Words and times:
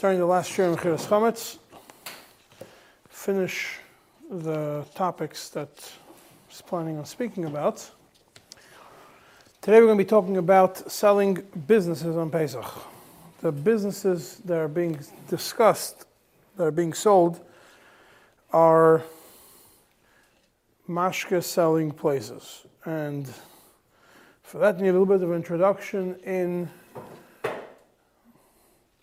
starting 0.00 0.18
the 0.18 0.24
last 0.24 0.56
year 0.56 0.66
in 0.66 0.74
Chiras 0.76 1.06
Chametz, 1.06 1.58
finish 3.10 3.76
the 4.30 4.82
topics 4.94 5.50
that 5.50 5.68
I 5.68 6.48
was 6.48 6.62
planning 6.62 6.96
on 6.96 7.04
speaking 7.04 7.44
about. 7.44 7.90
Today 9.60 9.78
we're 9.78 9.88
going 9.88 9.98
to 9.98 10.02
be 10.02 10.08
talking 10.08 10.38
about 10.38 10.90
selling 10.90 11.34
businesses 11.66 12.16
on 12.16 12.30
Pesach. 12.30 12.64
The 13.42 13.52
businesses 13.52 14.36
that 14.46 14.56
are 14.56 14.68
being 14.68 14.98
discussed, 15.28 16.06
that 16.56 16.64
are 16.64 16.70
being 16.70 16.94
sold, 16.94 17.44
are 18.54 19.02
mashke 20.88 21.44
selling 21.44 21.90
places. 21.90 22.64
And 22.86 23.30
for 24.42 24.56
that, 24.60 24.78
you 24.78 24.84
need 24.84 24.88
a 24.88 24.92
little 24.92 25.04
bit 25.04 25.22
of 25.22 25.30
introduction 25.34 26.16
in 26.24 26.70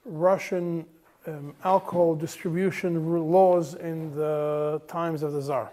Russian 0.08 0.86
um, 1.28 1.54
alcohol 1.64 2.16
distribution 2.16 3.32
laws 3.32 3.76
in 3.76 4.16
the 4.16 4.82
times 4.88 5.24
of 5.24 5.34
the 5.34 5.42
Tsar. 5.42 5.70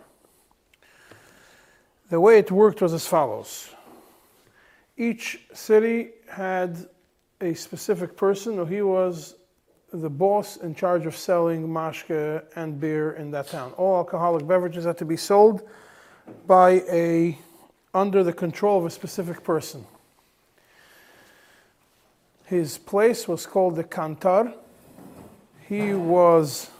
The 2.10 2.20
way 2.20 2.38
it 2.38 2.50
worked 2.50 2.82
was 2.82 2.92
as 2.92 3.06
follows 3.06 3.70
each 4.96 5.40
city 5.52 6.10
had 6.28 6.86
a 7.40 7.54
specific 7.54 8.16
person, 8.16 8.58
or 8.58 8.66
he 8.66 8.82
was 8.82 9.36
the 9.92 10.10
boss 10.10 10.56
in 10.58 10.74
charge 10.74 11.06
of 11.06 11.16
selling 11.16 11.68
mashke 11.68 12.42
and 12.56 12.80
beer 12.80 13.12
in 13.12 13.30
that 13.30 13.48
town. 13.48 13.72
All 13.72 13.96
alcoholic 13.96 14.46
beverages 14.46 14.84
had 14.84 14.98
to 14.98 15.04
be 15.04 15.16
sold 15.16 15.62
by 16.46 16.82
a 16.90 17.38
under 17.92 18.24
the 18.24 18.32
control 18.32 18.78
of 18.78 18.86
a 18.86 18.90
specific 18.90 19.44
person. 19.44 19.86
His 22.54 22.78
place 22.78 23.26
was 23.26 23.46
called 23.46 23.74
the 23.74 23.82
Kantar. 23.82 24.54
He 25.68 25.92
was 25.92 26.70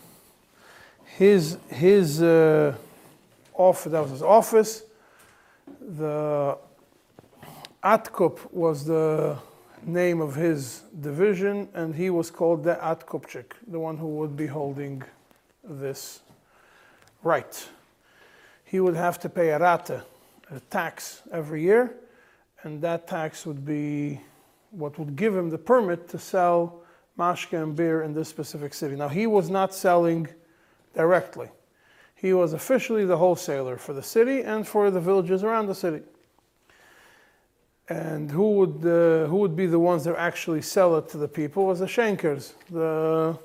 his 1.19 1.59
his 1.69 2.23
uh, 2.23 2.77
office. 3.55 3.91
That 3.91 4.03
was 4.03 4.13
his 4.13 4.23
office. 4.23 4.85
The 5.81 6.57
Atkup 7.83 8.53
was 8.53 8.85
the 8.85 9.37
name 9.85 10.21
of 10.21 10.37
his 10.37 10.83
division, 11.01 11.69
and 11.75 11.93
he 11.93 12.09
was 12.09 12.31
called 12.31 12.63
the 12.63 12.77
Atkupchik, 12.77 13.55
the 13.67 13.81
one 13.81 13.97
who 13.97 14.11
would 14.19 14.37
be 14.37 14.47
holding 14.47 15.03
this 15.65 16.21
right. 17.25 17.69
He 18.65 18.79
would 18.79 18.95
have 18.95 19.19
to 19.19 19.29
pay 19.29 19.51
a 19.51 19.59
rate, 19.59 19.91
a 19.91 20.61
tax 20.71 21.23
every 21.33 21.63
year, 21.63 21.97
and 22.63 22.81
that 22.83 23.09
tax 23.09 23.45
would 23.45 23.67
be 23.67 24.21
what 24.75 24.99
would 24.99 25.17
give 25.17 25.35
him 25.37 25.51
the 25.51 25.59
permit 25.59 26.09
to 26.09 26.19
sell 26.19 26.83
mashke 27.19 27.53
and 27.53 27.77
beer 27.77 28.03
in 28.03 28.13
this 28.13 28.29
specific 28.29 28.75
city. 28.75 28.97
Now, 28.97 29.09
he 29.09 29.27
was 29.27 29.51
not 29.51 29.75
selling 29.75 30.29
directly. 30.95 31.49
He 32.15 32.33
was 32.33 32.53
officially 32.53 33.05
the 33.05 33.17
wholesaler 33.17 33.77
for 33.77 33.93
the 33.93 34.03
city 34.03 34.43
and 34.43 34.67
for 34.67 34.91
the 34.91 35.01
villages 35.01 35.45
around 35.45 35.67
the 35.67 35.75
city. 35.75 36.03
And 37.89 38.31
who 38.31 38.53
would, 38.53 38.77
uh, 38.87 39.27
who 39.29 39.37
would 39.37 39.55
be 39.55 39.67
the 39.67 39.79
ones 39.79 40.05
that 40.05 40.17
actually 40.17 40.63
sell 40.63 40.97
it 40.97 41.09
to 41.11 41.19
the 41.19 41.29
people 41.29 41.67
was 41.67 41.81
the 41.81 41.89
shankers, 41.89 42.55
the, 42.71 43.39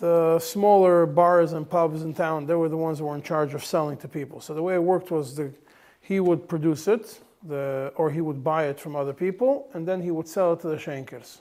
the 0.00 0.40
smaller 0.40 1.06
bars 1.06 1.52
and 1.52 1.68
pubs 1.68 2.02
in 2.02 2.14
town. 2.14 2.46
They 2.46 2.56
were 2.56 2.68
the 2.68 2.76
ones 2.76 2.98
who 2.98 3.06
were 3.06 3.14
in 3.14 3.22
charge 3.22 3.54
of 3.54 3.64
selling 3.64 3.96
to 3.98 4.08
people. 4.08 4.40
So 4.40 4.54
the 4.54 4.62
way 4.62 4.74
it 4.74 4.82
worked 4.82 5.12
was 5.12 5.36
the, 5.36 5.52
he 6.00 6.18
would 6.18 6.48
produce 6.48 6.88
it, 6.88 7.20
the, 7.46 7.92
or 7.96 8.10
he 8.10 8.20
would 8.20 8.42
buy 8.42 8.66
it 8.66 8.80
from 8.80 8.96
other 8.96 9.12
people, 9.12 9.68
and 9.72 9.86
then 9.86 10.02
he 10.02 10.10
would 10.10 10.28
sell 10.28 10.52
it 10.54 10.60
to 10.60 10.68
the 10.68 10.78
shankers. 10.78 11.40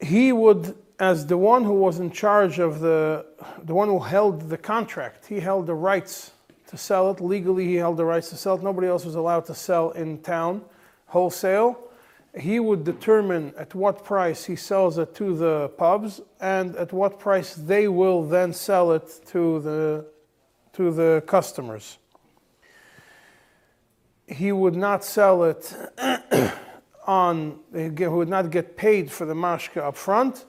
He 0.00 0.32
would, 0.32 0.76
as 0.98 1.26
the 1.26 1.38
one 1.38 1.64
who 1.64 1.74
was 1.74 1.98
in 1.98 2.10
charge 2.10 2.58
of 2.58 2.80
the, 2.80 3.26
the 3.62 3.74
one 3.74 3.88
who 3.88 3.98
held 3.98 4.48
the 4.48 4.58
contract, 4.58 5.26
he 5.26 5.40
held 5.40 5.66
the 5.66 5.74
rights 5.74 6.32
to 6.68 6.76
sell 6.76 7.10
it. 7.10 7.20
Legally, 7.20 7.66
he 7.66 7.76
held 7.76 7.96
the 7.96 8.04
rights 8.04 8.30
to 8.30 8.36
sell 8.36 8.56
it. 8.56 8.62
Nobody 8.62 8.86
else 8.86 9.04
was 9.04 9.14
allowed 9.14 9.46
to 9.46 9.54
sell 9.54 9.90
in 9.92 10.18
town 10.22 10.62
wholesale. 11.06 11.78
He 12.38 12.58
would 12.58 12.82
determine 12.84 13.54
at 13.56 13.74
what 13.74 14.04
price 14.04 14.44
he 14.44 14.56
sells 14.56 14.98
it 14.98 15.14
to 15.14 15.36
the 15.36 15.68
pubs 15.78 16.20
and 16.40 16.74
at 16.76 16.92
what 16.92 17.20
price 17.20 17.54
they 17.54 17.86
will 17.86 18.24
then 18.24 18.52
sell 18.52 18.92
it 18.92 19.20
to 19.28 19.60
the, 19.60 20.06
to 20.72 20.90
the 20.90 21.22
customers 21.26 21.98
he 24.26 24.52
would 24.52 24.74
not 24.74 25.04
sell 25.04 25.44
it 25.44 25.74
on, 27.06 27.60
he 27.72 27.88
would 27.88 28.28
not 28.28 28.50
get 28.50 28.76
paid 28.76 29.10
for 29.10 29.26
the 29.26 29.34
mashka 29.34 29.78
up 29.78 29.96
front. 29.96 30.44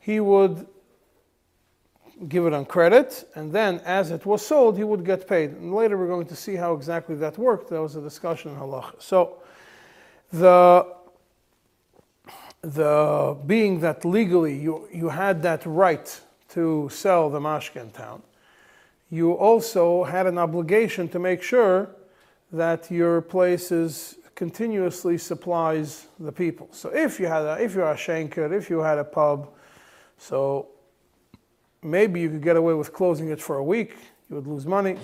He 0.00 0.20
would 0.20 0.66
give 2.28 2.46
it 2.46 2.52
on 2.52 2.64
credit, 2.64 3.28
and 3.34 3.52
then 3.52 3.80
as 3.84 4.10
it 4.10 4.24
was 4.24 4.44
sold, 4.44 4.76
he 4.76 4.84
would 4.84 5.04
get 5.04 5.28
paid. 5.28 5.50
And 5.50 5.74
later 5.74 5.98
we're 5.98 6.06
going 6.06 6.26
to 6.26 6.36
see 6.36 6.54
how 6.54 6.74
exactly 6.74 7.14
that 7.16 7.36
worked. 7.36 7.68
There 7.68 7.82
was 7.82 7.96
a 7.96 8.00
discussion 8.00 8.52
in 8.52 8.58
halacha. 8.58 9.02
So 9.02 9.38
the 10.32 10.94
the 12.62 13.36
being 13.46 13.80
that 13.80 14.04
legally 14.04 14.58
you, 14.58 14.88
you 14.92 15.08
had 15.08 15.42
that 15.42 15.64
right 15.66 16.20
to 16.48 16.88
sell 16.90 17.30
the 17.30 17.38
mashka 17.38 17.80
in 17.80 17.90
town, 17.90 18.22
you 19.10 19.32
also 19.32 20.04
had 20.04 20.26
an 20.26 20.38
obligation 20.38 21.08
to 21.08 21.18
make 21.18 21.42
sure 21.42 21.90
that 22.56 22.90
your 22.90 23.20
place 23.20 23.70
is 23.72 24.18
continuously 24.34 25.16
supplies 25.18 26.06
the 26.20 26.32
people. 26.32 26.68
So 26.72 26.90
if 26.90 27.18
you 27.18 27.26
had 27.26 27.42
a, 27.42 27.62
if 27.62 27.74
you're 27.74 27.90
a 27.90 27.94
shanker, 27.94 28.52
if 28.52 28.68
you 28.68 28.80
had 28.80 28.98
a 28.98 29.04
pub, 29.04 29.50
so 30.18 30.68
maybe 31.82 32.20
you 32.20 32.30
could 32.30 32.42
get 32.42 32.56
away 32.56 32.74
with 32.74 32.92
closing 32.92 33.28
it 33.28 33.40
for 33.40 33.56
a 33.56 33.64
week, 33.64 33.96
you 34.28 34.36
would 34.36 34.46
lose 34.46 34.66
money. 34.66 34.98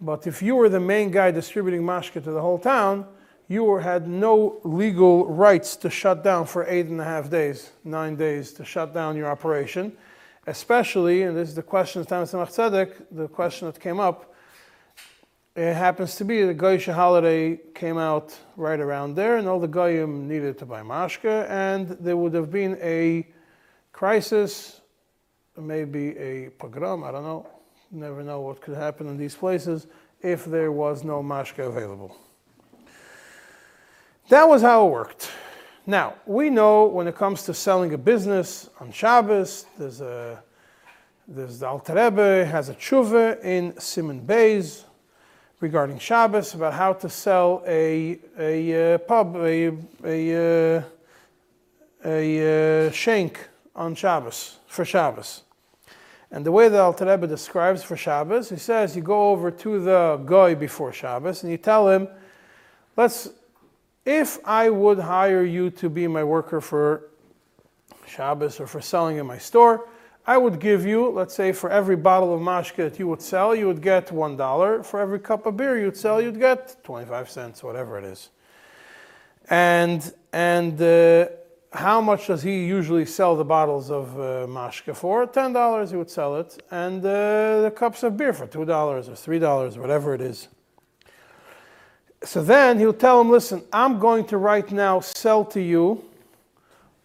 But 0.00 0.26
if 0.26 0.42
you 0.42 0.54
were 0.54 0.68
the 0.68 0.80
main 0.80 1.10
guy 1.10 1.30
distributing 1.30 1.82
mashke 1.82 2.22
to 2.22 2.30
the 2.30 2.40
whole 2.40 2.58
town, 2.58 3.06
you 3.48 3.64
were, 3.64 3.80
had 3.80 4.06
no 4.06 4.60
legal 4.62 5.26
rights 5.26 5.74
to 5.76 5.90
shut 5.90 6.22
down 6.22 6.46
for 6.46 6.66
eight 6.68 6.86
and 6.86 7.00
a 7.00 7.04
half 7.04 7.30
days, 7.30 7.70
nine 7.82 8.14
days, 8.14 8.52
to 8.52 8.64
shut 8.64 8.92
down 8.92 9.16
your 9.16 9.26
operation. 9.26 9.92
Especially, 10.46 11.22
and 11.22 11.36
this 11.36 11.48
is 11.48 11.54
the 11.54 11.62
question 11.62 12.00
of 12.00 12.06
Tzemach 12.06 12.54
Tzedek, 12.54 13.06
the 13.10 13.26
question 13.28 13.66
that 13.66 13.80
came 13.80 14.00
up, 14.00 14.34
it 15.56 15.74
happens 15.74 16.14
to 16.16 16.24
be 16.24 16.42
the 16.44 16.54
Goyish 16.54 16.92
holiday 16.92 17.58
came 17.74 17.98
out 17.98 18.36
right 18.56 18.78
around 18.78 19.14
there, 19.14 19.36
and 19.36 19.48
all 19.48 19.58
the 19.58 19.68
Goyim 19.68 20.28
needed 20.28 20.58
to 20.58 20.66
buy 20.66 20.82
mashke, 20.82 21.48
and 21.48 21.88
there 22.00 22.16
would 22.16 22.34
have 22.34 22.50
been 22.50 22.78
a 22.80 23.26
crisis, 23.92 24.80
maybe 25.56 26.16
a 26.16 26.50
pogrom, 26.50 27.02
I 27.02 27.10
don't 27.10 27.24
know. 27.24 27.46
Never 27.90 28.22
know 28.22 28.40
what 28.40 28.60
could 28.60 28.76
happen 28.76 29.08
in 29.08 29.16
these 29.16 29.34
places 29.34 29.86
if 30.20 30.44
there 30.44 30.70
was 30.70 31.04
no 31.04 31.22
mashke 31.22 31.58
available. 31.58 32.16
That 34.28 34.46
was 34.46 34.62
how 34.62 34.86
it 34.86 34.90
worked. 34.90 35.30
Now, 35.86 36.16
we 36.26 36.50
know 36.50 36.84
when 36.84 37.08
it 37.08 37.16
comes 37.16 37.44
to 37.44 37.54
selling 37.54 37.94
a 37.94 37.98
business 37.98 38.68
on 38.78 38.92
Shabbos, 38.92 39.64
there's 39.78 40.02
a 40.02 40.42
there's 41.26 41.58
the 41.58 41.66
Alter 41.66 41.94
Rebbe 41.94 42.44
has 42.46 42.68
a 42.68 42.74
tshuva 42.74 43.42
in 43.44 43.78
Simon 43.78 44.26
Beis, 44.26 44.84
regarding 45.60 45.98
Shabbos 45.98 46.54
about 46.54 46.74
how 46.74 46.92
to 46.94 47.08
sell 47.08 47.62
a, 47.66 48.18
a 48.38 48.94
uh, 48.94 48.98
pub, 48.98 49.36
a, 49.36 49.72
a, 50.04 50.76
uh, 50.76 50.82
a 52.04 52.86
uh, 52.86 52.90
shank 52.92 53.48
on 53.74 53.94
Shabbos, 53.94 54.58
for 54.68 54.84
Shabbos. 54.84 55.42
And 56.30 56.44
the 56.44 56.52
way 56.52 56.68
that 56.68 56.78
Alter 56.78 57.06
Rebbe 57.06 57.26
describes 57.26 57.82
for 57.82 57.96
Shabbos, 57.96 58.50
he 58.50 58.56
says 58.56 58.94
you 58.94 59.02
go 59.02 59.30
over 59.30 59.50
to 59.50 59.80
the 59.80 60.22
guy 60.26 60.54
before 60.54 60.92
Shabbos 60.92 61.42
and 61.42 61.50
you 61.50 61.58
tell 61.58 61.88
him, 61.88 62.06
let's, 62.96 63.30
if 64.04 64.38
I 64.44 64.68
would 64.70 64.98
hire 64.98 65.42
you 65.42 65.70
to 65.70 65.88
be 65.88 66.06
my 66.06 66.22
worker 66.22 66.60
for 66.60 67.08
Shabbos 68.06 68.60
or 68.60 68.66
for 68.66 68.80
selling 68.80 69.16
in 69.16 69.26
my 69.26 69.38
store, 69.38 69.88
I 70.28 70.36
would 70.36 70.60
give 70.60 70.84
you, 70.84 71.08
let's 71.08 71.34
say, 71.34 71.52
for 71.52 71.70
every 71.70 71.96
bottle 71.96 72.34
of 72.34 72.40
mashke 72.42 72.76
that 72.76 72.98
you 72.98 73.08
would 73.08 73.22
sell, 73.22 73.54
you 73.54 73.66
would 73.66 73.80
get 73.80 74.12
one 74.12 74.36
dollar. 74.36 74.82
For 74.82 75.00
every 75.00 75.20
cup 75.20 75.46
of 75.46 75.56
beer 75.56 75.80
you'd 75.80 75.96
sell, 75.96 76.20
you'd 76.20 76.38
get 76.38 76.76
twenty-five 76.84 77.30
cents, 77.30 77.62
whatever 77.62 77.98
it 77.98 78.04
is. 78.04 78.28
And 79.48 80.12
and 80.34 80.80
uh, 80.82 81.28
how 81.72 82.02
much 82.02 82.26
does 82.26 82.42
he 82.42 82.66
usually 82.66 83.06
sell 83.06 83.36
the 83.36 83.44
bottles 83.44 83.90
of 83.90 84.20
uh, 84.20 84.46
mashke 84.46 84.94
for? 84.94 85.26
Ten 85.26 85.54
dollars 85.54 85.92
he 85.92 85.96
would 85.96 86.10
sell 86.10 86.36
it, 86.36 86.62
and 86.70 87.02
uh, 87.02 87.62
the 87.62 87.72
cups 87.74 88.02
of 88.02 88.18
beer 88.18 88.34
for 88.34 88.46
two 88.46 88.66
dollars 88.66 89.08
or 89.08 89.16
three 89.16 89.38
dollars, 89.38 89.78
whatever 89.78 90.12
it 90.12 90.20
is. 90.20 90.48
So 92.22 92.42
then 92.42 92.78
he'll 92.78 92.92
tell 92.92 93.18
him, 93.18 93.30
listen, 93.30 93.62
I'm 93.72 93.98
going 93.98 94.26
to 94.26 94.36
right 94.36 94.70
now 94.70 95.00
sell 95.00 95.44
to 95.46 95.60
you 95.62 96.04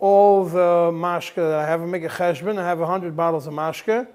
all 0.04 0.44
the 0.44 0.92
mashke 0.92 1.36
that 1.36 1.54
I 1.54 1.66
have. 1.66 1.82
I 1.82 1.86
make 1.86 2.04
a 2.04 2.10
cheshbon. 2.10 2.60
I 2.60 2.68
have 2.68 2.80
100 2.80 3.16
bottles 3.16 3.48
of 3.48 3.54
mashke 3.54 4.06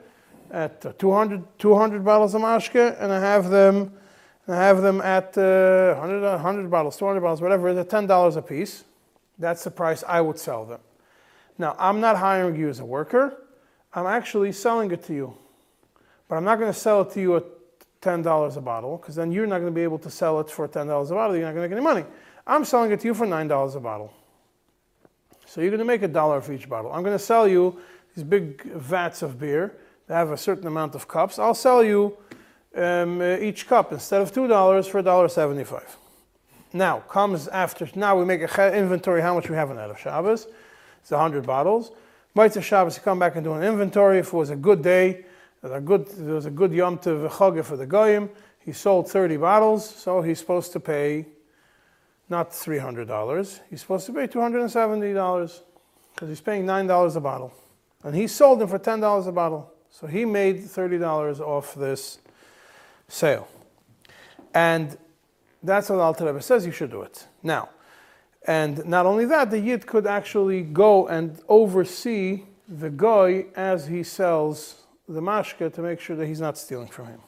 at 0.50 0.99
200, 0.99 1.58
200 1.58 2.05
bottles 2.05 2.35
of 2.35 2.43
mashke, 2.43 2.94
and 3.00 3.11
I 3.11 3.19
have 3.19 3.49
them, 3.49 3.94
I 4.46 4.56
have 4.56 4.82
them 4.82 5.00
at 5.00 5.38
uh, 5.38 5.94
100, 5.94 6.20
100 6.20 6.70
bottles, 6.70 6.99
200 6.99 7.23
bottles, 7.23 7.40
whatever, 7.40 7.70
at 7.70 7.88
$10 7.88 8.37
a 8.37 8.43
piece. 8.43 8.85
That's 9.38 9.64
the 9.64 9.70
price 9.70 10.05
I 10.06 10.20
would 10.20 10.38
sell 10.38 10.67
them. 10.67 10.81
Now, 11.56 11.75
I'm 11.79 12.02
not 12.02 12.19
hiring 12.19 12.55
you 12.55 12.69
as 12.69 12.81
a 12.81 12.85
worker. 12.85 13.44
I'm 13.94 14.06
actually 14.06 14.52
selling 14.52 14.90
it 14.90 15.02
to 15.05 15.14
you. 15.14 15.35
But 16.29 16.37
I'm 16.37 16.44
not 16.44 16.58
going 16.58 16.70
to 16.70 16.79
sell 16.79 17.00
it 17.00 17.12
to 17.12 17.20
you 17.20 17.37
at 17.37 17.44
$10 18.02 18.56
a 18.56 18.61
bottle 18.61 18.99
because 18.99 19.14
then 19.14 19.32
you're 19.32 19.46
not 19.46 19.61
going 19.61 19.73
to 19.73 19.75
be 19.75 19.85
able 19.85 20.00
to 20.00 20.11
sell 20.11 20.38
it 20.40 20.50
for 20.50 20.69
$10 20.69 20.82
a 20.82 21.14
bottle. 21.14 21.35
You're 21.35 21.46
not 21.46 21.55
going 21.55 21.62
to 21.62 21.62
make 21.62 21.73
any 21.73 21.81
money. 21.81 22.05
I'm 22.46 22.67
selling 22.67 22.90
it 22.90 23.00
to 23.00 23.06
you 23.06 23.14
for 23.14 23.26
$9 23.26 23.75
a 23.75 23.81
bottle. 23.81 24.12
So 25.49 25.62
you're 25.62 25.71
going 25.71 25.79
to 25.79 25.87
make 25.87 26.03
a 26.03 26.09
dollar 26.09 26.43
for 26.43 26.53
each 26.53 26.69
bottle. 26.69 26.93
I'm 26.93 27.03
going 27.03 27.17
to 27.17 27.25
sell 27.25 27.49
you 27.49 27.81
these 28.15 28.23
big 28.23 28.62
vats 28.65 29.23
of 29.23 29.41
beer 29.41 29.79
that 30.06 30.15
have 30.15 30.31
a 30.31 30.37
certain 30.37 30.67
amount 30.67 30.95
of 30.95 31.09
cups. 31.09 31.39
I'll 31.39 31.55
sell 31.55 31.83
you 31.83 32.19
um, 32.77 33.23
uh, 33.23 33.39
each 33.39 33.67
cup 33.67 33.91
instead 33.91 34.21
of 34.21 34.31
$2 34.31 34.87
for 34.91 35.03
$1.75. 35.03 35.85
Now 36.75 37.00
comes 37.00 37.49
after, 37.49 37.89
now 37.95 38.19
we 38.19 38.27
make 38.27 38.43
an 38.43 38.75
inventory 38.75 39.23
how 39.23 39.35
much 39.35 39.49
we 39.49 39.56
have 39.56 39.71
in 39.71 39.79
of 39.79 39.99
Shabbos. 39.99 40.49
It's 41.00 41.12
100 41.12 41.47
bottles. 41.47 41.93
Mitzvah 42.35 42.61
Shabbos, 42.61 42.97
you 42.99 43.03
come 43.03 43.19
back 43.19 43.37
and 43.37 43.43
do 43.43 43.55
an 43.55 43.62
inventory. 43.62 44.19
If 44.19 44.27
it 44.27 44.35
was 44.35 44.50
a 44.50 44.56
good 44.56 44.83
day, 44.83 45.25
a 45.62 45.81
good, 45.81 46.09
there 46.09 46.35
was 46.35 46.45
a 46.45 46.50
good 46.50 46.75
Yom 46.75 46.99
Tov 46.99 47.65
for 47.65 47.79
the 47.79 47.87
Goyim. 47.87 48.29
He 48.59 48.73
sold 48.73 49.11
30 49.11 49.39
bottles, 49.39 49.89
so 49.89 50.21
he's 50.21 50.39
supposed 50.39 50.73
to 50.73 50.81
pay 50.81 51.25
not 52.29 52.51
$300. 52.51 53.61
He's 53.71 53.81
supposed 53.81 54.07
to 54.07 54.13
pay 54.13 54.27
$270 54.27 55.61
because 56.15 56.29
he's 56.29 56.41
paying 56.41 56.67
$9 56.67 57.17
a 57.17 57.21
bottle. 57.21 57.55
And 58.05 58.15
he 58.15 58.27
sold 58.27 58.61
them 58.61 58.69
for 58.69 58.79
$10 58.79 59.27
a 59.27 59.33
bottle. 59.33 59.73
So 59.91 60.07
he 60.07 60.25
made 60.25 60.63
$30 60.63 61.41
off 61.41 61.75
this 61.75 62.19
sale. 63.09 63.49
And 64.55 64.97
that's 65.63 65.91
what 65.91 65.99
Alter 65.99 66.27
Rebbe 66.27 66.43
says 66.43 66.67
you 66.67 66.73
should 66.73 66.91
do 66.91 67.03
it. 67.03 67.27
Now, 67.43 67.71
and 68.47 68.85
not 68.87 69.07
only 69.07 69.25
that, 69.27 69.51
the 69.51 69.59
Yid 69.59 69.87
could 69.87 70.07
actually 70.07 70.63
go 70.63 71.09
and 71.09 71.41
oversee 71.49 72.45
the 72.69 72.91
guy 72.91 73.47
as 73.57 73.87
he 73.87 74.03
sells 74.03 74.83
the 75.09 75.21
mashke 75.21 75.73
to 75.73 75.83
make 75.83 76.01
sure 76.01 76.17
that 76.17 76.27
he's 76.27 76.41
not 76.41 76.57
stealing 76.57 76.89
from 76.89 77.07
him. 77.07 77.21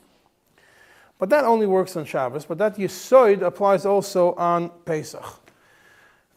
But 1.20 1.28
that 1.28 1.44
only 1.44 1.67
works 1.67 1.96
on 1.96 2.06
Shabbos, 2.06 2.46
but 2.46 2.56
that 2.58 2.76
Yisoid 2.76 3.43
applies 3.43 3.84
also 3.84 4.32
on 4.34 4.70
Pesach. 4.87 5.22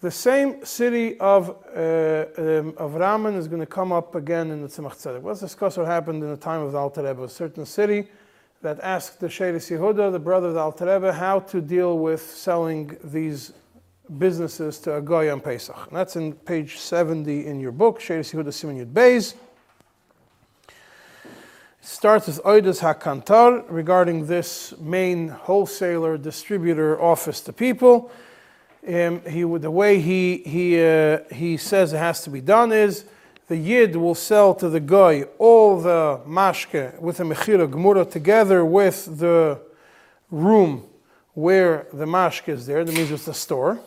The 0.02 0.12
same 0.12 0.66
city 0.66 1.18
of, 1.22 1.52
uh, 1.74 2.26
um, 2.38 2.74
of 2.76 2.96
Raman 2.96 3.36
is 3.36 3.48
going 3.48 3.62
to 3.62 3.66
come 3.66 3.94
up 3.94 4.16
again 4.16 4.52
in 4.52 4.62
the 4.62 4.68
Tzemach 4.68 4.98
Tzedek. 4.98 5.24
Let's 5.24 5.40
discuss 5.40 5.78
what 5.78 5.86
happened 5.86 6.22
in 6.22 6.30
the 6.30 6.36
time 6.36 6.62
of 6.62 6.74
the 6.74 6.78
Alter 6.78 7.02
Rebbe. 7.02 7.24
A 7.24 7.30
certain 7.30 7.66
city 7.66 8.10
that 8.62 8.82
asked 8.82 9.22
the 9.22 9.28
Sheres 9.28 9.72
Yehuda, 9.72 10.12
the 10.12 10.20
brother 10.20 10.50
of 10.50 10.56
the 10.56 10.60
Alter 10.60 10.94
Rebbe, 10.94 11.14
how 11.14 11.40
to 11.40 11.62
deal 11.62 11.98
with 11.98 12.22
selling 12.22 12.98
these 13.06 13.54
businesses 14.18 14.80
to 14.80 14.98
a 14.98 15.02
Goy 15.02 15.32
on 15.32 15.40
Pesach. 15.40 15.88
And 15.88 15.96
that's 15.96 16.18
in 16.18 16.34
page 16.34 16.78
70 16.80 17.46
in 17.46 17.62
your 17.62 17.72
book, 17.72 18.02
Sheres 18.02 18.34
Yehuda 18.34 18.50
Siman 18.50 18.86
Yud 18.86 18.92
Beis 18.92 19.36
starts 21.84 22.28
with 22.28 22.42
Oidas 22.44 22.80
HaKantar 22.80 23.66
regarding 23.68 24.26
this 24.26 24.74
main 24.80 25.28
wholesaler 25.28 26.18
distributor 26.18 27.00
office 27.02 27.42
to 27.42 27.52
people. 27.52 28.10
Um, 28.88 29.22
he, 29.26 29.42
the 29.42 29.70
way 29.70 30.00
he, 30.00 30.38
he, 30.38 30.82
uh, 30.82 31.20
he 31.30 31.58
says 31.58 31.92
it 31.92 31.98
has 31.98 32.24
to 32.24 32.30
be 32.30 32.40
done 32.40 32.72
is 32.72 33.04
the 33.50 33.58
Yid 33.58 33.98
will 33.98 34.16
sell 34.16 34.56
to 34.56 34.70
the 34.70 34.80
guy 34.80 35.24
all 35.38 35.82
the 35.82 36.22
mashke 36.26 36.98
with 37.02 37.18
the 37.18 37.26
Mechira 37.26 37.70
Gemura 37.70 38.10
together 38.10 38.64
with 38.64 39.20
the 39.20 39.60
room 40.32 40.86
where 41.34 41.88
the 41.92 42.06
mashke 42.06 42.48
is 42.48 42.66
there. 42.66 42.86
That 42.86 42.96
means 42.96 43.12
it's 43.12 43.26
the 43.26 43.34
store. 43.34 43.82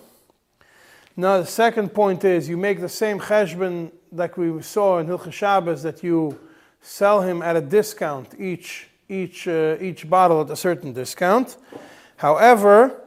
Now, 1.16 1.38
the 1.38 1.46
second 1.46 1.94
point 1.94 2.24
is 2.24 2.46
you 2.46 2.58
make 2.58 2.78
the 2.78 2.90
same 2.90 3.18
cheshbon 3.20 3.90
like 4.12 4.36
we 4.36 4.60
saw 4.60 4.98
in 4.98 5.06
Hilchah 5.06 5.32
Shabbos 5.32 5.82
that 5.82 6.02
you 6.02 6.38
sell 6.86 7.20
him 7.20 7.42
at 7.42 7.56
a 7.56 7.60
discount 7.60 8.32
each, 8.38 8.88
each, 9.08 9.48
uh, 9.48 9.76
each 9.80 10.08
bottle 10.08 10.42
at 10.42 10.50
a 10.50 10.56
certain 10.56 10.92
discount. 10.92 11.56
However, 12.16 13.02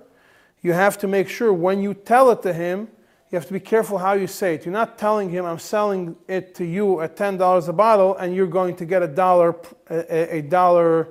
you 0.61 0.73
have 0.73 0.97
to 0.97 1.07
make 1.07 1.29
sure 1.29 1.53
when 1.53 1.81
you 1.81 1.93
tell 1.93 2.29
it 2.31 2.41
to 2.41 2.53
him, 2.53 2.89
you 3.31 3.37
have 3.37 3.47
to 3.47 3.53
be 3.53 3.59
careful 3.59 3.97
how 3.97 4.13
you 4.13 4.27
say 4.27 4.55
it. 4.55 4.65
You're 4.65 4.73
not 4.73 4.97
telling 4.97 5.29
him, 5.29 5.45
I'm 5.45 5.59
selling 5.59 6.17
it 6.27 6.55
to 6.55 6.65
you 6.65 6.99
at 6.99 7.15
$10 7.15 7.67
a 7.67 7.73
bottle 7.73 8.17
and 8.17 8.35
you're 8.35 8.47
going 8.47 8.75
to 8.75 8.85
get 8.85 9.01
a 9.01 9.07
dollar, 9.07 9.55
a, 9.89 10.37
a 10.37 10.41
dollar 10.41 11.07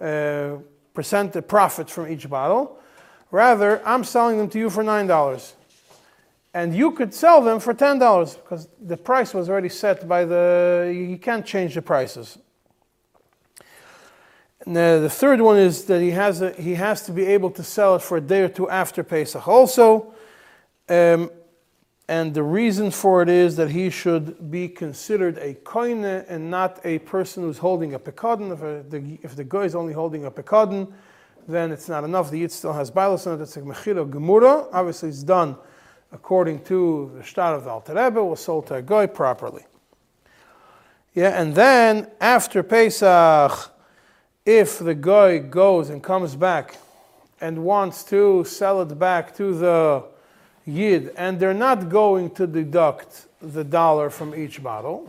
uh, 0.00 0.56
percent 0.94 1.46
profit 1.46 1.88
from 1.88 2.10
each 2.10 2.28
bottle. 2.28 2.80
Rather, 3.30 3.80
I'm 3.86 4.02
selling 4.02 4.38
them 4.38 4.48
to 4.50 4.58
you 4.58 4.70
for 4.70 4.82
$9 4.82 5.52
and 6.54 6.76
you 6.76 6.92
could 6.92 7.14
sell 7.14 7.40
them 7.40 7.60
for 7.60 7.72
ten 7.74 7.98
dollars 7.98 8.34
because 8.34 8.68
the 8.80 8.96
price 8.96 9.32
was 9.32 9.48
already 9.48 9.68
set 9.68 10.06
by 10.06 10.24
the. 10.24 10.92
You 10.94 11.18
can't 11.18 11.46
change 11.46 11.74
the 11.74 11.82
prices. 11.82 12.38
And 14.66 14.76
the, 14.76 15.00
the 15.02 15.10
third 15.10 15.40
one 15.40 15.58
is 15.58 15.86
that 15.86 16.00
he 16.00 16.10
has 16.12 16.40
a, 16.40 16.52
he 16.52 16.74
has 16.74 17.04
to 17.06 17.12
be 17.12 17.26
able 17.26 17.50
to 17.50 17.64
sell 17.64 17.96
it 17.96 18.02
for 18.02 18.18
a 18.18 18.20
day 18.20 18.42
or 18.42 18.48
two 18.48 18.70
after 18.70 19.02
Pesach 19.02 19.48
also. 19.48 20.14
Um, 20.88 21.30
and 22.08 22.34
the 22.34 22.42
reason 22.42 22.90
for 22.90 23.22
it 23.22 23.28
is 23.28 23.56
that 23.56 23.70
he 23.70 23.88
should 23.88 24.50
be 24.50 24.68
considered 24.68 25.38
a 25.38 25.54
koine 25.54 26.24
and 26.28 26.50
not 26.50 26.80
a 26.84 26.98
person 27.00 27.42
who's 27.42 27.58
holding 27.58 27.94
a 27.94 27.98
pekadon. 27.98 28.52
If, 28.52 28.90
the, 28.90 29.18
if 29.22 29.34
the 29.34 29.44
guy 29.44 29.62
is 29.62 29.74
only 29.74 29.94
holding 29.94 30.26
a 30.26 30.30
pekadon, 30.30 30.92
then 31.48 31.72
it's 31.72 31.88
not 31.88 32.04
enough. 32.04 32.30
The 32.30 32.40
yid 32.40 32.52
still 32.52 32.72
has 32.72 32.90
bilas 32.90 33.26
on 33.26 33.40
it. 33.40 33.42
It's 33.42 33.56
a 33.56 33.62
mechira 33.62 34.08
gemura. 34.08 34.68
Obviously, 34.72 35.08
it's 35.08 35.22
done 35.22 35.56
according 36.12 36.62
to 36.64 37.10
the 37.16 37.22
Shtar 37.22 37.54
of 37.54 37.64
the 37.64 37.70
Alter 37.70 37.94
Rebbe, 37.94 38.22
was 38.22 38.40
sold 38.40 38.66
to 38.68 38.74
a 38.76 38.82
goy 38.82 39.06
properly. 39.06 39.64
Yeah, 41.14 41.40
and 41.40 41.54
then 41.54 42.10
after 42.20 42.62
Pesach, 42.62 43.70
if 44.46 44.78
the 44.78 44.94
guy 44.94 45.38
goes 45.38 45.90
and 45.90 46.02
comes 46.02 46.34
back 46.34 46.76
and 47.40 47.64
wants 47.64 48.04
to 48.04 48.44
sell 48.44 48.80
it 48.82 48.98
back 48.98 49.34
to 49.36 49.54
the 49.54 50.04
yid, 50.64 51.12
and 51.16 51.38
they're 51.38 51.54
not 51.54 51.88
going 51.88 52.30
to 52.30 52.46
deduct 52.46 53.26
the 53.40 53.64
dollar 53.64 54.10
from 54.10 54.34
each 54.34 54.62
bottle, 54.62 55.08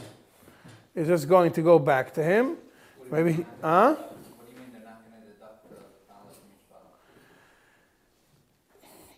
it's 0.95 1.07
just 1.07 1.27
going 1.29 1.51
to 1.53 1.61
go 1.61 1.79
back 1.79 2.13
to 2.13 2.23
him. 2.23 2.57
Maybe, 3.11 3.45
huh? 3.61 3.95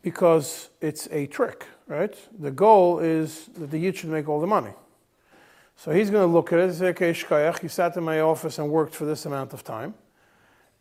Because 0.06 0.70
it's 0.80 1.08
a 1.12 1.26
trick 1.26 1.66
right? 1.88 2.16
The 2.40 2.52
goal 2.52 3.00
is 3.00 3.46
that 3.58 3.72
the 3.72 3.78
Yid 3.78 3.98
should 3.98 4.10
make 4.10 4.28
all 4.28 4.40
the 4.40 4.48
money. 4.48 4.74
So 5.78 5.92
he's 5.92 6.10
going 6.10 6.28
to 6.28 6.34
look 6.34 6.54
at 6.54 6.60
it 6.60 6.64
and 6.66 6.74
say, 6.74 6.88
okay, 6.88 7.12
Shkayach, 7.12 7.62
you 7.62 7.70
sat 7.70 7.98
in 7.98 8.04
my 8.04 8.22
office 8.22 8.60
and 8.60 8.70
worked 8.70 8.96
for 8.96 9.06
this 9.06 9.26
amount 9.26 9.54
of 9.54 9.64
time. 9.64 9.94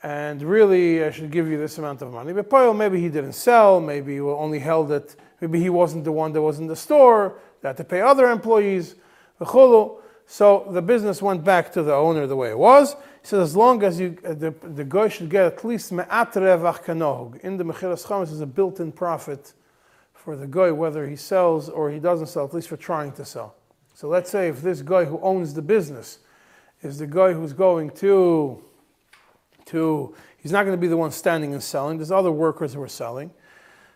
And 0.02 0.43
really, 0.43 1.02
I 1.02 1.11
should 1.11 1.31
give 1.31 1.49
you 1.49 1.59
this 1.59 1.78
amount 1.78 2.02
of 2.02 2.12
money. 2.12 2.33
But 2.33 2.49
Poil, 2.49 2.75
maybe 2.75 3.00
he 3.00 3.09
didn't 3.09 3.33
sell, 3.33 3.81
maybe 3.81 4.14
he 4.14 4.21
only 4.21 4.59
held 4.59 4.93
it, 4.93 5.16
maybe 5.40 5.61
he 5.61 5.71
wasn't 5.71 6.04
the 6.04 6.12
one 6.12 6.33
that 6.33 6.43
was 6.43 6.59
in 6.59 6.66
the 6.66 6.76
store, 6.76 7.38
they 7.61 7.69
had 7.69 7.76
to 7.78 7.85
pay 7.85 8.02
other 8.02 8.31
employees. 8.31 8.95
So 10.26 10.69
the 10.71 10.83
business 10.83 11.21
went 11.21 11.43
back 11.43 11.73
to 11.73 11.83
the 11.83 11.95
owner 11.95 12.26
the 12.26 12.37
way 12.37 12.50
it 12.50 12.59
was. 12.59 12.97
He 13.25 13.28
said, 13.28 13.40
as 13.40 13.57
long 13.57 13.83
as 13.83 13.99
you, 13.99 14.19
uh, 14.23 14.35
the, 14.35 14.54
the 14.62 14.85
guy 14.85 15.09
should 15.09 15.31
get 15.31 15.47
at 15.47 15.64
least 15.64 15.90
me'at 15.90 16.35
revach 16.35 16.85
kanohug. 16.85 17.40
In 17.40 17.57
the 17.57 17.64
Mechiras 17.64 18.04
Chametz 18.04 18.31
is 18.31 18.43
a 18.43 18.47
built-in 18.47 18.93
profit 18.93 19.54
for 20.12 20.37
the 20.37 20.47
guy, 20.47 20.71
whether 20.71 21.09
he 21.09 21.16
sells 21.16 21.71
or 21.71 21.90
he 21.90 21.99
doesn't 21.99 22.26
sell, 22.26 22.45
at 22.45 22.52
least 22.52 22.69
for 22.69 22.76
trying 22.76 23.12
to 23.12 23.25
sell. 23.25 23.54
So 23.95 24.09
let's 24.09 24.28
say 24.28 24.49
if 24.49 24.61
this 24.61 24.83
guy 24.83 25.07
who 25.07 25.19
owns 25.23 25.54
the 25.54 25.62
business 25.62 26.19
is 26.83 26.99
the 26.99 27.07
guy 27.07 27.33
who's 27.33 27.54
going 27.54 27.93
to, 27.93 28.62
to 29.64 30.14
he's 30.37 30.52
not 30.52 30.66
going 30.66 30.76
to 30.76 30.81
be 30.81 30.88
the 30.88 30.97
one 30.99 31.11
standing 31.11 31.54
and 31.54 31.62
selling. 31.62 31.97
There's 31.97 32.12
other 32.12 32.31
workers 32.31 32.75
who 32.75 32.83
are 32.83 32.88
selling. 32.88 33.31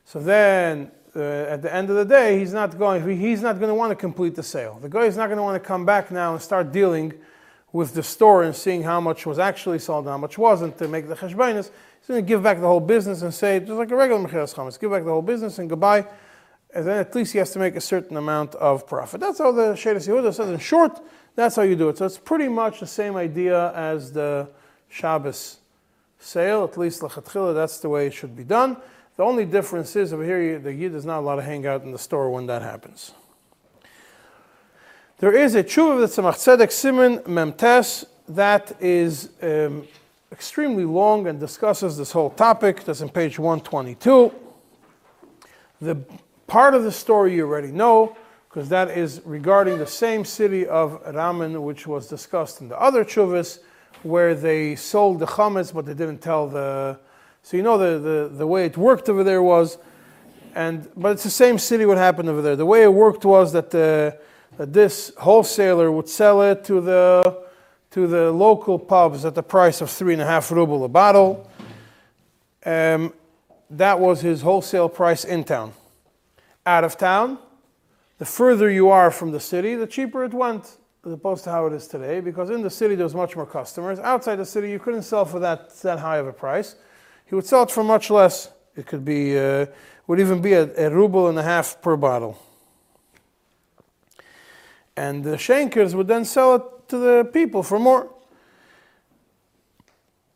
So 0.06 0.20
then 0.20 0.90
uh, 1.14 1.20
at 1.20 1.60
the 1.60 1.74
end 1.74 1.90
of 1.90 1.96
the 1.96 2.06
day, 2.06 2.38
he's 2.38 2.54
not 2.54 2.78
going, 2.78 3.06
he's 3.20 3.42
not 3.42 3.58
going 3.58 3.68
to 3.68 3.74
want 3.74 3.90
to 3.90 3.94
complete 3.94 4.36
the 4.36 4.42
sale. 4.42 4.78
The 4.80 4.88
guy 4.88 5.04
is 5.04 5.18
not 5.18 5.26
going 5.26 5.36
to 5.36 5.42
want 5.42 5.62
to 5.62 5.68
come 5.68 5.84
back 5.84 6.10
now 6.10 6.32
and 6.32 6.40
start 6.40 6.72
dealing 6.72 7.12
with 7.72 7.94
the 7.94 8.02
store 8.02 8.42
and 8.42 8.54
seeing 8.54 8.82
how 8.82 9.00
much 9.00 9.26
was 9.26 9.38
actually 9.38 9.78
sold 9.78 10.04
and 10.04 10.10
how 10.10 10.18
much 10.18 10.38
wasn't 10.38 10.78
to 10.78 10.88
make 10.88 11.08
the 11.08 11.14
cheshbainis. 11.14 11.70
He's 12.00 12.08
going 12.08 12.24
to 12.24 12.26
give 12.26 12.42
back 12.42 12.60
the 12.60 12.66
whole 12.66 12.80
business 12.80 13.22
and 13.22 13.32
say, 13.32 13.60
just 13.60 13.72
like 13.72 13.90
a 13.90 13.96
regular 13.96 14.26
Mechiras 14.26 14.54
Chametz, 14.54 14.80
give 14.80 14.90
back 14.90 15.04
the 15.04 15.10
whole 15.10 15.22
business 15.22 15.58
and 15.58 15.68
goodbye. 15.68 16.06
And 16.74 16.86
then 16.86 16.98
at 16.98 17.14
least 17.14 17.32
he 17.32 17.38
has 17.38 17.50
to 17.52 17.58
make 17.58 17.76
a 17.76 17.80
certain 17.80 18.16
amount 18.16 18.54
of 18.56 18.86
profit. 18.86 19.20
That's 19.20 19.38
how 19.38 19.52
the 19.52 19.72
Sheres 19.72 20.08
Yehuda 20.08 20.34
says. 20.34 20.48
In 20.48 20.58
short, 20.58 21.00
that's 21.34 21.56
how 21.56 21.62
you 21.62 21.76
do 21.76 21.88
it. 21.88 21.98
So 21.98 22.06
it's 22.06 22.18
pretty 22.18 22.48
much 22.48 22.80
the 22.80 22.86
same 22.86 23.16
idea 23.16 23.72
as 23.74 24.12
the 24.12 24.48
Shabbos 24.88 25.58
sale, 26.18 26.64
at 26.64 26.76
least 26.76 27.00
Lachatchila, 27.02 27.54
that's 27.54 27.78
the 27.78 27.88
way 27.88 28.06
it 28.06 28.14
should 28.14 28.36
be 28.36 28.44
done. 28.44 28.76
The 29.16 29.24
only 29.24 29.44
difference 29.44 29.96
is 29.96 30.12
over 30.12 30.24
here, 30.24 30.58
the 30.58 30.72
Yid 30.72 30.94
is 30.94 31.04
not 31.04 31.20
allowed 31.20 31.36
to 31.36 31.42
hang 31.42 31.66
out 31.66 31.82
in 31.82 31.92
the 31.92 31.98
store 31.98 32.30
when 32.30 32.46
that 32.46 32.62
happens. 32.62 33.12
There 35.20 35.36
is 35.36 35.56
a 35.56 35.64
tshuva 35.64 35.94
of 35.94 35.98
the 35.98 36.06
Tzemach 36.06 36.34
Tzedek 36.34 36.70
Simon 36.70 37.18
Memtes 37.24 38.04
that 38.28 38.80
is 38.80 39.30
um, 39.42 39.84
extremely 40.30 40.84
long 40.84 41.26
and 41.26 41.40
discusses 41.40 41.96
this 41.96 42.12
whole 42.12 42.30
topic. 42.30 42.84
That's 42.84 43.00
in 43.00 43.08
page 43.08 43.36
122. 43.36 44.32
The 45.80 45.96
Part 46.46 46.74
of 46.74 46.84
the 46.84 46.92
story 46.92 47.34
you 47.34 47.46
already 47.48 47.72
know, 47.72 48.16
because 48.48 48.68
that 48.68 48.96
is 48.96 49.20
regarding 49.24 49.78
the 49.78 49.88
same 49.88 50.24
city 50.24 50.68
of 50.68 51.02
Raman, 51.12 51.64
which 51.64 51.84
was 51.84 52.06
discussed 52.06 52.60
in 52.60 52.68
the 52.68 52.80
other 52.80 53.04
chuvas, 53.04 53.58
where 54.04 54.36
they 54.36 54.76
sold 54.76 55.18
the 55.18 55.26
chametz, 55.26 55.74
but 55.74 55.84
they 55.84 55.94
didn't 55.94 56.22
tell 56.22 56.46
the. 56.46 56.96
So 57.42 57.56
you 57.56 57.64
know 57.64 57.76
the, 57.76 57.98
the, 57.98 58.28
the 58.36 58.46
way 58.46 58.66
it 58.66 58.76
worked 58.76 59.08
over 59.08 59.24
there 59.24 59.42
was, 59.42 59.78
and 60.54 60.88
but 60.96 61.10
it's 61.10 61.24
the 61.24 61.30
same 61.30 61.58
city. 61.58 61.84
What 61.86 61.98
happened 61.98 62.28
over 62.28 62.40
there? 62.40 62.54
The 62.54 62.64
way 62.64 62.84
it 62.84 62.94
worked 62.94 63.24
was 63.24 63.52
that 63.52 63.70
the, 63.70 64.16
that 64.58 64.72
this 64.72 65.12
wholesaler 65.18 65.90
would 65.90 66.08
sell 66.08 66.42
it 66.42 66.64
to 66.64 66.80
the 66.80 67.46
to 67.90 68.06
the 68.06 68.30
local 68.30 68.78
pubs 68.78 69.24
at 69.24 69.34
the 69.34 69.42
price 69.42 69.80
of 69.80 69.88
three 69.88 70.12
and 70.12 70.20
a 70.20 70.26
half 70.26 70.50
ruble 70.50 70.84
a 70.84 70.88
bottle. 70.88 71.50
Um, 72.66 73.14
that 73.70 73.98
was 73.98 74.20
his 74.20 74.42
wholesale 74.42 74.90
price 74.90 75.24
in 75.24 75.44
town. 75.44 75.72
Out 76.66 76.84
of 76.84 76.98
town, 76.98 77.38
the 78.18 78.26
further 78.26 78.70
you 78.70 78.90
are 78.90 79.10
from 79.10 79.30
the 79.30 79.40
city, 79.40 79.74
the 79.74 79.86
cheaper 79.86 80.22
it 80.24 80.34
went, 80.34 80.76
as 81.06 81.12
opposed 81.12 81.44
to 81.44 81.50
how 81.50 81.66
it 81.66 81.72
is 81.72 81.86
today, 81.86 82.20
because 82.20 82.50
in 82.50 82.60
the 82.60 82.68
city 82.68 82.94
there's 82.94 83.14
much 83.14 83.36
more 83.36 83.46
customers. 83.46 83.98
Outside 84.00 84.36
the 84.36 84.44
city, 84.44 84.70
you 84.70 84.78
couldn't 84.78 85.02
sell 85.04 85.24
for 85.24 85.38
that, 85.38 85.74
that 85.80 85.98
high 85.98 86.18
of 86.18 86.26
a 86.26 86.32
price. 86.32 86.74
He 87.24 87.34
would 87.34 87.46
sell 87.46 87.62
it 87.62 87.70
for 87.70 87.84
much 87.84 88.10
less. 88.10 88.50
It 88.76 88.86
could 88.86 89.04
be, 89.04 89.38
uh, 89.38 89.66
would 90.06 90.20
even 90.20 90.42
be 90.42 90.52
a, 90.52 90.88
a 90.88 90.90
ruble 90.90 91.28
and 91.28 91.38
a 91.38 91.42
half 91.42 91.80
per 91.80 91.96
bottle. 91.96 92.38
And 94.98 95.22
the 95.22 95.38
shankers 95.38 95.94
would 95.94 96.08
then 96.08 96.24
sell 96.24 96.56
it 96.56 96.62
to 96.88 96.98
the 96.98 97.30
people 97.32 97.62
for 97.62 97.78
more. 97.78 98.12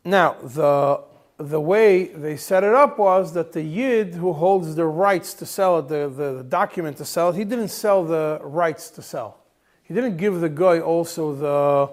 Now, 0.05 0.37
the, 0.41 1.01
the 1.37 1.59
way 1.59 2.05
they 2.05 2.37
set 2.37 2.63
it 2.63 2.73
up 2.73 2.97
was 2.97 3.33
that 3.33 3.51
the 3.51 3.61
Yid 3.61 4.13
who 4.13 4.31
holds 4.31 4.73
the 4.75 4.85
rights 4.85 5.33
to 5.35 5.45
sell 5.45 5.79
it, 5.79 5.89
the, 5.89 6.07
the, 6.07 6.33
the 6.37 6.43
document 6.43 6.95
to 6.97 7.05
sell 7.05 7.31
it, 7.31 7.35
he 7.35 7.43
didn't 7.43 7.69
sell 7.69 8.05
the 8.05 8.39
rights 8.41 8.89
to 8.91 9.01
sell. 9.01 9.39
He 9.83 9.93
didn't 9.93 10.15
give 10.15 10.39
the 10.39 10.49
guy 10.49 10.79
also 10.79 11.35
the, 11.35 11.89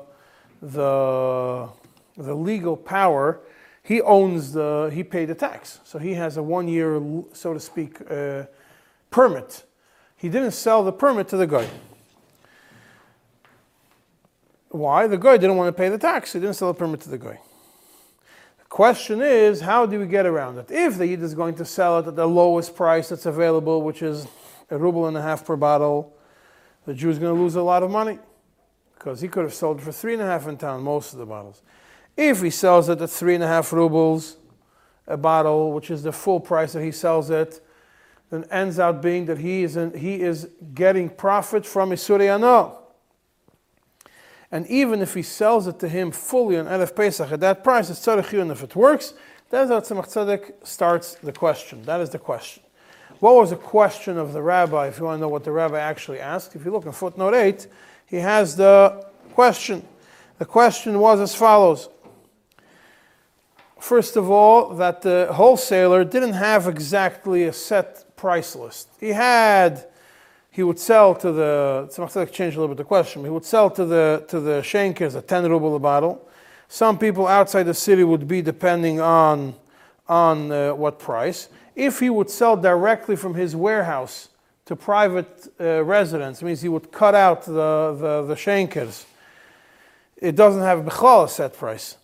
the, 0.63 1.69
the 2.23 2.35
legal 2.35 2.77
power. 2.77 3.41
He 3.83 4.01
owns 4.01 4.53
the, 4.53 4.93
he 4.95 5.03
paid 5.03 5.27
the 5.27 5.35
tax. 5.35 5.81
So 5.83 5.99
he 5.99 6.15
has 6.15 6.37
a 6.37 6.43
one 6.43 6.69
year, 6.69 7.03
so 7.33 7.53
to 7.53 7.59
speak, 7.59 8.01
uh, 8.09 8.45
permit. 9.11 9.65
He 10.17 10.29
didn't 10.29 10.53
sell 10.53 10.85
the 10.85 10.93
permit 10.93 11.27
to 11.29 11.37
the 11.37 11.49
guy. 11.49 11.67
Why? 14.71 15.09
The 15.09 15.19
guy 15.19 15.37
didn't 15.37 15.57
want 15.57 15.75
to 15.75 15.79
pay 15.79 15.89
the 15.89 15.99
tax. 15.99 16.33
He 16.33 16.41
didn't 16.41 16.55
sell 16.55 16.71
a 16.71 16.75
permit 16.75 17.01
to 17.03 17.11
the 17.11 17.19
guy. 17.19 17.41
The 18.59 18.65
question 18.69 19.21
is, 19.21 19.61
how 19.61 19.85
do 19.85 19.99
we 19.99 20.07
get 20.07 20.27
around 20.27 20.59
it? 20.59 20.71
If 20.71 20.97
the 20.97 21.07
Yid 21.07 21.23
is 21.23 21.35
going 21.35 21.57
to 21.57 21.65
sell 21.65 21.99
it 21.99 22.07
at 22.07 22.15
the 22.15 22.27
lowest 22.27 22.77
price 22.77 23.09
that's 23.09 23.27
available, 23.27 23.83
which 23.83 24.01
is 24.01 24.29
a 24.71 24.79
ruble 24.79 25.07
and 25.07 25.17
a 25.17 25.23
half 25.23 25.45
per 25.45 25.57
bottle, 25.57 26.17
the 26.87 26.95
Jew 26.95 27.11
is 27.11 27.19
going 27.19 27.35
to 27.35 27.41
lose 27.41 27.57
a 27.57 27.63
lot 27.63 27.83
of 27.83 27.91
money 27.91 28.21
because 28.95 29.21
he 29.21 29.29
could 29.29 29.43
have 29.43 29.55
sold 29.55 29.83
for 29.83 29.91
three 29.91 30.13
and 30.13 30.23
a 30.23 30.27
half 30.27 30.47
in 30.47 30.57
town 30.57 30.83
most 30.83 31.13
of 31.13 31.19
the 31.19 31.27
bottles. 31.27 31.63
If 32.17 32.41
he 32.43 32.51
sells 32.51 32.89
it 32.89 33.01
at 33.01 33.11
three 33.11 33.35
and 33.35 33.43
a 33.43 33.49
half 33.49 33.73
rubles 33.73 34.37
a 35.09 35.17
bottle, 35.17 35.73
which 35.73 35.91
is 35.91 36.05
the 36.05 36.13
full 36.13 36.39
price 36.39 36.75
that 36.75 36.85
he 36.85 36.93
sells 36.93 37.31
it, 37.31 37.61
then 38.31 38.45
ends 38.53 38.79
out 38.79 39.03
being 39.03 39.27
that 39.27 39.39
he 39.39 39.65
is, 39.65 39.77
in, 39.77 39.93
he 39.99 40.21
is 40.21 40.49
getting 40.75 41.09
profit 41.09 41.67
from 41.67 41.91
Isurei 41.91 42.27
Hana. 42.27 42.77
And 44.53 44.67
even 44.67 45.01
if 45.01 45.15
he 45.15 45.23
sells 45.23 45.67
it 45.67 45.79
to 45.81 45.89
him 45.89 46.11
fully 46.11 46.59
on 46.59 46.67
Erev 46.67 46.95
Pesach 46.97 47.31
at 47.31 47.41
that 47.41 47.63
price, 47.63 47.89
it's 47.89 48.05
tzarech 48.05 48.41
and 48.41 48.51
if 48.51 48.63
it 48.63 48.75
works, 48.75 49.15
that's 49.49 49.71
how 49.71 49.81
Tzemach 49.81 50.07
Tzedek 50.07 50.67
starts 50.67 51.15
the 51.17 51.33
question. 51.33 51.83
That 51.83 52.01
is 52.01 52.11
the 52.11 52.19
question. 52.19 52.63
What 53.19 53.35
was 53.35 53.51
the 53.51 53.57
question 53.57 54.17
of 54.17 54.33
the 54.33 54.41
rabbi, 54.41 54.89
if 54.89 54.99
you 54.99 55.05
want 55.05 55.19
to 55.19 55.21
know 55.21 55.29
what 55.29 55.45
the 55.45 55.53
rabbi 55.53 55.79
actually 55.79 56.21
asked? 56.21 56.57
If 56.57 56.65
you 56.65 56.71
look 56.71 56.87
in 56.87 56.93
footnote 56.93 57.35
8, 57.35 57.67
he 58.07 58.17
has 58.17 58.57
the 58.57 59.07
question. 59.35 59.87
The 60.39 60.47
question 60.47 60.99
was 60.99 61.21
as 61.21 61.35
follows. 61.35 61.89
First 63.79 64.17
of 64.17 64.31
all, 64.31 64.75
that 64.75 65.03
the 65.03 65.29
wholesaler 65.33 66.05
didn't 66.05 66.35
have 66.35 66.67
exactly 66.67 67.45
a 67.45 67.53
set 67.53 68.17
price 68.17 68.55
list. 68.55 68.89
He 69.01 69.11
had 69.11 69.87
he 70.51 70.63
would 70.63 70.79
sell 70.79 71.15
to 71.15 71.31
the, 71.33 71.89
Tzemach 71.91 72.33
change 72.33 72.57
a 72.57 72.61
little 72.61 72.75
bit 72.75 72.79
the 72.79 72.85
question, 72.85 73.23
he 73.25 73.31
would 73.31 73.45
sell 73.45 73.71
to 73.71 73.85
the, 73.85 74.25
to 74.29 74.41
the 74.41 74.63
shankers 74.63 75.15
a 75.15 75.23
10 75.23 75.49
ruble 75.49 75.77
a 75.77 75.79
bottle. 75.79 76.29
Some 76.69 76.99
people 76.99 77.27
outside 77.27 77.65
the 77.65 77.75
city 77.75 78.05
would 78.05 78.27
be 78.27 78.43
depending 78.43 79.01
on, 79.01 79.55
on 80.09 80.51
uh, 80.51 80.75
what 80.75 80.99
price. 80.99 81.49
If 81.77 82.01
he 82.01 82.11
would 82.11 82.31
sell 82.31 82.57
directly 82.57 83.17
from 83.17 83.35
his 83.35 83.55
warehouse 83.55 84.29
to 84.67 84.77
private 84.77 85.53
uh, 85.61 85.85
residents, 85.85 86.43
means 86.43 86.63
he 86.63 86.69
would 86.69 86.93
cut 86.93 87.15
out 87.15 87.45
the, 87.45 87.97
the, 87.99 88.25
the 88.29 88.37
shankers. 88.37 89.07
It 90.17 90.37
doesn't 90.37 90.63
have 90.63 90.87
a 90.87 91.29
set 91.29 91.55
price. 91.55 91.97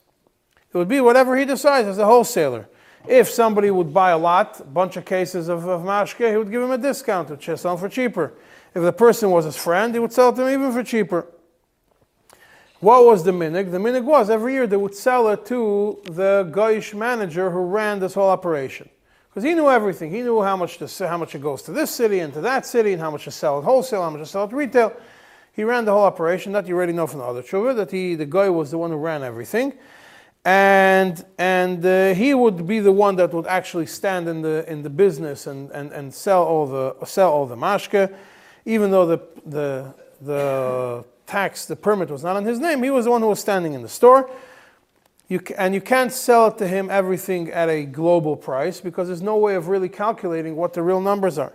It 0.73 0.79
would 0.79 0.89
be 0.89 1.01
whatever 1.01 1.37
he 1.37 1.45
decides 1.45 1.89
as 1.89 1.99
a 1.99 2.07
wholesaler. 2.07 2.69
If 3.09 3.31
somebody 3.31 3.71
would 3.71 3.95
buy 3.95 4.11
a 4.11 4.19
lot, 4.19 4.61
a 4.61 4.65
bunch 4.65 4.97
of 4.97 5.05
cases 5.05 5.49
of, 5.49 5.67
of 5.67 5.83
mashke, 5.83 6.31
he 6.31 6.37
would 6.37 6.51
give 6.51 6.63
him 6.63 6.73
a 6.73 6.79
discount, 6.79 7.31
which 7.31 7.49
sell 7.57 7.77
for 7.77 7.89
cheaper. 7.89 8.33
If 8.75 8.83
the 8.83 8.93
person 8.93 9.31
was 9.31 9.45
his 9.45 9.57
friend, 9.57 9.95
he 9.95 10.01
would 10.01 10.13
sell 10.13 10.33
to 10.33 10.47
him 10.47 10.61
even 10.61 10.73
for 10.73 10.83
cheaper. 10.83 11.27
What 12.81 13.07
was 13.07 13.25
the 13.25 13.31
minig? 13.31 13.71
The 13.71 13.79
minig 13.79 14.05
was 14.05 14.29
every 14.29 14.53
year 14.53 14.67
they 14.67 14.77
would 14.77 14.95
sell 14.95 15.29
it 15.29 15.47
to 15.47 16.03
the 16.05 16.51
Goyish 16.53 16.95
manager 16.95 17.51
who 17.51 17.61
ran 17.61 18.01
this 18.01 18.15
whole 18.15 18.29
operation. 18.29 18.89
Because 19.29 19.45
he 19.45 19.55
knew 19.55 19.71
everything. 19.71 20.11
He 20.11 20.23
knew 20.23 20.43
how 20.43 20.57
much, 20.57 20.79
to, 20.79 21.09
how 21.09 21.17
much 21.17 21.35
it 21.35 21.43
goes 21.43 21.63
to 21.63 21.73
this 21.73 21.91
city 21.91 22.21
and 22.21 22.35
to 22.35 22.41
that 22.41 22.67
city, 22.67 22.93
and 22.93 23.01
how 23.01 23.11
much 23.11 23.25
to 23.25 23.31
sell 23.31 23.59
at 23.59 23.65
wholesale, 23.65 24.03
how 24.03 24.11
much 24.11 24.21
to 24.21 24.27
sell 24.27 24.45
at 24.45 24.53
retail. 24.53 24.93
He 25.53 25.65
ran 25.65 25.85
the 25.85 25.93
whole 25.93 26.05
operation. 26.05 26.53
That 26.53 26.67
you 26.67 26.75
already 26.75 26.93
know 26.93 27.07
from 27.07 27.21
the 27.21 27.27
other 27.27 27.43
tshuva, 27.43 27.77
that 27.77 27.91
he, 27.91 28.15
the 28.15 28.27
guy 28.27 28.51
was 28.51 28.71
the 28.71 28.79
one 28.79 28.91
who 28.91 28.97
ran 28.97 29.23
everything 29.23 29.73
and 30.47 31.25
and 31.39 31.85
uh, 31.85 32.15
he 32.15 32.33
would 32.33 32.69
be 32.69 32.79
the 32.79 32.93
one 32.93 33.17
that 33.17 33.35
would 33.35 33.49
actually 33.49 33.87
stand 33.87 34.29
in 34.29 34.43
the 34.43 34.65
in 34.71 34.81
the 34.81 34.89
business 34.89 35.49
and, 35.49 35.73
and, 35.73 35.91
and 35.91 36.15
sell 36.15 36.45
all 36.45 36.67
the 36.67 37.05
sell 37.05 37.33
all 37.33 37.47
the 37.47 37.57
mashke, 37.57 38.15
even 38.65 38.93
though 38.93 39.07
the 39.07 39.19
the 39.45 39.93
the 40.23 41.05
tax 41.27 41.67
the 41.67 41.75
permit 41.75 42.11
was 42.11 42.23
not 42.23 42.37
on 42.37 42.45
his 42.45 42.61
name. 42.61 42.81
He 42.85 42.91
was 42.91 43.07
the 43.07 43.11
one 43.11 43.23
who 43.23 43.29
was 43.29 43.41
standing 43.41 43.75
in 43.75 43.83
the 43.83 43.89
store. 43.89 44.31
You 45.27 45.41
and 45.59 45.75
you 45.75 45.81
can't 45.81 46.13
sell 46.13 46.47
it 46.47 46.59
to 46.59 46.69
him 46.69 46.91
everything 46.91 47.51
at 47.51 47.69
a 47.69 47.85
global 47.85 48.37
price 48.37 48.81
because 48.81 49.09
there's 49.09 49.23
no 49.23 49.37
way 49.39 49.57
of 49.57 49.67
really 49.67 49.89
calculating 49.89 50.55
what 50.55 50.75
the 50.75 50.83
real 50.83 51.01
numbers 51.01 51.39
are. 51.39 51.55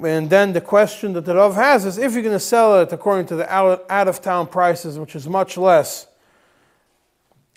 And 0.00 0.28
then 0.28 0.52
the 0.52 0.60
question 0.60 1.12
that 1.12 1.26
the 1.26 1.36
Rav 1.36 1.54
has 1.54 1.84
is 1.84 1.96
if 1.96 2.12
you're 2.12 2.22
going 2.22 2.34
to 2.34 2.40
sell 2.40 2.80
it 2.80 2.92
according 2.92 3.26
to 3.26 3.36
the 3.36 3.48
out, 3.52 3.84
out 3.88 4.08
of 4.08 4.20
town 4.20 4.48
prices, 4.48 4.98
which 4.98 5.14
is 5.14 5.28
much 5.28 5.56
less 5.56 6.08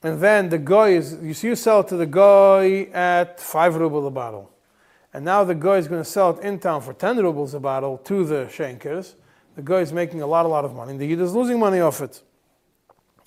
and 0.04 0.22
then 0.22 0.50
the 0.50 0.60
guy 0.60 0.90
is, 0.90 1.18
you 1.22 1.34
see, 1.34 1.48
you 1.48 1.56
sell 1.56 1.80
it 1.80 1.88
to 1.88 1.98
the 1.98 2.06
guy 2.06 2.88
at 2.94 3.40
5 3.40 3.76
rubles 3.76 4.06
a 4.06 4.12
bottle. 4.12 4.52
And 5.14 5.26
now 5.26 5.44
the 5.44 5.56
guy 5.56 5.78
is 5.78 5.88
going 5.88 6.02
to 6.02 6.10
sell 6.10 6.38
it 6.38 6.44
in 6.44 6.60
town 6.60 6.82
for 6.82 6.94
10 6.94 7.18
rubles 7.18 7.54
a 7.56 7.60
bottle 7.60 7.98
to 8.00 8.24
the 8.24 8.48
shankers. 8.50 9.16
The 9.56 9.64
guy 9.64 9.78
is 9.78 9.92
making 9.92 10.22
a 10.22 10.28
lot, 10.28 10.46
a 10.46 10.50
lot 10.50 10.66
of 10.66 10.76
money. 10.76 10.96
The 10.96 11.08
Yid 11.08 11.22
is 11.22 11.34
losing 11.34 11.60
money 11.60 11.80
off 11.80 12.02
it. 12.02 12.22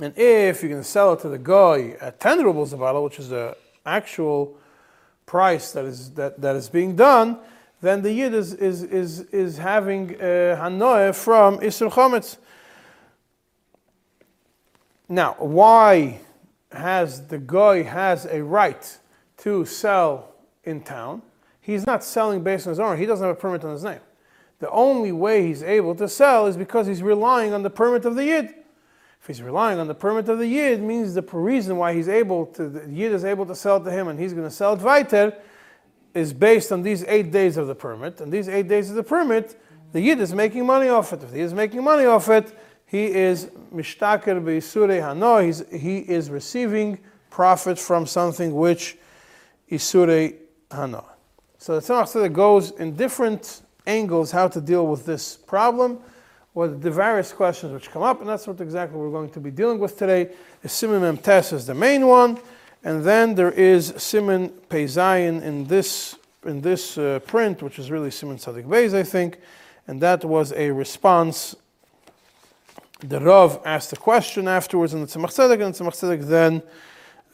And 0.00 0.16
if 0.16 0.62
you're 0.62 0.70
going 0.70 0.82
to 0.82 0.88
sell 0.88 1.12
it 1.14 1.20
to 1.20 1.28
the 1.28 1.38
guy 1.38 1.96
at 2.00 2.20
10 2.20 2.44
rubles 2.44 2.72
a 2.72 2.76
bottle, 2.76 3.02
which 3.02 3.18
is 3.18 3.30
the 3.30 3.56
actual 3.84 4.56
price 5.26 5.72
that 5.72 5.84
is, 5.84 6.10
that, 6.12 6.40
that 6.40 6.54
is 6.54 6.68
being 6.68 6.94
done, 6.94 7.38
then 7.80 8.02
the 8.02 8.12
Yid 8.12 8.34
is, 8.34 8.54
is, 8.54 8.84
is, 8.84 9.20
is 9.32 9.58
having 9.58 10.14
uh, 10.16 10.56
Hanoah 10.60 11.14
from 11.14 11.58
Isser 11.58 11.90
Chometz. 11.90 12.36
Now, 15.08 15.34
why 15.38 16.20
has 16.72 17.26
the 17.26 17.38
guy 17.38 17.82
has 17.82 18.26
a 18.26 18.42
right 18.42 18.98
to 19.38 19.64
sell 19.64 20.34
in 20.64 20.82
town, 20.82 21.22
he's 21.60 21.86
not 21.86 22.04
selling 22.04 22.42
based 22.42 22.66
on 22.66 22.70
his 22.70 22.80
own. 22.80 22.98
He 22.98 23.06
doesn't 23.06 23.26
have 23.26 23.36
a 23.36 23.40
permit 23.40 23.64
on 23.64 23.72
his 23.72 23.84
name. 23.84 24.00
The 24.58 24.70
only 24.70 25.12
way 25.12 25.46
he's 25.46 25.62
able 25.62 25.94
to 25.96 26.08
sell 26.08 26.46
is 26.46 26.56
because 26.56 26.86
he's 26.86 27.02
relying 27.02 27.54
on 27.54 27.62
the 27.62 27.70
permit 27.70 28.04
of 28.04 28.14
the 28.14 28.24
yid. 28.24 28.54
If 29.20 29.26
he's 29.26 29.42
relying 29.42 29.78
on 29.78 29.88
the 29.88 29.94
permit 29.94 30.28
of 30.28 30.38
the 30.38 30.46
yid, 30.46 30.82
means 30.82 31.14
the 31.14 31.22
reason 31.22 31.76
why 31.76 31.94
he's 31.94 32.08
able 32.08 32.46
to, 32.46 32.68
the 32.68 32.90
yid 32.90 33.12
is 33.12 33.24
able 33.24 33.46
to 33.46 33.54
sell 33.54 33.82
to 33.82 33.90
him, 33.90 34.08
and 34.08 34.18
he's 34.18 34.32
going 34.32 34.46
to 34.46 34.54
sell 34.54 34.74
it 34.74 34.80
weiter, 34.80 35.34
is 36.14 36.32
based 36.32 36.72
on 36.72 36.82
these 36.82 37.04
eight 37.04 37.30
days 37.30 37.56
of 37.56 37.66
the 37.66 37.74
permit. 37.74 38.20
And 38.20 38.32
these 38.32 38.48
eight 38.48 38.68
days 38.68 38.90
of 38.90 38.96
the 38.96 39.02
permit, 39.02 39.60
the 39.92 40.00
yid 40.00 40.20
is 40.20 40.34
making 40.34 40.66
money 40.66 40.88
off 40.88 41.12
it. 41.12 41.22
If 41.22 41.32
he 41.32 41.40
is 41.40 41.54
making 41.54 41.82
money 41.82 42.04
off 42.04 42.28
it, 42.28 42.56
he 42.90 43.06
is 43.06 43.46
mishtaker 43.72 44.42
beisure 44.42 45.00
hano. 45.00 45.44
He's, 45.44 45.62
he 45.70 45.98
is 45.98 46.28
receiving 46.28 46.98
profit 47.30 47.78
from 47.78 48.04
something 48.04 48.52
which 48.52 48.98
isure 49.70 50.34
hano. 50.70 51.04
So 51.58 51.78
the 51.78 51.80
Tzemach 51.80 52.32
goes 52.32 52.72
in 52.72 52.96
different 52.96 53.62
angles 53.86 54.32
how 54.32 54.48
to 54.48 54.60
deal 54.60 54.88
with 54.88 55.06
this 55.06 55.36
problem, 55.36 56.00
or 56.54 56.66
the 56.66 56.90
various 56.90 57.32
questions 57.32 57.72
which 57.72 57.92
come 57.92 58.02
up, 58.02 58.18
and 58.20 58.28
that's 58.28 58.48
what 58.48 58.60
exactly 58.60 58.98
we're 58.98 59.12
going 59.12 59.30
to 59.30 59.40
be 59.40 59.52
dealing 59.52 59.78
with 59.78 59.96
today. 59.96 60.30
Simon 60.66 61.16
Memtes 61.16 61.52
is 61.52 61.66
the 61.66 61.74
main 61.74 62.08
one, 62.08 62.40
and 62.82 63.04
then 63.04 63.36
there 63.36 63.52
is 63.52 63.94
Simon 63.98 64.48
Peizayin 64.68 65.42
in 65.42 65.64
this 65.64 66.16
in 66.44 66.60
this 66.60 66.98
uh, 66.98 67.20
print, 67.26 67.62
which 67.62 67.78
is 67.78 67.90
really 67.90 68.10
Simon 68.10 68.36
Tzadik 68.38 68.64
Beis, 68.64 68.94
I 68.94 69.04
think, 69.04 69.38
and 69.86 70.00
that 70.00 70.24
was 70.24 70.52
a 70.54 70.72
response. 70.72 71.54
The 73.02 73.18
Rav 73.18 73.60
asked 73.64 73.94
a 73.94 73.96
question 73.96 74.46
afterwards 74.46 74.92
in 74.92 75.00
the 75.00 75.06
Tzemach 75.06 75.30
Tzedek, 75.30 75.64
and 75.64 75.74
the 75.74 75.84
Tzemach 75.84 75.96
Tzedek 75.96 76.28
then, 76.28 76.62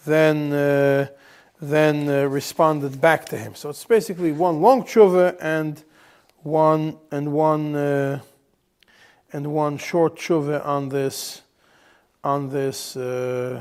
then, 0.04 0.52
uh, 0.52 1.08
then 1.60 2.08
uh, 2.08 2.28
responded 2.28 3.00
back 3.00 3.24
to 3.26 3.36
him. 3.36 3.56
So 3.56 3.70
it's 3.70 3.84
basically 3.84 4.30
one 4.30 4.60
long 4.62 4.84
tshuva 4.84 5.36
and 5.40 5.82
one 6.44 6.96
and 7.10 7.32
one 7.32 7.74
uh, 7.74 8.20
and 9.32 9.52
one 9.52 9.76
short 9.78 10.16
tshuva 10.16 10.64
on 10.64 10.88
this 10.88 11.42
on 12.22 12.48
this 12.48 12.96
uh, 12.96 13.60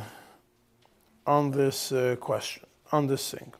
on 1.26 1.50
this 1.50 1.92
uh, 1.92 2.16
question 2.20 2.64
on 2.92 3.08
this 3.08 3.32
thing. 3.32 3.52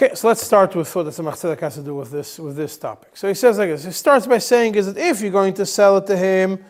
Okay, 0.00 0.14
so 0.14 0.28
let's 0.28 0.46
start 0.46 0.76
with 0.76 0.94
what 0.94 1.02
the 1.06 1.10
Tzemach 1.10 1.58
has 1.58 1.74
to 1.74 1.82
do 1.82 1.92
with 1.96 2.12
this 2.12 2.38
with 2.38 2.54
this 2.54 2.78
topic. 2.78 3.16
So 3.16 3.26
he 3.26 3.34
says 3.34 3.58
like 3.58 3.68
this. 3.68 3.82
He 3.82 3.90
starts 3.90 4.28
by 4.28 4.38
saying 4.38 4.76
is 4.76 4.86
that 4.86 4.96
if 4.96 5.20
you're 5.20 5.32
going 5.32 5.54
to 5.54 5.66
sell 5.66 5.96
it 5.96 6.06
to 6.06 6.16
him 6.16 6.64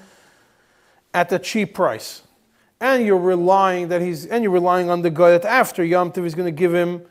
at 1.12 1.30
a 1.30 1.38
cheap 1.38 1.74
price, 1.74 2.22
and 2.80 3.04
you're 3.04 3.18
relying 3.18 3.88
that 3.88 4.00
he's 4.00 4.24
and 4.24 4.42
you're 4.42 4.52
relying 4.52 4.88
on 4.88 5.02
the 5.02 5.10
guy 5.10 5.32
that 5.32 5.44
after 5.44 5.84
Yom 5.84 6.10
Tov 6.10 6.24
he's 6.24 6.34
going 6.34 6.46
to 6.46 6.58
give 6.58 6.72
him 6.72 7.02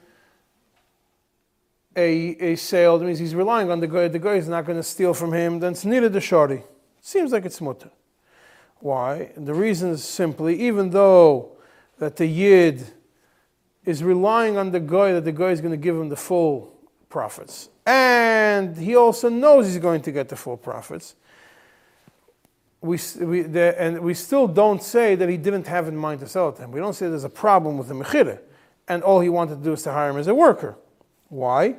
a, 1.95 2.35
a 2.51 2.55
sale, 2.55 2.97
that 2.97 3.05
means 3.05 3.19
he's 3.19 3.35
relying 3.35 3.69
on 3.69 3.79
the 3.79 3.87
guy, 3.87 4.07
the 4.07 4.17
guy 4.17 4.37
is 4.37 4.47
not 4.47 4.65
going 4.65 4.79
to 4.79 4.83
steal 4.83 5.13
from 5.13 5.33
him, 5.33 5.59
then 5.59 5.73
it's 5.73 5.85
neither 5.85 6.09
the 6.09 6.21
shorty. 6.21 6.63
Seems 6.99 7.31
like 7.31 7.45
it's 7.45 7.61
mutter. 7.61 7.91
Why? 8.79 9.33
And 9.35 9.47
the 9.47 9.53
reason 9.53 9.91
is 9.91 10.03
simply, 10.03 10.59
even 10.61 10.89
though 10.89 11.57
that 11.99 12.15
the 12.15 12.25
yid 12.25 12.91
is 13.87 14.03
relying 14.03 14.57
on 14.57 14.71
the 14.71 14.81
guy, 14.81 15.13
that 15.13 15.23
the 15.23 15.31
guy 15.31 15.49
is 15.49 15.61
going 15.61 15.71
to 15.71 15.77
give 15.77 15.95
him 15.95 16.09
the 16.09 16.15
full 16.17 16.75
profits, 17.09 17.69
and 17.85 18.75
he 18.75 18.97
also 18.97 19.29
knows 19.29 19.65
he's 19.65 19.77
going 19.77 20.01
to 20.01 20.11
get 20.11 20.27
the 20.27 20.35
full 20.35 20.57
profits, 20.57 21.15
we, 22.81 22.99
we, 23.21 23.41
the, 23.43 23.81
and 23.81 24.01
we 24.01 24.13
still 24.13 24.45
don't 24.45 24.83
say 24.83 25.15
that 25.15 25.29
he 25.29 25.37
didn't 25.37 25.67
have 25.67 25.87
in 25.87 25.95
mind 25.95 26.19
to 26.19 26.27
sell 26.27 26.49
it 26.49 26.57
to 26.57 26.63
him. 26.63 26.71
We 26.71 26.81
don't 26.81 26.93
say 26.93 27.07
there's 27.07 27.23
a 27.23 27.29
problem 27.29 27.77
with 27.77 27.87
the 27.87 27.93
mechire, 27.93 28.39
and 28.89 29.03
all 29.03 29.21
he 29.21 29.29
wanted 29.29 29.59
to 29.59 29.63
do 29.63 29.71
is 29.71 29.83
to 29.83 29.93
hire 29.93 30.09
him 30.09 30.17
as 30.17 30.27
a 30.27 30.35
worker. 30.35 30.75
Why? 31.29 31.77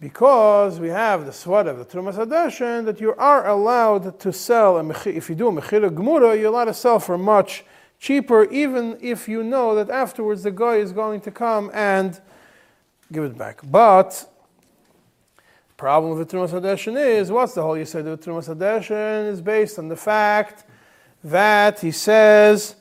Because 0.00 0.80
we 0.80 0.88
have 0.88 1.26
the 1.26 1.32
sweat 1.32 1.66
of 1.66 1.76
the 1.78 1.84
Trumas 1.84 2.14
Hadeshin 2.14 2.86
that 2.86 2.98
you 2.98 3.14
are 3.16 3.46
allowed 3.46 4.18
to 4.20 4.32
sell, 4.32 4.78
a 4.78 4.82
mechir, 4.82 5.14
if 5.14 5.28
you 5.28 5.36
do 5.36 5.48
a 5.48 5.52
Mechira 5.52 5.90
Gemura, 5.90 6.34
you're 6.34 6.48
allowed 6.48 6.64
to 6.64 6.74
sell 6.74 6.98
for 6.98 7.18
much 7.18 7.64
cheaper, 8.02 8.44
even 8.50 8.98
if 9.00 9.28
you 9.28 9.44
know 9.44 9.76
that 9.76 9.88
afterwards 9.88 10.42
the 10.42 10.50
guy 10.50 10.74
is 10.74 10.90
going 10.90 11.20
to 11.20 11.30
come 11.30 11.70
and 11.72 12.20
give 13.12 13.22
it 13.22 13.38
back. 13.38 13.60
But 13.62 14.28
problem 15.76 16.18
with 16.18 16.28
the 16.28 16.36
Trumas 16.36 16.50
Hadeshin 16.50 16.96
is, 17.00 17.30
what's 17.30 17.54
the 17.54 17.62
whole 17.62 17.78
you 17.78 17.84
said 17.84 18.04
the 18.04 18.18
Trumas 18.18 18.52
Hadeshin 18.52 19.30
is 19.30 19.40
based 19.40 19.78
on 19.78 19.88
the 19.88 19.94
fact 19.94 20.64
that 21.22 21.78
he 21.78 21.92
says, 21.92 22.74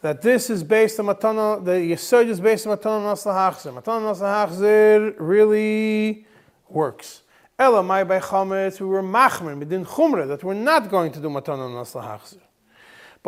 that 0.00 0.22
this 0.22 0.48
is 0.48 0.62
based 0.62 1.00
on 1.00 1.06
Matana, 1.06 1.64
the 1.64 1.72
Yesod 1.72 2.28
is 2.28 2.40
based 2.40 2.64
on 2.64 2.78
Matana 2.78 3.02
Nasla 3.02 3.34
Hachzir. 3.34 3.82
Matana 3.82 4.12
Nasla 4.12 4.48
Hachzir 4.48 5.14
really 5.18 6.24
works. 6.68 7.22
Ella 7.58 7.82
mai 7.82 8.04
by 8.04 8.20
Chametz, 8.20 8.80
we 8.80 8.86
were 8.86 9.02
machmer, 9.02 9.60
midin 9.60 9.84
chumra, 9.84 10.28
that 10.28 10.44
we're 10.44 10.54
not 10.54 10.88
going 10.88 11.10
to 11.10 11.18
do 11.18 11.28
Matana 11.28 11.68
Nasla 11.68 12.04
Hachzir. 12.04 12.47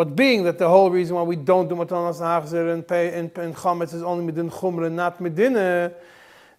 But 0.00 0.16
being 0.16 0.44
that 0.44 0.56
the 0.56 0.66
whole 0.66 0.90
reason 0.90 1.14
why 1.14 1.24
we 1.24 1.36
don't 1.36 1.68
do 1.68 1.74
Matana 1.74 2.10
Nasla 2.10 2.42
Hachzir 2.42 2.72
and, 2.72 2.88
pay, 2.88 3.12
and, 3.12 3.30
and 3.36 3.54
Chametz 3.54 3.92
is 3.92 4.02
only 4.02 4.32
midin 4.32 4.50
chumra, 4.50 4.90
not 4.90 5.20
medina, 5.20 5.92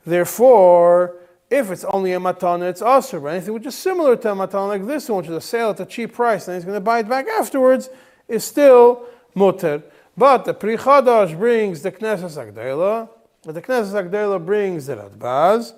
therefore, 0.05 1.15
if 1.49 1.71
it's 1.71 1.83
only 1.85 2.13
a 2.13 2.19
matana, 2.19 2.69
it's 2.69 2.83
also 2.83 3.25
anything 3.25 3.55
which 3.55 3.65
is 3.65 3.73
similar 3.73 4.15
to 4.15 4.31
a 4.31 4.35
matana 4.35 4.67
like 4.67 4.85
this 4.85 5.09
one, 5.09 5.17
which 5.17 5.27
is 5.27 5.35
a 5.35 5.41
sale 5.41 5.71
at 5.71 5.79
a 5.79 5.87
cheap 5.87 6.13
price, 6.13 6.47
and 6.47 6.53
he's 6.53 6.65
going 6.65 6.75
to 6.75 6.81
buy 6.81 6.99
it 6.99 7.09
back 7.09 7.27
afterwards, 7.29 7.89
is 8.27 8.43
still 8.43 9.07
mutter. 9.33 9.81
But 10.15 10.45
the 10.45 10.53
Pri 10.53 10.77
Chadash 10.77 11.35
brings 11.35 11.81
the 11.81 11.91
Knesset 11.91 12.53
HaGedolah, 12.53 13.09
the 13.41 13.59
Knesset 13.59 14.07
HaGedolah 14.07 14.45
brings 14.45 14.85
the 14.85 14.97
Radbaz, 14.97 15.73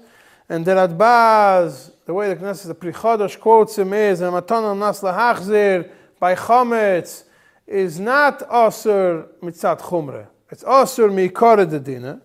and 0.49 0.65
the 0.65 0.71
Radbaz, 0.71 1.91
the 2.05 2.13
way 2.13 2.27
the 2.27 2.35
Knesset, 2.35 2.67
the 2.67 2.75
Pri 2.75 2.91
Chadash 2.91 3.39
quotes 3.39 3.77
him 3.77 3.93
is, 3.93 4.19
and 4.19 4.33
Matana 4.33 4.77
Nas 4.77 4.99
Lahachzir 4.99 5.89
by 6.19 6.35
Chametz 6.35 7.23
is 7.67 7.99
not 7.99 8.39
Asur 8.49 9.27
Mitzat 9.41 9.79
Chumre. 9.79 10.27
It's 10.49 10.63
Asur 10.63 11.09
Mikara 11.09 11.65
Dedina. 11.65 12.21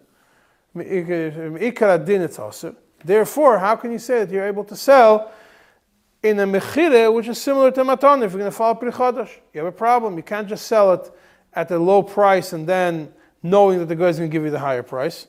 Mikara 0.75 2.05
Din 2.05 2.23
it's 2.23 2.37
Asur. 2.37 2.75
Therefore, 3.05 3.59
how 3.59 3.77
can 3.77 3.93
you 3.93 3.99
say 3.99 4.25
that 4.25 4.31
you're 4.31 4.47
able 4.47 4.65
to 4.65 4.77
sell 4.77 5.33
in 6.23 6.39
a 6.41 6.47
Mechire 6.47 7.13
which 7.15 7.29
is 7.29 7.41
similar 7.41 7.71
to 7.71 7.85
Matan 7.85 8.23
if 8.23 8.33
you're 8.33 8.41
going 8.41 8.51
to 8.51 8.57
follow 8.57 8.75
Pri 8.75 8.91
Chadash? 8.91 9.31
You 9.53 9.65
have 9.65 9.73
a 9.73 9.77
problem. 9.77 10.17
You 10.17 10.23
can't 10.23 10.49
just 10.49 10.67
sell 10.67 10.93
it 10.95 11.11
at 11.53 11.71
a 11.71 11.79
low 11.79 12.03
price 12.03 12.53
and 12.53 12.67
then 12.67 13.13
knowing 13.43 13.79
that 13.79 13.87
the 13.87 13.97
guy 13.97 14.07
is 14.07 14.19
going 14.19 14.31
to 14.31 14.33
give 14.33 14.45
you 14.45 14.51
the 14.51 14.59
higher 14.59 14.83
price. 14.83 15.29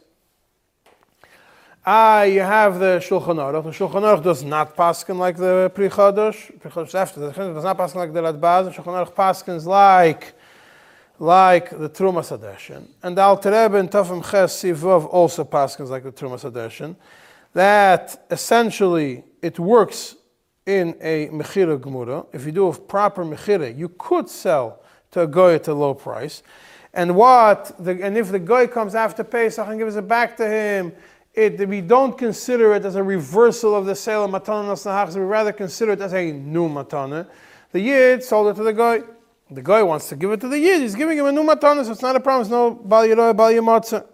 Ah, 1.86 2.24
you 2.24 2.42
have 2.42 2.78
the 2.78 3.00
Shulchan 3.00 3.38
Aruch. 3.38 3.63
The 3.63 3.70
Shulchan 3.70 4.02
Aruch 4.02 4.22
does 4.22 4.44
not 4.44 4.76
paskin 4.76 5.18
like 5.18 5.38
the 5.38 5.72
Pri 5.74 5.88
Chadash. 5.88 6.60
Pri 6.60 7.00
after 7.00 7.22
the 7.22 7.32
does 7.32 7.63
not 7.63 7.78
paskin 7.78 7.96
like 7.96 8.12
the 8.12 8.22
Radbaz. 8.22 8.65
The 8.65 8.82
Shulchan 8.82 9.08
Aruch 9.08 9.15
paskins 9.15 9.65
like 9.65 10.34
like 11.20 11.70
the 11.70 11.89
Trumas 11.89 12.38
Hadeshin. 12.38 12.86
And 13.02 13.18
the 13.18 13.22
Alter 13.22 13.52
Rebbe 13.52 13.78
in 13.78 13.88
Tafim 13.88 14.30
Ches 14.30 14.62
Sivov 14.62 15.08
also 15.10 15.46
paskins 15.46 15.88
like 15.88 16.04
the 16.04 16.12
Trumas 16.12 16.50
Hadeshin. 16.50 16.98
That 17.54 18.26
essentially 18.30 19.24
it 19.42 19.58
works 19.58 20.18
in 20.65 20.96
a 21.00 21.28
Mechira 21.28 21.80
Gemura. 21.80 22.28
If 22.34 22.46
you 22.46 22.52
do 22.52 22.68
a 22.68 22.78
proper 22.78 23.24
Mechira, 23.24 23.76
you 23.76 23.88
could 23.89 24.30
sell 24.30 24.82
to 25.12 25.22
a 25.22 25.28
Goy 25.28 25.56
at 25.56 25.68
a 25.70 25.74
low 25.74 25.94
price. 25.94 26.44
And 26.94 27.15
what 27.15 27.72
the, 27.80 28.04
and 28.04 28.18
if 28.18 28.32
the 28.32 28.39
guy 28.39 28.68
comes 28.68 28.96
after 28.96 29.24
Pesach 29.24 29.65
and 29.65 29.80
gives 29.80 29.96
it 29.96 30.08
back 30.08 30.36
to 30.38 30.48
him, 30.48 30.92
it, 31.34 31.68
we 31.68 31.82
don't 31.82 32.18
consider 32.18 32.74
it 32.74 32.86
as 32.86 32.96
a 32.96 33.04
reversal 33.04 33.76
of 33.76 33.86
the 33.86 33.96
sale 33.96 34.26
of 34.26 34.32
matana 34.32 34.70
nasnahach. 34.70 35.15
We 35.15 35.22
rather 35.22 35.54
consider 35.54 35.94
it 35.94 36.02
as 36.02 36.13
a 36.13 36.32
new 36.32 36.68
matana. 36.68 37.26
Eh? 37.26 37.30
The 37.72 37.80
yid 37.80 38.24
sold 38.24 38.48
it 38.48 38.56
to 38.56 38.63
the 38.63 38.74
guy. 38.74 39.02
The 39.52 39.62
guy 39.62 39.82
wants 39.84 40.10
to 40.10 40.15
give 40.15 40.32
it 40.32 40.42
to 40.42 40.48
the 40.48 40.60
yid. 40.60 40.82
He's 40.82 40.96
giving 40.96 41.18
him 41.18 41.26
a 41.26 41.32
new 41.32 41.44
matana, 41.44 41.86
so 41.86 41.92
it's 41.92 42.02
not 42.02 42.15
a 42.15 42.20
problem. 42.20 42.42
It's 42.42 42.52
no 42.52 42.72
bal 42.72 43.04
yiroy, 43.04 43.36
bal. 43.36 44.06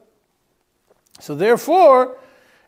So 1.19 1.36
therefore, 1.36 2.17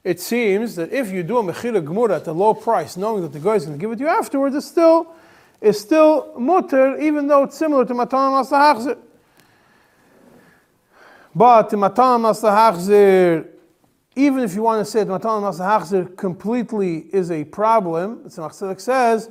it 0.04 0.20
seems 0.20 0.76
that 0.76 0.92
if 0.92 1.12
you 1.12 1.24
do 1.24 1.38
a 1.38 1.44
mechira 1.44 1.86
gemura 1.86 2.18
at 2.18 2.28
a 2.28 2.32
low 2.32 2.54
price, 2.54 2.96
knowing 2.96 3.22
that 3.24 3.34
the 3.34 3.40
guy 3.40 3.56
is 3.56 3.66
going 3.66 3.78
to 3.78 3.82
give 3.82 3.92
it 3.92 3.98
to 3.98 4.04
you 4.04 4.10
afterwards, 4.10 4.56
it's 4.56 4.66
still 4.66 5.14
is 5.60 5.80
still 5.80 6.34
mutter, 6.38 6.98
even 7.00 7.28
though 7.28 7.44
it's 7.44 7.58
similar 7.58 7.84
to 7.84 7.94
matan 7.94 8.32
masahachzir. 8.32 8.98
But 11.36 11.70
the 11.70 11.78
matan 11.78 12.22
masahachzir, 12.22 13.48
even 14.18 14.40
if 14.40 14.56
you 14.56 14.64
want 14.64 14.84
to 14.84 14.92
say 14.92 15.04
that 15.04 15.12
matan 15.12 15.44
masahachzir 15.44 16.18
completely 16.18 17.06
is 17.14 17.30
a 17.30 17.44
problem, 17.44 18.24
the 18.24 18.30
Tzemach 18.30 18.82
says 18.82 19.30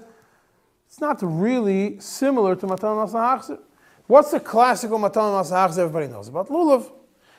it's 0.87 1.01
not 1.01 1.18
really 1.20 1.99
similar 1.99 2.55
to 2.55 2.66
matan 2.68 2.90
masahachzir. 2.90 3.59
What's 4.07 4.31
the 4.31 4.38
classical 4.38 4.99
matan 4.99 5.22
masahachzir 5.22 5.79
everybody 5.79 6.07
knows 6.07 6.29
about 6.29 6.49
lulav? 6.49 6.85
It 6.85 6.92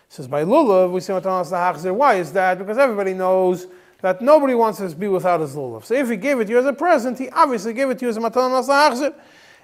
says 0.10 0.28
by 0.28 0.44
lulav 0.44 0.92
we 0.92 1.00
say 1.00 1.14
matan 1.14 1.32
masahachzir. 1.32 1.96
Why 1.96 2.16
is 2.16 2.34
that? 2.34 2.60
Because 2.60 2.78
everybody 2.78 3.14
knows 3.14 3.68
that 4.02 4.22
nobody 4.22 4.54
wants 4.54 4.80
to 4.80 4.90
be 4.94 5.08
without 5.08 5.40
his 5.40 5.56
lulav. 5.56 5.86
So 5.86 5.94
if 5.94 6.10
he 6.10 6.18
gave 6.18 6.42
it 6.42 6.46
to 6.46 6.52
you 6.52 6.60
as 6.60 6.66
a 6.66 6.74
present, 6.74 7.18
he 7.18 7.30
obviously 7.30 7.74
gave 7.74 7.90
it 7.90 8.00
to 8.00 8.06
you 8.06 8.10
as 8.10 8.18
a 8.18 8.20
matan 8.20 8.52
nasachzir. 8.52 9.14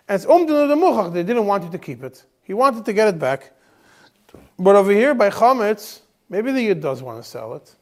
And 0.08 0.16
it's 0.16 0.26
umdinu 0.26 0.70
the 0.70 1.10
they 1.10 1.24
didn't 1.24 1.46
want 1.46 1.66
you 1.66 1.70
to 1.72 1.78
keep 1.78 2.02
it. 2.02 2.24
He 2.44 2.54
wanted 2.54 2.86
to 2.86 2.94
get 2.94 3.10
it 3.10 3.20
back. 3.20 3.52
But 4.58 4.78
over 4.78 4.92
here 4.92 5.14
by 5.14 5.30
chametz, 5.30 6.00
maybe 6.34 6.52
the 6.52 6.62
yid 6.62 6.82
does 6.82 7.02
want 7.02 7.24
to 7.24 7.28
sell 7.36 7.54
it. 7.54 7.76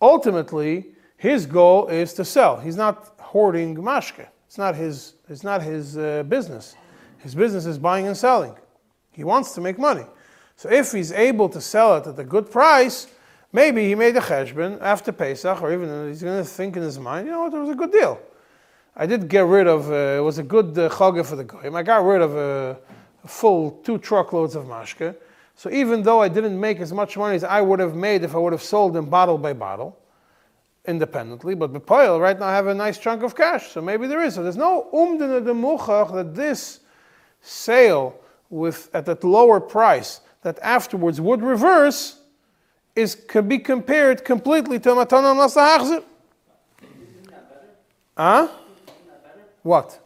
Ultimately, 0.00 0.72
his 1.16 1.46
goal 1.46 1.88
is 1.88 2.12
to 2.14 2.24
sell. 2.24 2.58
He's 2.58 2.76
not 2.76 2.96
hoarding 3.18 3.74
mashke. 3.76 4.26
It's 4.46 4.58
not 4.58 4.74
his, 4.74 5.14
it's 5.28 5.42
not 5.42 5.62
his 5.62 5.96
uh, 5.96 6.22
business. 6.24 6.76
His 7.18 7.34
business 7.34 7.66
is 7.66 7.78
buying 7.78 8.06
and 8.06 8.16
selling. 8.16 8.54
He 9.12 9.24
wants 9.24 9.54
to 9.54 9.60
make 9.60 9.78
money. 9.78 10.06
So 10.56 10.70
if 10.70 10.92
he's 10.92 11.12
able 11.12 11.48
to 11.48 11.60
sell 11.60 11.96
it 11.96 12.06
at 12.06 12.18
a 12.18 12.24
good 12.24 12.50
price, 12.50 13.08
Maybe 13.56 13.88
he 13.88 13.94
made 13.94 14.14
a 14.16 14.20
cheshbon 14.20 14.78
after 14.82 15.12
Pesach, 15.12 15.62
or 15.62 15.72
even 15.72 16.08
he's 16.08 16.22
going 16.22 16.36
to 16.36 16.44
think 16.44 16.76
in 16.76 16.82
his 16.82 16.98
mind, 16.98 17.26
you 17.26 17.32
know 17.32 17.40
what, 17.40 17.54
it 17.54 17.58
was 17.58 17.70
a 17.70 17.74
good 17.74 17.90
deal. 17.90 18.20
I 18.94 19.06
did 19.06 19.28
get 19.28 19.46
rid 19.46 19.66
of, 19.66 19.90
uh, 19.90 20.18
it 20.18 20.22
was 20.22 20.36
a 20.36 20.42
good 20.42 20.76
uh, 20.78 20.90
for 20.90 21.36
the 21.36 21.44
goyim. 21.44 21.74
I 21.74 21.82
got 21.82 22.04
rid 22.04 22.20
of 22.20 22.36
a, 22.36 22.78
a, 23.24 23.28
full 23.28 23.70
two 23.82 23.96
truckloads 23.96 24.56
of 24.56 24.64
mashke. 24.64 25.16
So 25.56 25.70
even 25.70 26.02
though 26.02 26.20
I 26.20 26.28
didn't 26.28 26.60
make 26.60 26.80
as 26.80 26.92
much 26.92 27.16
money 27.16 27.34
as 27.34 27.42
I 27.42 27.62
would 27.62 27.80
have 27.80 27.94
made 27.94 28.22
if 28.22 28.34
I 28.34 28.38
would 28.38 28.52
have 28.52 28.62
sold 28.62 28.92
them 28.92 29.06
bottle 29.06 29.38
by 29.38 29.54
bottle, 29.54 29.98
independently, 30.86 31.54
but 31.54 31.72
Bepoil 31.72 32.20
right 32.20 32.38
now 32.38 32.46
I 32.46 32.54
have 32.54 32.66
a 32.66 32.74
nice 32.74 32.98
chunk 32.98 33.22
of 33.22 33.34
cash, 33.34 33.72
so 33.72 33.80
maybe 33.80 34.06
there 34.06 34.22
is. 34.22 34.34
So 34.34 34.42
there's 34.42 34.56
no 34.56 34.86
umdina 34.92 35.44
de 35.44 35.52
muchach 35.52 36.12
that 36.14 36.34
this 36.34 36.80
sale 37.40 38.14
with 38.50 38.90
at 38.94 39.06
that 39.06 39.24
lower 39.24 39.58
price 39.58 40.20
that 40.42 40.58
afterwards 40.60 41.20
would 41.20 41.42
reverse 41.42 42.20
is 42.94 43.14
could 43.14 43.48
be 43.48 43.58
compared 43.58 44.24
completely 44.24 44.78
to 44.78 44.90
matana 44.90 45.34
nasa 45.34 45.78
hachzer. 45.78 46.04
Huh? 48.16 48.48
What? 49.62 50.05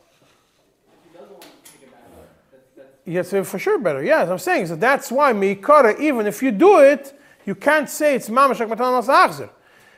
Yes, 3.10 3.32
uh, 3.32 3.42
for 3.42 3.58
sure 3.58 3.76
better. 3.76 4.04
Yes, 4.04 4.28
I'm 4.28 4.38
saying 4.38 4.68
so. 4.68 4.76
That's 4.76 5.10
why 5.10 5.32
mikara. 5.32 5.98
Even 5.98 6.28
if 6.28 6.44
you 6.44 6.52
do 6.52 6.78
it, 6.78 7.18
you 7.44 7.56
can't 7.56 7.90
say 7.90 8.14
it's 8.14 8.28
mamashak 8.28 8.68
matana 8.68 9.02
nasa 9.02 9.26
hachzer. 9.26 9.50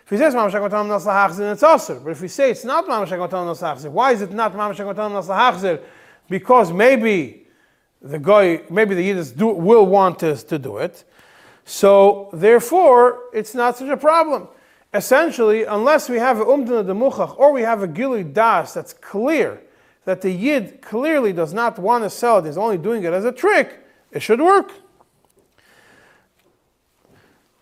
If 0.05 0.11
he 0.11 0.17
says 0.17 0.35
mamashak 0.35 0.67
matana 0.67 0.99
nasahachzer, 0.99 1.37
then 1.37 1.53
it's 1.53 1.63
aser. 1.63 2.01
But 2.01 2.13
if 2.13 2.23
we 2.23 2.29
say 2.29 2.51
it's 2.51 2.65
not 2.65 2.87
mamashak 2.87 3.19
matana 3.19 3.55
nasa 3.55 3.77
hachzer, 3.77 3.91
why 3.91 4.13
is 4.13 4.23
it 4.23 4.33
not 4.33 4.55
mamashak 4.55 4.95
matana 4.95 5.23
nasa 5.23 5.37
hachzer? 5.37 5.83
Because 6.31 6.73
maybe 6.73 7.47
the 8.01 8.19
guy, 8.19 8.63
maybe 8.71 8.95
the 8.95 9.03
Yiddish 9.03 9.33
do, 9.33 9.49
will 9.49 9.85
want 9.85 10.23
us 10.23 10.43
to 10.45 10.59
do 10.59 10.79
it. 10.79 11.05
So 11.67 12.31
therefore, 12.33 13.25
it's 13.35 13.55
not 13.55 13.77
such 13.77 13.91
a 13.91 13.97
problem. 13.99 14.49
Essentially, 14.95 15.65
unless 15.65 16.09
we 16.09 16.17
have 16.17 16.41
a 16.41 16.47
umdana 16.47 16.87
de 16.87 17.35
or 17.37 17.53
we 17.53 17.61
have 17.61 17.83
a 17.83 17.89
gili 17.89 18.25
das 18.25 18.73
that's 18.73 18.95
clear 18.95 19.61
that 20.05 20.21
the 20.21 20.31
yid 20.31 20.83
clearly 20.83 21.33
does 21.33 21.53
not 21.53 21.79
want 21.79 22.05
to 22.05 22.11
sell 22.11 22.39
it, 22.39 22.47
he's 22.47 22.59
only 22.59 22.79
doing 22.79 23.05
it 23.05 23.13
as 23.13 23.25
a 23.25 23.33
trick, 23.33 23.81
it 24.11 24.21
should 24.21 24.41
work. 24.41 24.73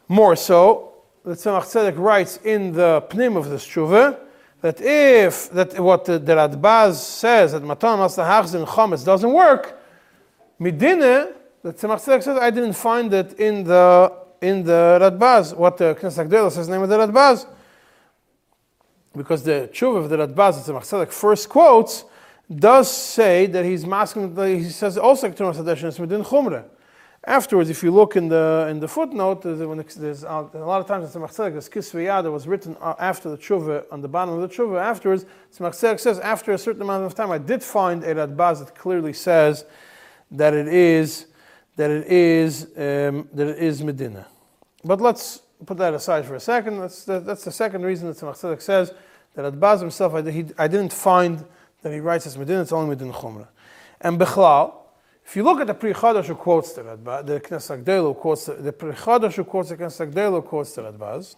More 0.09 0.35
so, 0.35 0.94
the 1.24 1.33
Tzemach 1.33 1.64
Tzedek 1.64 1.98
writes 1.98 2.38
in 2.38 2.72
the 2.72 3.05
pnim 3.11 3.37
of 3.37 3.48
the 3.48 3.57
Shuvah 3.57 4.18
that 4.62 4.81
if 4.81 5.50
that 5.50 5.79
what 5.79 6.05
the, 6.05 6.18
the 6.18 6.35
Radbaz 6.35 6.94
says 6.94 7.53
that 7.53 7.62
matan 7.62 7.98
masa 7.98 8.26
hachzin 8.26 8.66
chametz 8.66 9.05
doesn't 9.05 9.33
work, 9.33 9.81
midine 10.61 11.33
the 11.62 11.72
Tzemach 11.72 12.03
Tzedek 12.05 12.22
says, 12.22 12.38
I 12.38 12.50
didn't 12.50 12.72
find 12.72 13.12
it 13.12 13.38
in 13.38 13.64
the 13.64 14.12
in 14.40 14.64
the 14.64 14.98
Radbaz, 15.00 15.55
what 15.55 15.76
the 15.76 15.94
Knesset 15.94 16.26
HaGedolah 16.26 16.53
says 16.53 16.66
the 16.66 16.72
name 16.72 16.83
of 16.83 16.88
the 16.88 16.98
Radbaz. 16.98 17.46
Because 19.14 19.42
the 19.42 19.68
tshuva 19.72 19.98
of 19.98 20.09
the 20.09 20.16
Radbaz, 20.16 20.64
the 20.64 20.72
Tzemach 20.72 20.83
Tzedek 20.83 21.12
first 21.12 21.48
quotes, 21.48 22.05
does 22.55 22.91
say 22.91 23.47
that 23.47 23.65
he's 23.65 23.87
masking, 23.87 24.37
he 24.37 24.65
says 24.65 24.99
also 24.99 25.31
Ketuma 25.31 25.55
Sadesh 25.55 25.85
is 25.85 25.99
Chumre. 25.99 26.65
Afterwards, 27.25 27.69
if 27.69 27.83
you 27.83 27.91
look 27.91 28.17
in 28.17 28.29
the 28.29 28.67
in 28.71 28.81
the 28.81 28.89
footnote, 28.89 29.43
there's, 29.43 29.61
when 29.61 29.85
there's, 29.99 30.25
uh, 30.25 30.49
a 30.55 30.59
lot 30.59 30.81
of 30.81 30.87
times 30.87 31.15
in 31.15 31.21
Tzemach 31.21 31.53
this 31.53 31.69
Kisveyada 31.69 32.33
was 32.33 32.49
written 32.49 32.79
uh, 32.81 32.95
after 32.99 33.29
the 33.29 33.37
tshuva, 33.37 33.85
on 33.93 34.01
the 34.01 34.09
bottom 34.09 34.35
of 34.35 34.41
the 34.41 34.49
tshuva. 34.49 34.81
Afterwards, 34.81 35.27
Tzemach 35.55 35.75
says, 36.01 36.19
after 36.19 36.53
a 36.53 36.59
certain 36.59 36.81
amount 36.81 37.05
of 37.05 37.15
time, 37.15 37.31
I 37.31 37.37
did 37.37 37.63
find 37.63 38.03
a 38.05 38.15
Radbaz 38.15 38.61
that 38.61 38.75
clearly 38.75 39.13
says 39.13 39.67
that 40.31 40.55
it 40.55 40.67
is 40.67 41.27
that 41.77 41.91
it 41.91 42.07
is 42.07 42.65
um, 42.77 43.29
that 43.35 43.49
it 43.49 43.59
is 43.59 43.83
Medina. 43.85 44.27
But 44.83 45.03
let's 45.03 45.43
put 45.67 45.77
that 45.77 45.93
aside 45.93 46.25
for 46.25 46.37
a 46.37 46.41
second. 46.41 46.81
That's 46.81 47.05
the, 47.05 47.21
that's 47.21 47.45
the 47.45 47.53
second 47.53 47.83
reason 47.83 48.09
that 48.09 48.17
Tzemach 48.17 48.63
says 48.63 48.95
that 49.35 49.45
at 49.45 49.61
Baz 49.61 49.81
himself, 49.81 50.15
I, 50.15 50.23
he, 50.31 50.47
I 50.57 50.69
didn't 50.69 50.95
find 50.95 51.45
that 51.83 51.93
he 51.93 52.01
writes 52.01 52.27
as 52.27 52.37
Medina. 52.37 52.62
It's 52.62 52.73
only 52.73 52.90
Medina 52.90 53.12
Chumra. 53.12 53.49
And 54.01 54.19
Bechlal, 54.19 54.75
if 55.25 55.37
you 55.37 55.43
look 55.43 55.61
at 55.61 55.66
the 55.66 55.75
Pri 55.75 55.93
Chadash 55.93 56.27
who 56.27 56.35
quotes 56.35 56.73
the 56.73 56.83
Radbaz, 56.83 57.27
the 57.27 57.40
Knesset 57.40 57.85
HaGedolah 57.85 58.16
quotes 58.16 58.47
the, 58.47 58.55
the 58.55 58.73
Pri 58.73 58.93
Chadash 58.93 59.35
who 59.35 59.45
quotes 59.45 59.69
the 59.69 59.77
Knesset 59.77 60.45
quotes 60.45 60.73
the 60.73 60.83
Radbaz. 60.83 61.37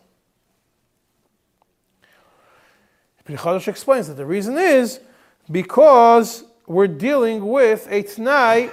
Pri 3.24 3.36
Chadash 3.36 3.68
explains 3.68 4.08
that 4.08 4.14
the 4.14 4.26
reason 4.26 4.56
is 4.56 5.00
because 5.50 6.44
we're 6.66 6.86
dealing 6.86 7.46
with 7.46 7.86
a 7.90 8.02
Tnai 8.02 8.70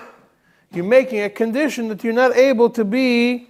you're 0.71 0.85
making 0.85 1.21
a 1.21 1.29
condition 1.29 1.87
that 1.87 2.03
you're 2.03 2.13
not 2.13 2.35
able 2.35 2.69
to 2.69 2.85
be 2.85 3.47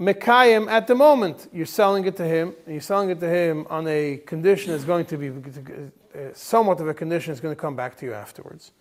Mekayim 0.00 0.68
at 0.68 0.86
the 0.86 0.94
moment. 0.94 1.48
You're 1.52 1.66
selling 1.66 2.06
it 2.06 2.16
to 2.16 2.24
him, 2.24 2.54
and 2.64 2.74
you're 2.74 2.80
selling 2.80 3.10
it 3.10 3.20
to 3.20 3.28
him 3.28 3.66
on 3.68 3.86
a 3.86 4.18
condition 4.26 4.72
that's 4.72 4.84
going 4.84 5.04
to 5.06 5.16
be 5.18 5.30
uh, 6.16 6.32
somewhat 6.32 6.80
of 6.80 6.88
a 6.88 6.94
condition 6.94 7.32
is 7.32 7.40
going 7.40 7.54
to 7.54 7.60
come 7.60 7.76
back 7.76 7.96
to 7.98 8.06
you 8.06 8.14
afterwards. 8.14 8.72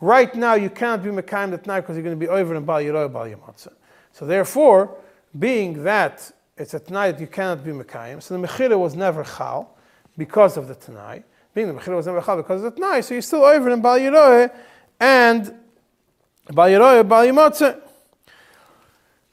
Right 0.00 0.34
now, 0.34 0.54
you 0.54 0.68
cannot 0.68 1.04
be 1.04 1.10
Mekayim 1.10 1.52
that 1.52 1.66
night 1.66 1.82
because 1.82 1.96
you're 1.96 2.02
going 2.02 2.18
to 2.18 2.20
be 2.20 2.28
over 2.28 2.54
in 2.54 2.64
Bal 2.64 2.82
Yamatzah. 2.82 3.72
So 4.12 4.26
therefore, 4.26 4.96
being 5.38 5.84
that 5.84 6.32
it's 6.56 6.74
at 6.74 6.90
night, 6.90 7.20
you 7.20 7.26
cannot 7.26 7.64
be 7.64 7.70
Mekayim, 7.70 8.22
so 8.22 8.38
the 8.38 8.46
Mechira 8.46 8.78
was 8.78 8.94
never 8.94 9.24
Chal 9.24 9.76
because 10.18 10.56
of 10.56 10.68
the 10.68 10.74
Tanai. 10.74 11.22
Being 11.54 11.68
the 11.68 11.74
Mechira 11.74 11.96
was 11.96 12.06
never 12.06 12.20
Chal 12.20 12.36
because 12.36 12.62
of 12.62 12.74
the 12.74 12.80
Tanai, 12.80 13.00
so 13.00 13.14
you're 13.14 13.22
still 13.22 13.44
over 13.44 13.70
in 13.70 13.80
Bal 13.80 13.98
Yeroy, 13.98 14.50
and 15.00 15.54
Bal 16.52 16.68
Yeroy, 16.68 17.08
Bal. 17.08 17.22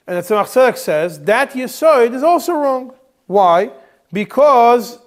And 0.09 0.17
the 0.17 0.21
Tzemach 0.21 0.45
Tzedek 0.45 0.77
says 0.77 1.19
that 1.25 1.51
Yesoid 1.51 2.15
is 2.15 2.23
also 2.23 2.53
wrong. 2.53 2.93
Why? 3.27 3.71
Because 4.11 4.97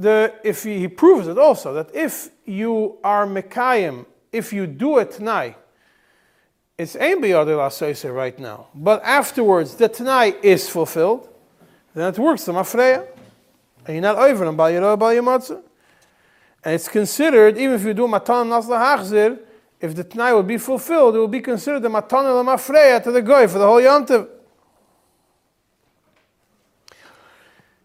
the, 0.00 0.34
if 0.42 0.64
he, 0.64 0.78
he, 0.78 0.88
proves 0.88 1.28
it 1.28 1.38
also 1.38 1.74
that 1.74 1.94
if 1.94 2.30
you 2.44 2.98
are 3.04 3.26
Mekayim, 3.26 4.06
if 4.32 4.52
you 4.52 4.66
do 4.66 4.98
it 4.98 5.10
tonight, 5.10 5.56
it's 6.78 6.96
Ein 6.96 7.20
B'Yadei 7.20 8.14
right 8.14 8.38
now. 8.38 8.68
But 8.74 9.02
afterwards, 9.04 9.74
the 9.74 9.88
tonight 9.88 10.38
is 10.42 10.68
fulfilled, 10.68 11.28
then 11.94 12.12
it 12.12 12.18
works 12.18 12.44
the 12.44 12.52
Mafreya. 12.52 13.06
And 13.86 13.96
you're 13.96 14.02
not 14.02 14.16
over 14.16 14.50
Bal 14.52 14.70
Yeroy, 14.70 14.98
Bal 14.98 15.10
Yamatzah. 15.10 15.62
And 16.64 16.74
it's 16.74 16.88
considered, 16.88 17.58
even 17.58 17.74
if 17.74 17.84
you 17.84 17.94
do 17.94 18.06
Matan 18.06 18.48
Nasla 18.48 18.78
Hachzir, 18.78 19.38
if 19.80 19.94
the 19.94 20.04
Tanai 20.04 20.32
will 20.32 20.42
be 20.42 20.58
fulfilled, 20.58 21.16
it 21.16 21.18
will 21.18 21.28
be 21.28 21.40
considered 21.40 21.80
the 21.80 21.88
Matan 21.88 22.24
Mafreya 22.46 23.02
to 23.02 23.10
the 23.10 23.22
Goy 23.22 23.48
for 23.48 23.58
the 23.58 23.66
whole 23.66 23.80
Yontiv. 23.80 24.28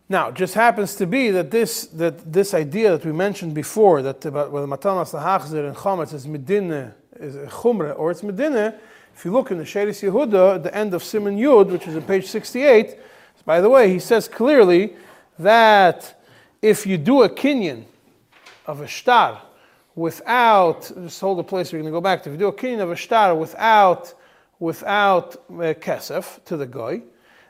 Now, 0.07 0.29
it 0.29 0.35
just 0.35 0.53
happens 0.53 0.95
to 0.95 1.07
be 1.07 1.31
that 1.31 1.49
this, 1.49 1.87
that 1.87 2.31
this 2.31 2.53
idea 2.53 2.91
that 2.91 3.03
we 3.03 3.11
mentioned 3.11 3.55
before, 3.55 4.03
that 4.03 4.23
about 4.23 4.51
whether 4.51 4.67
matanas 4.67 5.13
and 5.13 5.75
chametz 5.75 6.13
is 6.13 6.27
medina, 6.27 6.93
is 7.15 7.35
chumra, 7.49 7.97
or 7.97 8.11
it's 8.11 8.21
medina, 8.21 8.75
if 9.15 9.25
you 9.25 9.31
look 9.31 9.49
in 9.49 9.57
the 9.57 9.63
Sheris 9.63 10.03
Yehuda, 10.03 10.55
at 10.55 10.63
the 10.63 10.75
end 10.75 10.93
of 10.93 11.01
Simon 11.01 11.37
Yud, 11.37 11.71
which 11.71 11.87
is 11.87 11.95
on 11.95 12.03
page 12.03 12.27
68, 12.27 12.97
by 13.45 13.61
the 13.61 13.69
way, 13.69 13.89
he 13.89 13.97
says 13.97 14.27
clearly 14.27 14.93
that 15.39 16.21
if 16.61 16.85
you 16.85 16.97
do 16.97 17.23
a 17.23 17.29
kinyan 17.29 17.85
of 18.67 18.81
a 18.81 18.87
star 18.87 19.41
without, 19.95 20.91
just 21.03 21.19
hold 21.21 21.39
the 21.39 21.43
place 21.43 21.71
we're 21.71 21.79
going 21.79 21.85
to 21.85 21.91
go 21.91 22.01
back 22.01 22.21
to, 22.23 22.29
if 22.29 22.33
you 22.33 22.39
do 22.39 22.47
a 22.47 22.53
kinyan 22.53 22.81
of 22.81 22.91
a 22.91 22.97
star 22.97 23.33
without, 23.33 24.13
without 24.59 25.35
uh, 25.35 25.73
kesef 25.73 26.43
to 26.43 26.57
the 26.57 26.67
guy, 26.67 27.01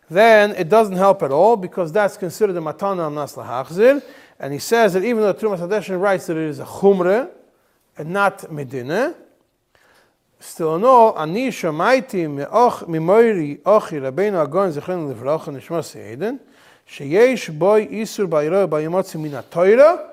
then 0.10 0.52
it 0.52 0.70
doesn't 0.70 0.96
help 0.96 1.24
at 1.24 1.32
all 1.32 1.58
because 1.58 1.92
that's 1.92 2.18
considered 2.18 2.56
a 2.56 2.62
matana 2.62 3.04
al 3.04 3.12
nas 3.12 3.34
lahachzir. 3.34 4.04
And 4.40 4.54
he 4.54 4.60
says 4.60 4.94
that 4.94 5.04
even 5.04 5.24
though 5.24 5.34
Trumas 5.34 5.60
Hadeshin 5.60 6.00
writes 6.00 6.28
that 6.28 6.38
it 6.38 6.44
is 6.44 6.60
a 6.60 6.66
chumre 6.66 7.30
and 7.98 8.10
not 8.10 8.52
medina, 8.52 9.16
still 10.40 10.86
all, 10.86 11.18
ani 11.18 11.50
shamaiti 11.50 12.28
mimoiri 12.28 13.60
ochi 13.62 14.02
rabbeinu 14.02 14.42
agon 14.44 14.72
zechon 14.72 15.14
livrocha 15.14 15.48
nishmas 15.48 15.96
eden, 15.96 16.40
sheyesh 16.88 17.58
boy 17.58 17.88
isur 17.88 18.28
bayro 18.28 18.68
bayimotzi 18.68 19.20
min 19.20 19.32
ha 19.32 20.12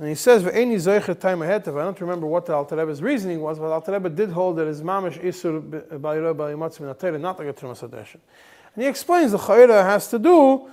and 0.00 0.08
he 0.08 0.14
says, 0.14 0.44
"Ve'eni 0.44 0.76
zoicher 0.76 1.18
time 1.18 1.42
ahead." 1.42 1.66
Of. 1.66 1.76
I 1.76 1.82
don't 1.82 2.00
remember 2.00 2.26
what 2.26 2.46
the 2.46 2.54
Alter 2.54 2.76
Rebbe's 2.76 3.02
reasoning 3.02 3.40
was, 3.40 3.58
but 3.58 3.72
Alter 3.72 3.92
Rebbe 3.92 4.08
did 4.08 4.30
hold 4.30 4.56
that 4.58 4.68
his 4.68 4.80
mamish 4.80 5.20
isur 5.20 5.60
bayro 5.60 6.34
bayimotzi 6.34 6.80
min 7.10 7.20
not 7.20 7.38
like 7.38 7.48
a 7.48 7.52
Trumas. 7.52 8.16
And 8.78 8.84
he 8.84 8.88
explains 8.88 9.32
the 9.32 9.38
chayra 9.38 9.82
has 9.82 10.06
to 10.10 10.20
do 10.20 10.70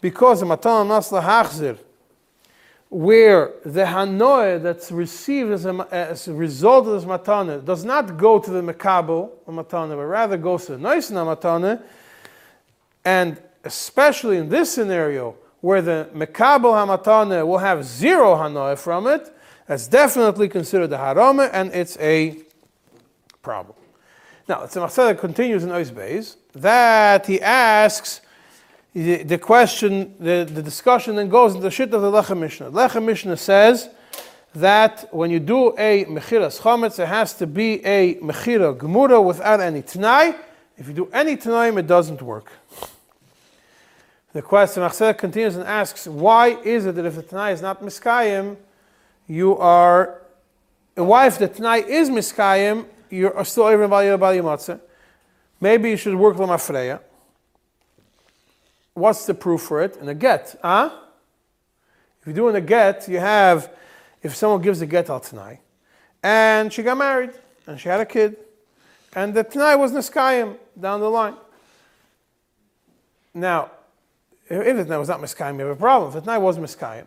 because 0.00 0.40
the 0.40 0.46
matan 0.46 0.88
nasla 0.88 1.22
hachzir, 1.22 1.78
where 2.88 3.52
the 3.64 3.84
hanoah 3.84 4.60
that's 4.60 4.90
received 4.90 5.52
as 5.52 5.64
a, 5.64 5.86
as 5.92 6.26
a 6.26 6.34
result 6.34 6.88
of 6.88 6.94
this 6.94 7.04
matana 7.04 7.64
does 7.64 7.84
not 7.84 8.16
go 8.16 8.40
to 8.40 8.50
the 8.50 8.60
mekabel 8.60 9.30
matana, 9.46 9.90
but 9.90 10.04
rather 10.04 10.36
goes 10.36 10.66
to 10.66 10.72
the 10.72 10.78
noisna 10.78 11.24
matana, 11.24 11.80
and 13.04 13.40
especially 13.62 14.38
in 14.38 14.48
this 14.48 14.74
scenario 14.74 15.36
where 15.60 15.80
the 15.80 16.08
mekabel 16.12 16.74
hamatana 16.74 17.46
will 17.46 17.58
have 17.58 17.84
zero 17.84 18.34
hanoah 18.34 18.76
from 18.76 19.06
it, 19.06 19.32
that's 19.68 19.86
definitely 19.86 20.48
considered 20.48 20.92
a 20.92 20.98
harama, 20.98 21.48
and 21.52 21.72
it's 21.72 21.96
a 22.00 22.36
problem. 23.42 23.76
Now, 24.46 24.66
the 24.66 24.66
Tzemach 24.66 25.18
continues 25.18 25.64
in 25.64 25.70
Ois 25.70 26.36
that 26.52 27.26
he 27.26 27.40
asks 27.40 28.20
the, 28.92 29.22
the, 29.22 29.38
question, 29.38 30.14
the, 30.20 30.48
the 30.48 30.62
discussion 30.62 31.16
then 31.16 31.30
goes 31.30 31.54
into 31.54 31.64
the 31.64 31.70
shit 31.70 31.92
of 31.94 32.02
the 32.02 32.10
Lechem 32.10 32.38
Mishnah. 32.38 32.70
Lechem 32.70 33.04
Mishnah 33.04 33.38
says 33.38 33.88
that 34.54 35.08
when 35.12 35.30
you 35.30 35.40
do 35.40 35.76
a 35.78 36.04
Mechiras 36.04 36.60
Chometz, 36.60 36.98
it 36.98 37.08
has 37.08 37.34
to 37.34 37.46
be 37.46 37.84
a 37.86 38.16
Mechira 38.16 38.76
Gemura 38.76 39.24
without 39.24 39.60
any 39.60 39.82
Tanai. 39.82 40.34
If 40.76 40.88
you 40.88 40.94
do 40.94 41.08
any 41.12 41.36
Tanaim, 41.36 41.78
it 41.78 41.86
doesn't 41.86 42.20
work. 42.20 42.52
The 44.34 44.42
question 44.42 44.82
Machzeh 44.82 45.16
continues 45.16 45.56
and 45.56 45.64
asks, 45.64 46.06
why 46.06 46.48
is 46.62 46.86
it 46.86 46.96
that 46.96 47.04
if 47.06 47.16
the 47.16 47.22
Tanai 47.22 47.52
is 47.52 47.62
not 47.62 47.82
Miskayim, 47.82 48.56
you 49.26 49.56
are, 49.56 50.20
why 50.96 51.28
if 51.28 51.38
the 51.38 51.48
Tanai 51.48 51.78
is 51.78 52.10
Miskayim, 52.10 52.84
you're 53.14 53.44
still 53.44 53.64
over 53.64 53.84
in 53.84 53.90
Bali 53.90 54.38
Matzah. 54.38 54.80
Maybe 55.60 55.90
you 55.90 55.96
should 55.96 56.14
work 56.14 56.36
Lamafreya. 56.36 57.00
what's 58.94 59.26
the 59.26 59.34
proof 59.34 59.62
for 59.62 59.82
it? 59.82 59.96
In 59.96 60.08
a 60.08 60.14
get, 60.14 60.56
huh? 60.62 60.90
If 62.20 62.26
you're 62.26 62.34
doing 62.34 62.56
a 62.56 62.60
get, 62.60 63.08
you 63.08 63.18
have, 63.18 63.70
if 64.22 64.34
someone 64.34 64.62
gives 64.62 64.80
a 64.80 64.86
get 64.86 65.10
al 65.10 65.20
tonight, 65.20 65.60
and 66.22 66.72
she 66.72 66.82
got 66.82 66.96
married, 66.96 67.30
and 67.66 67.78
she 67.78 67.88
had 67.88 68.00
a 68.00 68.06
kid, 68.06 68.36
and 69.14 69.34
the 69.34 69.44
tonight 69.44 69.76
was 69.76 69.92
niskayim 69.92 70.56
down 70.78 71.00
the 71.00 71.10
line. 71.10 71.34
Now, 73.32 73.70
if 74.48 74.76
the 74.76 74.84
tonight 74.84 74.98
was 74.98 75.08
not 75.08 75.20
miskayim, 75.20 75.58
you 75.58 75.66
have 75.66 75.76
a 75.76 75.80
problem. 75.80 76.08
If 76.08 76.14
the 76.14 76.20
tonight 76.20 76.38
was 76.38 76.58
miskayim, 76.58 77.06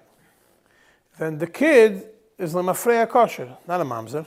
then 1.19 1.37
the 1.37 1.47
kid 1.47 2.05
is 2.37 2.53
lemafreya 2.53 3.07
kosher, 3.09 3.57
not 3.67 3.81
a 3.81 3.85
mamzer. 3.85 4.25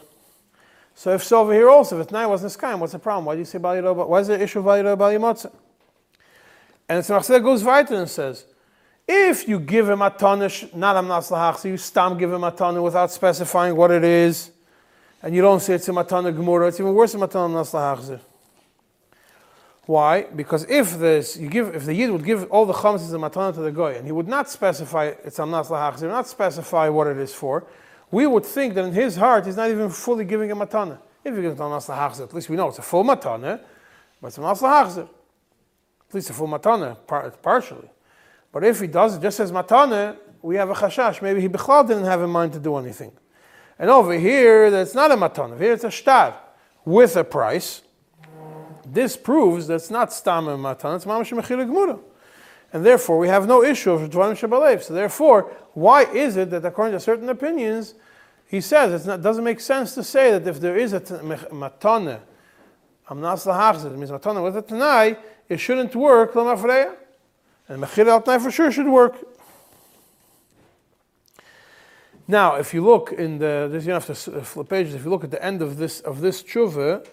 So 0.95 1.15
if 1.15 1.25
so 1.25 1.41
over 1.41 1.55
here 1.55 1.71
also, 1.71 1.99
if 1.99 2.07
the 2.07 2.09
tonight 2.09 2.27
was 2.27 2.43
niskayim, 2.43 2.79
what's 2.79 2.93
the 2.93 2.99
problem? 2.99 3.25
Why 3.25 3.35
do 3.35 3.39
you 3.39 3.45
say 3.45 3.59
bali 3.59 3.81
Why 3.81 4.21
is 4.21 4.27
the 4.27 4.41
issue 4.41 4.63
bali 4.63 4.83
bali 4.83 5.17
motzah? 5.17 5.53
And 6.89 7.05
the 7.05 7.13
Tzemach 7.13 7.43
goes 7.43 7.63
weiter 7.63 7.95
and 7.95 8.09
says, 8.09 8.45
if 9.07 9.49
you 9.49 9.59
give 9.59 9.89
him 9.89 10.03
a 10.03 10.11
tonish, 10.11 10.75
not 10.75 10.97
a 10.97 11.01
naslahach, 11.01 11.59
so 11.59 11.69
you 11.69 11.77
stam 11.77 12.19
give 12.19 12.33
him 12.33 12.45
a 12.45 12.53
tonish 12.53 12.83
without 12.83 13.11
specifying 13.11 13.75
what 13.75 13.91
it 13.91 14.05
is, 14.05 14.51
and 15.23 15.35
you 15.35 15.43
don't 15.43 15.61
say 15.61 15.75
it's 15.75 15.89
a 15.89 15.93
matana 15.93 16.33
gemura, 16.33 16.69
it's 16.69 16.79
even 16.79 16.95
worse 16.95 17.13
than 17.13 17.21
matana 17.21 17.51
naslahachzir. 17.51 18.21
Why? 19.87 20.23
Because 20.23 20.65
if 20.69 20.99
this, 20.99 21.37
you 21.37 21.49
give, 21.49 21.75
if 21.75 21.85
the 21.85 21.95
yid 21.95 22.11
would 22.11 22.25
give 22.25 22.49
all 22.51 22.67
the 22.67 22.73
chametz 22.73 23.03
as 23.03 23.13
a 23.13 23.19
matana 23.19 23.53
to 23.55 23.61
the 23.61 23.73
goy, 23.73 23.97
and 23.97 24.07
he 24.07 24.13
would 24.13 24.29
not 24.29 24.49
specify 24.49 25.07
it's 25.25 25.39
a 25.39 25.43
naslahachzir, 25.43 26.09
not 26.09 26.29
specify 26.29 26.89
what 26.89 27.09
it 27.09 27.17
is 27.17 27.35
for, 27.35 27.67
we 28.11 28.27
would 28.27 28.45
think 28.45 28.75
that 28.75 28.85
in 28.85 28.93
his 28.93 29.17
heart 29.17 29.47
he's 29.47 29.57
not 29.57 29.71
even 29.71 29.91
fully 29.91 30.25
giving 30.25 30.51
a 30.51 30.57
matana. 30.57 30.99
If 31.25 31.37
he 31.37 31.43
gives 31.43 31.59
a 31.59 31.63
naslahachzir, 31.63 32.25
at 32.25 32.35
least 32.35 32.49
we 32.49 32.57
know 32.57 32.69
it's 32.69 32.79
a 32.79 32.83
full 32.83 33.05
matana, 33.05 33.61
but 34.21 34.29
it's 34.29 34.39
a 34.39 34.41
naslahachzir 34.41 35.09
at 36.11 36.15
least 36.15 36.31
a 36.31 36.33
full 36.33 36.49
matana, 36.49 36.97
partially. 37.41 37.89
But 38.51 38.65
if 38.65 38.81
he 38.81 38.89
does 38.89 39.17
it 39.17 39.23
just 39.23 39.39
as 39.39 39.53
matana, 39.53 40.17
we 40.43 40.57
have 40.57 40.69
a 40.69 40.75
chashash. 40.75 41.23
Maybe 41.23 41.41
he 41.41 41.49
bichlal 41.49 41.87
didn't 41.87 42.05
have 42.05 42.21
in 42.21 42.31
mind 42.31 42.53
to 42.55 42.59
do 42.59 42.77
anything. 42.77 43.13
And 43.79 43.89
over 43.89 44.15
here, 44.15 44.73
that's 44.73 44.93
not 44.93 45.13
a 45.13 45.17
matana. 45.17 45.57
Here 45.57 45.73
it's 45.73 45.85
a 45.85 45.91
shtar 45.91 46.35
with 46.85 47.17
a 47.17 47.23
price. 47.23 47.83
This 48.85 49.17
proves 49.17 49.69
that 49.69 49.75
it's 49.75 49.91
not 49.91 50.13
stam 50.13 50.47
matana, 50.47 50.97
it's 50.97 51.05
mamash 51.05 51.33
mechila 51.33 51.69
gemura. 51.69 52.01
And 52.73 52.87
therefore, 52.87 53.19
we 53.19 53.29
have 53.29 53.49
no 53.49 53.63
issue 53.63 53.91
of 53.91 54.09
dvarim 54.11 54.39
shabalev. 54.39 54.83
So 54.83 54.95
therefore, 54.95 55.53
why 55.75 56.05
is 56.05 56.37
it 56.37 56.51
that 56.51 56.65
according 56.65 56.93
to 56.93 57.01
certain 57.01 57.29
opinions, 57.29 57.95
he 58.47 58.61
says 58.61 59.07
it 59.07 59.23
doesn't 59.23 59.45
make 59.45 59.61
sense 59.61 59.95
to 59.95 60.05
say 60.05 60.33
that 60.33 60.47
if 60.47 60.61
there 60.61 60.77
is 60.77 60.93
a 60.93 61.01
matana, 61.01 62.21
amnas 63.09 63.47
lahachzir, 63.47 63.87
it 63.87 63.97
means 63.97 64.11
matana 64.11 64.43
with 64.43 64.57
a 64.57 64.63
tanai, 64.63 65.17
it 65.49 65.59
shouldn't 65.59 65.95
work, 65.95 66.35
Lamafreya. 66.35 66.95
And 67.69 67.83
Mechir 67.83 68.07
al 68.07 68.41
for 68.41 68.51
sure 68.51 68.71
should 68.73 68.89
work. 68.89 69.17
Now, 72.27 72.55
if 72.55 72.73
you 72.73 72.85
look 72.85 73.13
in 73.13 73.39
the, 73.39 73.69
this 73.71 73.85
you 73.85 73.93
have 73.93 74.07
to 74.07 74.15
flip 74.15 74.69
pages. 74.69 74.95
If 74.95 75.05
you 75.05 75.11
look 75.11 75.25
at 75.25 75.33
the 75.33 75.45
end 75.45 75.63
of 75.63 75.79
this 75.79 75.99
of 76.01 76.21
this 76.21 76.43
tshuva, 76.45 77.05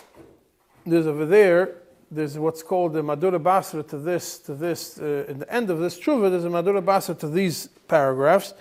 there's 0.86 1.08
over 1.08 1.26
there. 1.26 1.76
There's 2.10 2.38
what's 2.38 2.63
called 2.63 2.93
the 2.93 3.04
madura 3.04 3.39
basra 3.39 3.84
to 3.84 3.98
this 3.98 4.39
to 4.39 4.56
this. 4.56 4.98
Uh, 5.00 5.26
in 5.28 5.39
the 5.39 5.54
end 5.54 5.70
of 5.70 5.80
this 5.80 6.00
tshuva, 6.00 6.30
there's 6.30 6.46
a 6.46 6.50
madura 6.50 6.82
basra 6.82 7.15
to 7.15 7.28
these 7.28 7.67
paragraphs. 7.88 8.54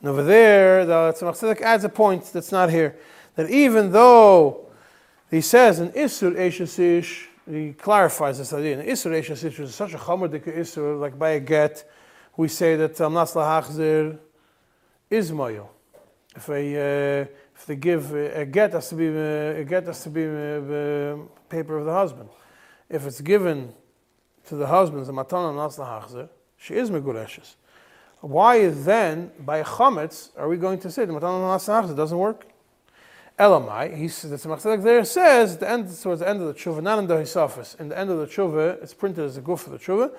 And 0.00 0.08
over 0.08 0.22
there, 0.22 0.86
the 0.86 1.12
Tzemach 1.12 1.60
adds 1.60 1.84
a 1.84 1.88
point 1.88 2.24
that's 2.32 2.52
not 2.52 2.70
here. 2.70 2.96
That 3.34 3.50
even 3.50 3.92
though 3.92 4.68
he 5.30 5.40
says 5.40 5.80
in 5.80 5.90
Isur 5.90 6.34
Eshesish, 6.34 7.26
he 7.50 7.72
clarifies 7.72 8.38
this 8.38 8.52
idea. 8.52 8.80
In 8.80 8.86
Isur 8.86 9.10
Eshes 9.10 9.60
is 9.60 9.74
such 9.74 9.94
a 9.94 9.98
chomer 9.98 10.28
Isur, 10.28 11.00
like 11.00 11.18
by 11.18 11.30
a 11.30 11.40
get, 11.40 11.88
we 12.36 12.48
say 12.48 12.76
that 12.76 12.94
Amnas 12.94 13.34
Lahachzir 13.34 14.18
is 15.10 15.32
moyo. 15.32 15.68
If, 16.36 16.48
a, 16.48 16.52
uh, 16.52 17.26
if 17.56 17.66
they 17.66 17.76
give 17.76 18.14
a, 18.14 18.42
a 18.42 18.46
get 18.46 18.72
has 18.72 18.90
to 18.90 18.94
be 18.94 19.08
uh, 19.08 19.60
a 19.60 19.64
get 19.64 19.86
has 19.86 20.02
to 20.04 20.10
be 20.10 20.24
the 20.24 21.18
uh, 21.18 21.48
paper 21.48 21.78
of 21.78 21.86
the 21.86 21.92
husband. 21.92 22.28
If 22.90 23.06
it's 23.06 23.20
given 23.20 23.74
to 24.46 24.56
the 24.56 24.66
husband, 24.66 25.04
the 25.04 25.12
matana 25.12 25.52
Amnas 25.52 25.78
Lahachzir, 25.78 26.28
she 26.56 26.74
is 26.74 26.90
Megureshes. 26.90 27.54
Why 28.20 28.68
then, 28.68 29.30
by 29.40 29.62
chametz, 29.62 30.30
are 30.36 30.48
we 30.48 30.56
going 30.56 30.78
to 30.80 30.90
say 30.90 31.04
the 31.04 31.12
matana 31.12 31.40
Amnas 31.40 31.68
Lahachzir 31.68 31.96
doesn't 31.96 32.18
work? 32.18 32.46
Elamai, 33.38 33.96
he 33.96 34.08
says, 34.08 34.42
the 34.42 34.76
there 34.82 35.04
says, 35.04 35.58
the 35.58 35.70
end, 35.70 35.88
towards 36.02 36.20
the 36.20 36.28
end 36.28 36.40
of 36.40 36.48
the 36.48 36.54
tshuva, 36.54 36.82
not 36.82 36.98
in 36.98 37.06
the 37.06 37.14
Hisafis, 37.14 37.78
in 37.78 37.88
the 37.88 37.96
end 37.96 38.10
of 38.10 38.18
the 38.18 38.26
tshuva, 38.26 38.82
it's 38.82 38.94
printed 38.94 39.24
as 39.24 39.36
a 39.36 39.40
goof 39.40 39.66
of 39.66 39.72
the 39.72 39.78
tshuva, 39.78 40.10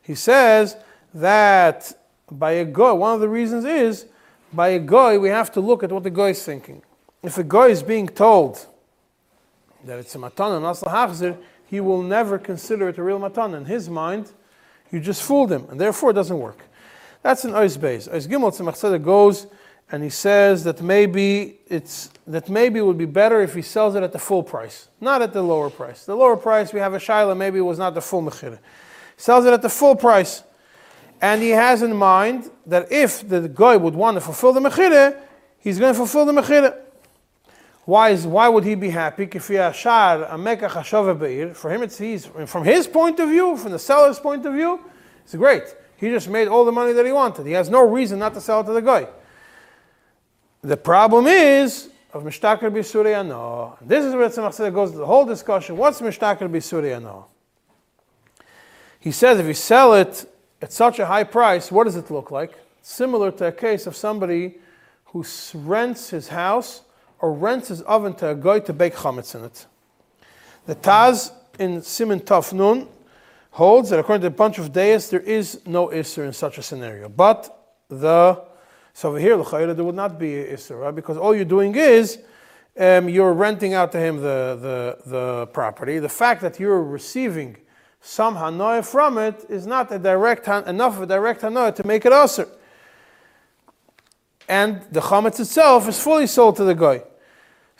he 0.00 0.14
says 0.14 0.76
that 1.12 1.92
by 2.30 2.52
a 2.52 2.64
goy, 2.64 2.94
one 2.94 3.12
of 3.14 3.20
the 3.20 3.28
reasons 3.28 3.66
is, 3.66 4.06
by 4.54 4.68
a 4.68 4.78
goy, 4.78 5.18
we 5.18 5.28
have 5.28 5.52
to 5.52 5.60
look 5.60 5.82
at 5.82 5.92
what 5.92 6.02
the 6.02 6.10
goy 6.10 6.30
is 6.30 6.42
thinking. 6.42 6.82
If 7.22 7.36
a 7.36 7.44
goy 7.44 7.70
is 7.70 7.82
being 7.82 8.08
told 8.08 8.66
that 9.84 9.98
it's 9.98 10.14
a 10.14 10.18
matan 10.18 10.52
and 10.52 10.64
hachzir, 10.64 11.36
he 11.72 11.80
will 11.80 12.02
never 12.02 12.38
consider 12.38 12.90
it 12.90 12.98
a 12.98 13.02
real 13.02 13.18
matan. 13.18 13.54
In 13.54 13.64
his 13.64 13.88
mind, 13.88 14.30
you 14.90 15.00
just 15.00 15.22
fooled 15.22 15.50
him, 15.50 15.66
and 15.70 15.80
therefore 15.80 16.10
it 16.10 16.12
doesn't 16.12 16.38
work. 16.38 16.58
That's 17.22 17.46
an 17.46 17.52
Ois 17.52 17.80
base. 17.80 18.08
Ois 18.08 18.28
Gimel 18.28 18.52
Tzemach 18.52 19.02
goes, 19.02 19.46
and 19.90 20.02
he 20.02 20.10
says 20.10 20.64
that 20.64 20.82
maybe 20.82 21.60
it's 21.68 22.10
that 22.26 22.50
maybe 22.50 22.78
it 22.78 22.82
would 22.82 22.98
be 22.98 23.06
better 23.06 23.40
if 23.40 23.54
he 23.54 23.62
sells 23.62 23.94
it 23.94 24.02
at 24.02 24.12
the 24.12 24.18
full 24.18 24.42
price, 24.42 24.88
not 25.00 25.22
at 25.22 25.32
the 25.32 25.40
lower 25.40 25.70
price. 25.70 26.04
The 26.04 26.14
lower 26.14 26.36
price 26.36 26.74
we 26.74 26.80
have 26.80 26.92
a 26.92 26.98
shaila, 26.98 27.34
maybe 27.34 27.56
it 27.56 27.62
was 27.62 27.78
not 27.78 27.94
the 27.94 28.02
full 28.02 28.22
mechira. 28.22 28.58
Sells 29.16 29.46
it 29.46 29.54
at 29.54 29.62
the 29.62 29.70
full 29.70 29.96
price, 29.96 30.42
and 31.22 31.40
he 31.40 31.50
has 31.50 31.80
in 31.80 31.96
mind 31.96 32.50
that 32.66 32.92
if 32.92 33.26
the 33.26 33.48
guy 33.48 33.78
would 33.78 33.94
want 33.94 34.16
to 34.18 34.20
fulfill 34.20 34.52
the 34.52 34.60
mechira, 34.60 35.18
he's 35.58 35.78
going 35.78 35.94
to 35.94 35.96
fulfill 35.96 36.26
the 36.26 36.32
mechira. 36.32 36.76
Why 37.84 38.10
is 38.10 38.26
why 38.26 38.48
would 38.48 38.64
he 38.64 38.76
be 38.76 38.90
happy? 38.90 39.26
For 39.26 39.52
him, 39.52 39.72
it's 41.82 41.98
he's 41.98 42.26
from 42.26 42.64
his 42.64 42.86
point 42.86 43.18
of 43.18 43.28
view, 43.28 43.56
from 43.56 43.72
the 43.72 43.78
seller's 43.78 44.20
point 44.20 44.46
of 44.46 44.54
view, 44.54 44.80
it's 45.24 45.34
great. 45.34 45.64
He 45.96 46.10
just 46.10 46.28
made 46.28 46.48
all 46.48 46.64
the 46.64 46.72
money 46.72 46.92
that 46.92 47.04
he 47.04 47.12
wanted. 47.12 47.46
He 47.46 47.52
has 47.52 47.70
no 47.70 47.88
reason 47.88 48.18
not 48.18 48.34
to 48.34 48.40
sell 48.40 48.60
it 48.60 48.64
to 48.64 48.72
the 48.72 48.82
guy. 48.82 49.08
The 50.62 50.76
problem 50.76 51.26
is 51.26 51.90
of 52.12 52.22
Mishtakar 52.22 52.70
B'Surya 52.70 53.26
no. 53.26 53.76
This 53.80 54.04
is 54.04 54.14
where 54.14 54.28
Tzemach 54.28 54.72
goes 54.72 54.92
to 54.92 54.98
the 54.98 55.06
whole 55.06 55.24
discussion. 55.24 55.76
What's 55.76 56.00
Mishtakar 56.00 56.48
B'Surya 56.48 57.02
no? 57.02 57.26
He 59.00 59.10
says 59.10 59.40
if 59.40 59.46
you 59.46 59.54
sell 59.54 59.94
it 59.94 60.24
at 60.60 60.72
such 60.72 61.00
a 61.00 61.06
high 61.06 61.24
price, 61.24 61.72
what 61.72 61.84
does 61.84 61.96
it 61.96 62.12
look 62.12 62.30
like? 62.30 62.56
Similar 62.82 63.32
to 63.32 63.46
a 63.46 63.52
case 63.52 63.88
of 63.88 63.96
somebody 63.96 64.58
who 65.06 65.24
rents 65.54 66.10
his 66.10 66.28
house 66.28 66.82
or 67.22 67.32
rents 67.32 67.68
his 67.68 67.80
oven 67.82 68.12
to 68.14 68.30
a 68.30 68.34
guy 68.34 68.58
to 68.58 68.72
bake 68.72 68.94
chametz 68.94 69.34
in 69.34 69.44
it. 69.44 69.66
The 70.66 70.74
Taz 70.74 71.32
in 71.58 71.80
Simon 71.80 72.20
Tafnun 72.20 72.88
holds 73.52 73.90
that 73.90 74.00
according 74.00 74.22
to 74.22 74.26
a 74.26 74.30
bunch 74.30 74.58
of 74.58 74.72
days, 74.72 75.08
there 75.08 75.20
is 75.20 75.60
no 75.64 75.88
Isser 75.88 76.26
in 76.26 76.32
such 76.32 76.58
a 76.58 76.62
scenario. 76.62 77.08
But 77.08 77.56
the 77.88 78.42
so 78.94 79.08
over 79.08 79.18
here, 79.18 79.42
there 79.72 79.84
would 79.84 79.94
not 79.94 80.18
be 80.18 80.32
Isser, 80.34 80.78
right? 80.78 80.94
Because 80.94 81.16
all 81.16 81.34
you're 81.34 81.46
doing 81.46 81.74
is 81.74 82.18
um, 82.78 83.08
you're 83.08 83.32
renting 83.32 83.72
out 83.72 83.92
to 83.92 83.98
him 83.98 84.16
the, 84.16 84.58
the, 84.60 85.10
the 85.10 85.46
property. 85.46 85.98
The 85.98 86.08
fact 86.10 86.42
that 86.42 86.60
you're 86.60 86.82
receiving 86.82 87.56
some 88.00 88.34
hanoah 88.34 88.84
from 88.84 89.16
it 89.16 89.46
is 89.48 89.66
not 89.66 89.90
a 89.92 89.98
direct 89.98 90.46
enough 90.48 90.96
of 90.96 91.02
a 91.02 91.06
direct 91.06 91.40
hanoah 91.42 91.74
to 91.76 91.86
make 91.86 92.04
it 92.04 92.12
Isser. 92.12 92.48
And 94.48 94.82
the 94.90 95.00
chametz 95.00 95.40
itself 95.40 95.88
is 95.88 95.98
fully 95.98 96.26
sold 96.26 96.56
to 96.56 96.64
the 96.64 96.74
guy. 96.74 97.02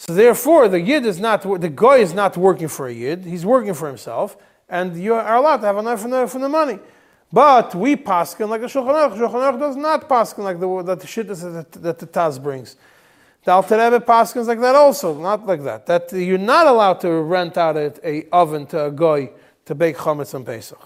So 0.03 0.15
therefore, 0.15 0.67
the 0.67 0.81
yid 0.81 1.07
is 1.07 1.21
not 1.21 1.43
the 1.43 1.69
guy 1.69 1.99
is 1.99 2.13
not 2.13 2.37
working 2.37 2.67
for 2.67 2.89
a 2.89 2.93
yid; 2.93 3.25
he's 3.25 3.47
working 3.47 3.73
for 3.73 3.87
himself, 3.87 4.37
and 4.69 5.01
you 5.01 5.15
are 5.15 5.37
allowed 5.37 5.59
to 5.59 5.67
have 5.67 5.79
enough 5.79 6.01
from 6.33 6.41
the 6.41 6.49
money. 6.49 6.81
But 7.33 7.73
we 7.77 7.95
paskin 7.95 8.49
like 8.49 8.63
the 8.63 8.67
Shulchan 8.67 8.89
Aruch. 8.89 9.17
Shulchan 9.17 9.53
Aruch 9.53 9.61
does 9.61 9.77
not 9.77 10.09
paskin 10.09 10.39
like 10.39 10.59
the 10.59 10.83
that 10.83 10.99
the 10.99 11.07
shit 11.07 11.29
that, 11.29 11.71
that 11.71 12.01
the 12.01 12.07
Taz 12.09 12.43
brings. 12.43 12.75
The 13.45 13.53
Alter 13.53 13.79
Rebbe 13.79 14.05
paskins 14.05 14.49
like 14.49 14.59
that 14.59 14.75
also, 14.75 15.17
not 15.17 15.47
like 15.47 15.63
that. 15.63 15.87
That 15.87 16.13
you're 16.13 16.37
not 16.37 16.67
allowed 16.67 17.01
to 17.03 17.09
rent 17.09 17.57
out 17.57 17.77
a, 17.77 17.95
a 18.05 18.29
oven 18.33 18.67
to 18.67 18.87
a 18.87 18.91
goy 18.91 19.31
to 19.67 19.75
bake 19.77 19.97
chametz 19.99 20.35
on 20.35 20.45
Pesach. 20.45 20.83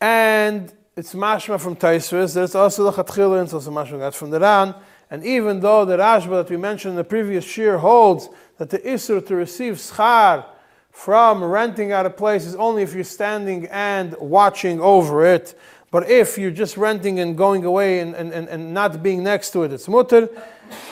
And 0.00 0.72
it's 0.96 1.14
mashma 1.14 1.60
from 1.60 1.76
Taisvis. 1.76 2.34
There's 2.34 2.56
also 2.56 2.90
the 2.90 3.00
Chatchilin. 3.00 3.44
It's 3.44 3.54
also 3.54 3.70
mashma 3.70 4.00
got 4.00 4.16
from 4.16 4.30
the 4.30 4.40
Ran. 4.40 4.74
And 5.10 5.24
even 5.24 5.60
though 5.60 5.84
the 5.84 5.96
Rashba 5.96 6.42
that 6.42 6.50
we 6.50 6.56
mentioned 6.56 6.92
in 6.92 6.96
the 6.96 7.04
previous 7.04 7.44
shir 7.44 7.78
holds 7.78 8.28
that 8.58 8.70
the 8.70 8.78
Isur 8.78 9.24
to 9.26 9.36
receive 9.36 9.76
schar 9.76 10.46
from 10.90 11.44
renting 11.44 11.92
out 11.92 12.06
a 12.06 12.10
place 12.10 12.44
is 12.44 12.54
only 12.56 12.82
if 12.82 12.94
you're 12.94 13.04
standing 13.04 13.66
and 13.66 14.16
watching 14.18 14.80
over 14.80 15.24
it. 15.24 15.58
But 15.90 16.10
if 16.10 16.36
you're 16.36 16.50
just 16.50 16.76
renting 16.76 17.20
and 17.20 17.36
going 17.36 17.64
away 17.64 18.00
and, 18.00 18.14
and, 18.14 18.32
and, 18.32 18.48
and 18.48 18.74
not 18.74 19.02
being 19.02 19.22
next 19.22 19.50
to 19.50 19.62
it, 19.62 19.72
it's 19.72 19.88
mutter. 19.88 20.28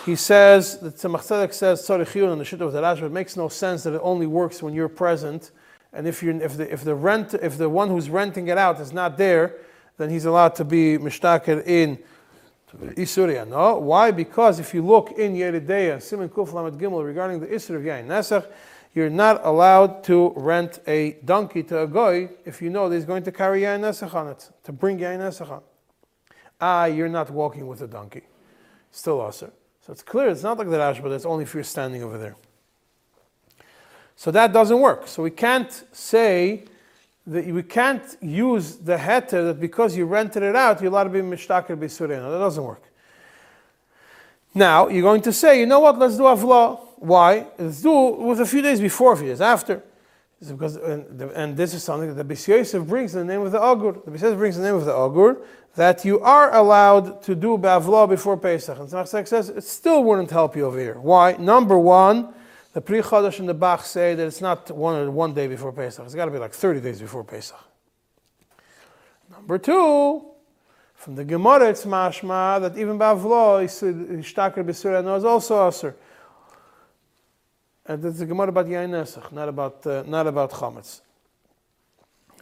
He 0.06 0.14
says, 0.14 0.78
the 0.78 0.90
Tzemach 0.90 1.26
Tzedek 1.26 1.52
says, 1.52 1.82
Tzorich 1.82 2.30
on 2.30 2.38
the 2.38 2.44
Shit 2.44 2.60
of 2.60 2.72
the 2.72 2.80
Rashi, 2.80 3.02
it 3.02 3.12
makes 3.12 3.36
no 3.36 3.48
sense 3.48 3.82
that 3.82 3.94
it 3.94 4.00
only 4.04 4.26
works 4.26 4.62
when 4.62 4.72
you're 4.72 4.88
present 4.88 5.50
and 5.94 6.08
if, 6.08 6.22
you 6.22 6.32
if, 6.40 6.56
the, 6.56 6.72
if, 6.72 6.82
the 6.82 6.94
rent, 6.94 7.34
if 7.34 7.56
the 7.56 7.68
one 7.68 7.88
who's 7.88 8.10
renting 8.10 8.48
it 8.48 8.58
out 8.58 8.80
is 8.80 8.92
not 8.92 9.16
there, 9.16 9.56
then 9.96 10.10
he's 10.10 10.24
allowed 10.24 10.56
to 10.56 10.64
be 10.64 10.98
mishtaker 10.98 11.64
in 11.64 11.98
Isuria. 12.96 13.46
No, 13.46 13.78
why? 13.78 14.10
Because 14.10 14.58
if 14.60 14.74
you 14.74 14.82
look 14.82 15.12
in 15.12 15.34
Yoreh 15.34 15.66
De'ah, 15.66 16.02
Simon 16.02 16.28
Kuf 16.28 16.52
Lamed 16.52 16.80
Gimel, 16.80 17.04
regarding 17.04 17.40
the 17.40 17.46
Isur 17.46 17.76
of 17.76 17.82
Yain 17.82 18.06
Nesach, 18.06 18.46
you're 18.94 19.10
not 19.10 19.44
allowed 19.44 20.04
to 20.04 20.32
rent 20.36 20.80
a 20.86 21.16
donkey 21.24 21.62
to 21.64 21.82
a 21.82 21.86
goy 21.86 22.30
if 22.44 22.62
you 22.62 22.70
know 22.70 22.88
that 22.88 22.94
he's 22.94 23.04
going 23.04 23.22
to 23.24 23.32
carry 23.32 23.62
Yain 23.62 23.80
Nesach 23.80 24.14
on 24.14 24.28
it, 24.28 24.50
to 24.62 24.72
bring 24.72 24.98
Yain 24.98 25.18
Nesach 25.18 25.50
on. 25.50 25.62
Ah, 26.60 26.84
you're 26.86 27.08
not 27.08 27.30
walking 27.30 27.66
with 27.66 27.82
a 27.82 27.86
donkey. 27.86 28.22
Still 28.90 29.20
also. 29.20 29.52
So 29.84 29.92
it's 29.92 30.02
clear, 30.02 30.28
it's 30.28 30.42
not 30.42 30.56
like 30.56 30.70
the 30.70 30.78
Rash, 30.78 31.00
but 31.00 31.12
it's 31.12 31.26
only 31.26 31.42
if 31.42 31.52
you're 31.52 31.64
standing 31.64 32.02
over 32.02 32.16
there. 32.16 32.36
So 34.16 34.30
that 34.30 34.52
doesn't 34.52 34.80
work. 34.80 35.08
So 35.08 35.22
we 35.22 35.30
can't 35.30 35.84
say 35.92 36.64
that 37.26 37.46
we 37.46 37.62
can't 37.62 38.16
use 38.20 38.76
the 38.76 38.96
heter 38.96 39.46
that 39.46 39.60
because 39.60 39.96
you 39.96 40.04
rented 40.04 40.42
it 40.42 40.54
out, 40.54 40.80
you're 40.80 40.90
allowed 40.90 41.04
to 41.04 41.10
be 41.10 41.20
mishtaker 41.20 41.76
b'surena. 41.76 42.30
That 42.30 42.38
doesn't 42.38 42.62
work. 42.62 42.82
Now, 44.54 44.88
you're 44.88 45.02
going 45.02 45.22
to 45.22 45.32
say, 45.32 45.58
you 45.58 45.66
know 45.66 45.80
what, 45.80 45.98
let's 45.98 46.16
do 46.16 46.22
avla. 46.22 46.80
Why? 46.98 47.46
Let's 47.58 47.82
do 47.82 48.08
it 48.08 48.18
with 48.20 48.40
a 48.40 48.46
few 48.46 48.62
days 48.62 48.80
before, 48.80 49.14
a 49.14 49.16
few 49.16 49.26
days 49.26 49.40
after. 49.40 49.82
It's 50.40 50.50
Because, 50.50 50.76
and, 50.76 51.20
and 51.20 51.56
this 51.56 51.74
is 51.74 51.82
something 51.82 52.14
that 52.14 52.26
the 52.26 52.34
Beis 52.34 52.46
Yosef 52.46 52.86
brings 52.86 53.14
in 53.14 53.26
the 53.26 53.32
name 53.32 53.44
of 53.44 53.52
the 53.52 53.60
Agur. 53.60 53.92
The 53.92 54.10
Beis 54.10 54.22
Yosef 54.22 54.38
brings 54.38 54.56
in 54.56 54.62
the 54.62 54.68
name 54.68 54.76
of 54.76 54.84
the 54.84 54.94
Agur 54.94 55.38
that 55.74 56.04
you 56.04 56.20
are 56.20 56.54
allowed 56.54 57.22
to 57.22 57.34
do 57.34 57.58
Bavla 57.58 58.08
before 58.08 58.36
Pesach. 58.36 58.78
And 58.78 58.88
Tzemach 58.88 59.26
says 59.26 59.48
it 59.48 59.64
still 59.64 60.04
wouldn't 60.04 60.30
help 60.30 60.54
you 60.54 60.66
over 60.66 60.78
here. 60.78 61.00
Why? 61.00 61.32
Number 61.32 61.78
one, 61.78 62.32
the 62.74 62.80
Pri 62.80 63.00
Chadash 63.00 63.38
and 63.38 63.48
the 63.48 63.54
Bach 63.54 63.84
say 63.84 64.14
that 64.16 64.26
it's 64.26 64.40
not 64.40 64.68
one, 64.70 65.14
one 65.14 65.32
day 65.32 65.46
before 65.46 65.72
Pesach. 65.72 66.04
It's 66.04 66.14
got 66.14 66.24
to 66.26 66.30
be 66.32 66.38
like 66.38 66.52
30 66.52 66.80
days 66.80 67.00
before 67.00 67.22
Pesach. 67.22 67.56
Number 69.30 69.58
two, 69.58 70.26
from 70.94 71.14
the 71.14 71.24
Gemara 71.24 71.70
it's 71.70 71.84
mashma 71.84 72.60
that 72.60 72.76
even 72.76 72.98
Bavlo, 72.98 73.64
Ishtakar 73.64 74.64
B'Surah 74.64 75.16
is 75.16 75.24
also 75.24 75.70
Asr. 75.70 75.94
And 77.86 78.02
that's 78.02 78.18
the 78.18 78.26
Gemara 78.26 78.48
about 78.48 78.66
Yain 78.66 78.90
Nesach, 78.90 79.30
not 79.30 79.48
about, 79.48 79.86
uh, 79.86 80.02
not 80.06 80.26
about 80.26 80.50
Chametz. 80.50 81.00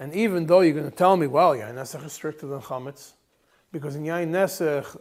And 0.00 0.14
even 0.14 0.46
though 0.46 0.60
you're 0.60 0.74
going 0.74 0.90
to 0.90 0.96
tell 0.96 1.16
me, 1.16 1.26
well, 1.26 1.54
Yain 1.54 1.74
Nesach 1.74 2.04
is 2.06 2.12
stricter 2.12 2.46
than 2.46 2.60
Chametz, 2.60 3.12
because 3.70 3.96
in 3.96 4.04
Yain 4.04 4.30
Nesach, 4.30 4.96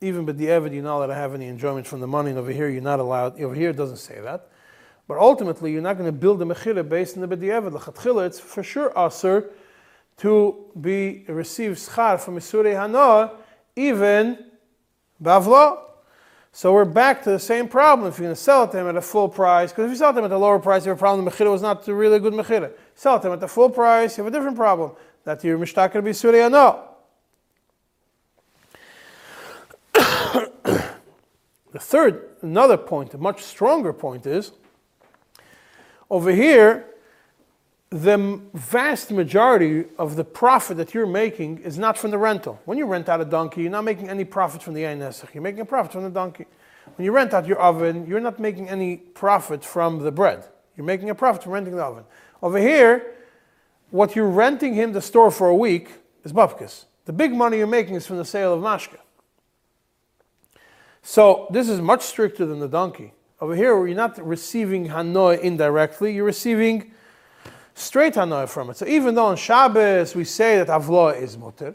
even 0.00 0.24
but 0.24 0.38
the 0.38 0.46
Evid, 0.46 0.72
you're 0.72 0.82
not 0.82 0.96
allowed 0.96 1.08
to 1.08 1.14
have 1.14 1.34
any 1.34 1.46
enjoyment 1.46 1.86
from 1.86 2.00
the 2.00 2.06
money, 2.06 2.30
and 2.30 2.38
over 2.38 2.50
here 2.50 2.68
you're 2.68 2.82
not 2.82 3.00
allowed. 3.00 3.40
Over 3.40 3.54
here 3.54 3.70
it 3.70 3.76
doesn't 3.76 3.98
say 3.98 4.20
that. 4.20 4.48
But 5.06 5.18
ultimately, 5.18 5.72
you're 5.72 5.82
not 5.82 5.98
going 5.98 6.06
to 6.06 6.16
build 6.16 6.40
a 6.40 6.44
mechira 6.44 6.88
based 6.88 7.16
on 7.16 7.28
the 7.28 7.36
b'di'evid. 7.36 7.72
L'chatchila, 7.72 8.26
it's 8.26 8.38
for 8.38 8.62
sure 8.62 8.92
aser 8.96 9.50
to 10.18 10.70
be 10.80 11.24
receive 11.28 11.72
schar 11.72 12.20
from 12.20 12.36
Isurei 12.36 12.74
Hanoah, 12.74 13.32
even 13.74 14.38
bavla. 15.22 15.80
So 16.52 16.72
we're 16.72 16.84
back 16.84 17.22
to 17.24 17.30
the 17.30 17.38
same 17.38 17.68
problem. 17.68 18.08
If 18.08 18.18
you're 18.18 18.26
going 18.26 18.36
to 18.36 18.40
sell 18.40 18.64
it 18.64 18.72
to 18.72 18.78
him 18.78 18.88
at 18.88 18.96
a 18.96 19.02
full 19.02 19.28
price, 19.28 19.72
because 19.72 19.84
if 19.84 19.90
you 19.90 19.96
sell 19.96 20.10
it 20.10 20.14
to 20.14 20.18
him 20.20 20.24
at 20.26 20.32
a 20.32 20.38
lower 20.38 20.58
price, 20.58 20.84
you 20.84 20.90
have 20.90 20.98
a 20.98 21.00
problem. 21.00 21.24
The 21.24 21.30
mechira 21.30 21.50
was 21.50 21.62
not 21.62 21.86
a 21.88 21.94
really 21.94 22.18
good 22.18 22.32
mechira. 22.32 22.72
Sell 22.94 23.16
it 23.16 23.22
to 23.22 23.28
him 23.28 23.32
at 23.34 23.40
the 23.40 23.48
full 23.48 23.70
price, 23.70 24.16
you 24.16 24.24
have 24.24 24.32
a 24.32 24.36
different 24.36 24.56
problem. 24.56 24.92
That 25.24 25.42
you're 25.44 25.58
be 25.58 25.64
b'Isurei 25.64 26.48
Hanoah. 26.48 26.89
The 31.72 31.78
third, 31.78 32.28
another 32.42 32.76
point, 32.76 33.14
a 33.14 33.18
much 33.18 33.42
stronger 33.42 33.92
point 33.92 34.26
is 34.26 34.52
over 36.10 36.32
here, 36.32 36.86
the 37.90 38.40
vast 38.54 39.10
majority 39.10 39.84
of 39.98 40.16
the 40.16 40.24
profit 40.24 40.76
that 40.76 40.94
you're 40.94 41.06
making 41.06 41.58
is 41.58 41.78
not 41.78 41.98
from 41.98 42.10
the 42.10 42.18
rental. 42.18 42.60
When 42.64 42.78
you 42.78 42.86
rent 42.86 43.08
out 43.08 43.20
a 43.20 43.24
donkey, 43.24 43.62
you're 43.62 43.70
not 43.70 43.84
making 43.84 44.08
any 44.08 44.24
profit 44.24 44.62
from 44.62 44.74
the 44.74 44.82
Einesach. 44.82 45.34
You're 45.34 45.42
making 45.42 45.60
a 45.60 45.64
profit 45.64 45.92
from 45.92 46.04
the 46.04 46.10
donkey. 46.10 46.46
When 46.96 47.04
you 47.04 47.12
rent 47.12 47.34
out 47.34 47.46
your 47.46 47.58
oven, 47.58 48.06
you're 48.06 48.20
not 48.20 48.38
making 48.38 48.68
any 48.68 48.96
profit 48.96 49.64
from 49.64 49.98
the 50.00 50.12
bread. 50.12 50.44
You're 50.76 50.86
making 50.86 51.10
a 51.10 51.14
profit 51.14 51.44
from 51.44 51.52
renting 51.52 51.76
the 51.76 51.84
oven. 51.84 52.04
Over 52.42 52.58
here, 52.58 53.14
what 53.90 54.14
you're 54.16 54.28
renting 54.28 54.74
him 54.74 54.92
the 54.92 55.02
store 55.02 55.30
for 55.30 55.48
a 55.48 55.54
week 55.54 55.90
is 56.24 56.32
bafkas. 56.32 56.84
The 57.06 57.12
big 57.12 57.32
money 57.32 57.58
you're 57.58 57.66
making 57.66 57.94
is 57.94 58.06
from 58.06 58.18
the 58.18 58.24
sale 58.24 58.54
of 58.54 58.60
mashka. 58.60 58.98
So 61.02 61.46
this 61.50 61.68
is 61.68 61.80
much 61.80 62.02
stricter 62.02 62.46
than 62.46 62.60
the 62.60 62.68
donkey. 62.68 63.12
Over 63.40 63.54
here, 63.54 63.86
you're 63.86 63.96
not 63.96 64.24
receiving 64.24 64.88
hanoi 64.88 65.40
indirectly, 65.40 66.14
you're 66.14 66.26
receiving 66.26 66.92
straight 67.74 68.14
hanoi 68.14 68.48
from 68.48 68.70
it. 68.70 68.76
So 68.76 68.86
even 68.86 69.14
though 69.14 69.26
on 69.26 69.36
Shabbos 69.36 70.14
we 70.14 70.24
say 70.24 70.58
that 70.58 70.68
avlo 70.68 71.18
is 71.18 71.38
mutter, 71.38 71.74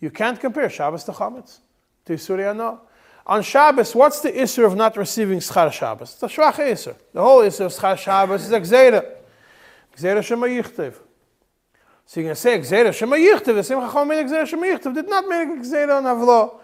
you 0.00 0.10
can't 0.10 0.40
compare 0.40 0.70
Shabbos 0.70 1.04
to 1.04 1.12
chametz, 1.12 1.58
to 2.06 2.14
Isuri 2.14 2.44
hanoi. 2.44 2.78
On 3.26 3.42
Shabbos, 3.42 3.94
what's 3.94 4.20
the 4.20 4.42
issue 4.42 4.64
of 4.64 4.76
not 4.76 4.96
receiving 4.96 5.38
schar 5.38 5.70
Shabbos? 5.72 6.12
It's 6.14 6.22
a 6.22 6.26
shvach 6.26 6.58
issue. 6.58 6.94
The 7.12 7.22
whole 7.22 7.40
issue 7.42 7.64
of 7.64 7.72
schar 7.72 7.98
Shabbos 7.98 8.44
is 8.44 8.52
a 8.52 8.60
gzeira. 8.60 9.04
Gzeira 9.96 10.22
shema 10.22 10.46
yichtiv. 10.46 10.94
So 12.06 12.20
you're 12.20 12.24
going 12.24 12.34
to 12.34 12.40
say 12.40 12.58
gzeira 12.58 12.92
shema 12.92 13.16
yichtiv. 13.16 13.54
The 13.54 13.62
same 13.62 13.80
chacham 13.80 14.08
made 14.08 14.26
gzeira 14.26 14.46
shema. 14.46 14.76
Did 14.76 15.08
not 15.08 15.26
make 15.28 15.48
gzeira 15.48 15.96
on 15.98 16.04
avlo. 16.04 16.60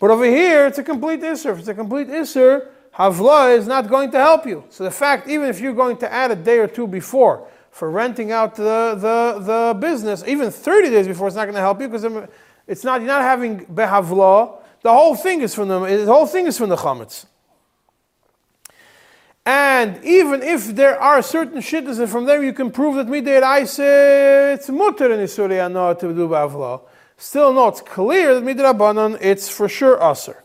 But 0.00 0.10
over 0.10 0.24
here, 0.24 0.66
it's 0.66 0.78
a 0.78 0.82
complete. 0.82 1.22
If 1.22 1.46
it's 1.46 1.68
a 1.68 1.74
complete 1.74 2.08
Isser, 2.08 2.68
Havla 2.94 3.56
is 3.56 3.66
not 3.66 3.88
going 3.88 4.10
to 4.12 4.18
help 4.18 4.46
you. 4.46 4.64
So 4.70 4.82
the 4.82 4.90
fact, 4.90 5.28
even 5.28 5.48
if 5.48 5.60
you're 5.60 5.74
going 5.74 5.98
to 5.98 6.12
add 6.12 6.30
a 6.30 6.36
day 6.36 6.58
or 6.58 6.66
two 6.66 6.86
before 6.86 7.46
for 7.70 7.90
renting 7.90 8.32
out 8.32 8.56
the, 8.56 8.96
the, 8.98 9.40
the 9.44 9.78
business, 9.78 10.24
even 10.26 10.50
30 10.50 10.90
days 10.90 11.06
before, 11.06 11.28
it's 11.28 11.36
not 11.36 11.44
going 11.44 11.54
to 11.54 11.60
help 11.60 11.80
you 11.80 11.88
because 11.88 12.28
it's 12.66 12.82
not, 12.82 13.00
you're 13.00 13.08
not 13.08 13.22
having 13.22 13.66
Behavla. 13.66 14.62
The 14.82 14.92
whole 14.92 15.14
thing 15.14 15.42
is 15.42 15.54
from 15.54 15.68
the, 15.68 15.78
the 15.78 16.12
whole 16.12 16.26
thing 16.26 16.46
is 16.46 16.56
from 16.56 16.70
the 16.70 16.76
Chametz. 16.76 17.26
And 19.44 20.02
even 20.04 20.42
if 20.42 20.74
there 20.74 20.98
are 20.98 21.22
certain 21.22 21.60
shittas 21.60 21.98
and 21.98 22.08
from 22.08 22.24
there 22.24 22.42
you 22.42 22.52
can 22.54 22.70
prove 22.70 22.96
that 22.96 23.06
mideraisa, 23.06 24.54
it's 24.54 24.68
mutter 24.70 25.12
in 25.12 25.20
Isuria 25.20 25.70
not 25.70 26.00
to 26.00 26.14
do 26.14 26.28
Bavla 26.28 26.82
still 27.20 27.52
not 27.52 27.84
clear 27.84 28.34
that 28.34 28.42
midrabanan 28.42 29.18
it's 29.20 29.48
for 29.48 29.68
sure 29.68 30.02
aser. 30.02 30.42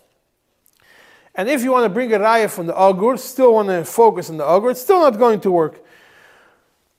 And 1.33 1.49
if 1.49 1.63
you 1.63 1.71
want 1.71 1.85
to 1.85 1.89
bring 1.89 2.13
a 2.13 2.19
raya 2.19 2.49
from 2.49 2.67
the 2.67 2.79
agur, 2.79 3.17
still 3.17 3.53
want 3.53 3.69
to 3.69 3.83
focus 3.83 4.29
on 4.29 4.37
the 4.37 4.45
agur, 4.45 4.71
it's 4.71 4.81
still 4.81 5.01
not 5.01 5.17
going 5.17 5.39
to 5.41 5.51
work. 5.51 5.83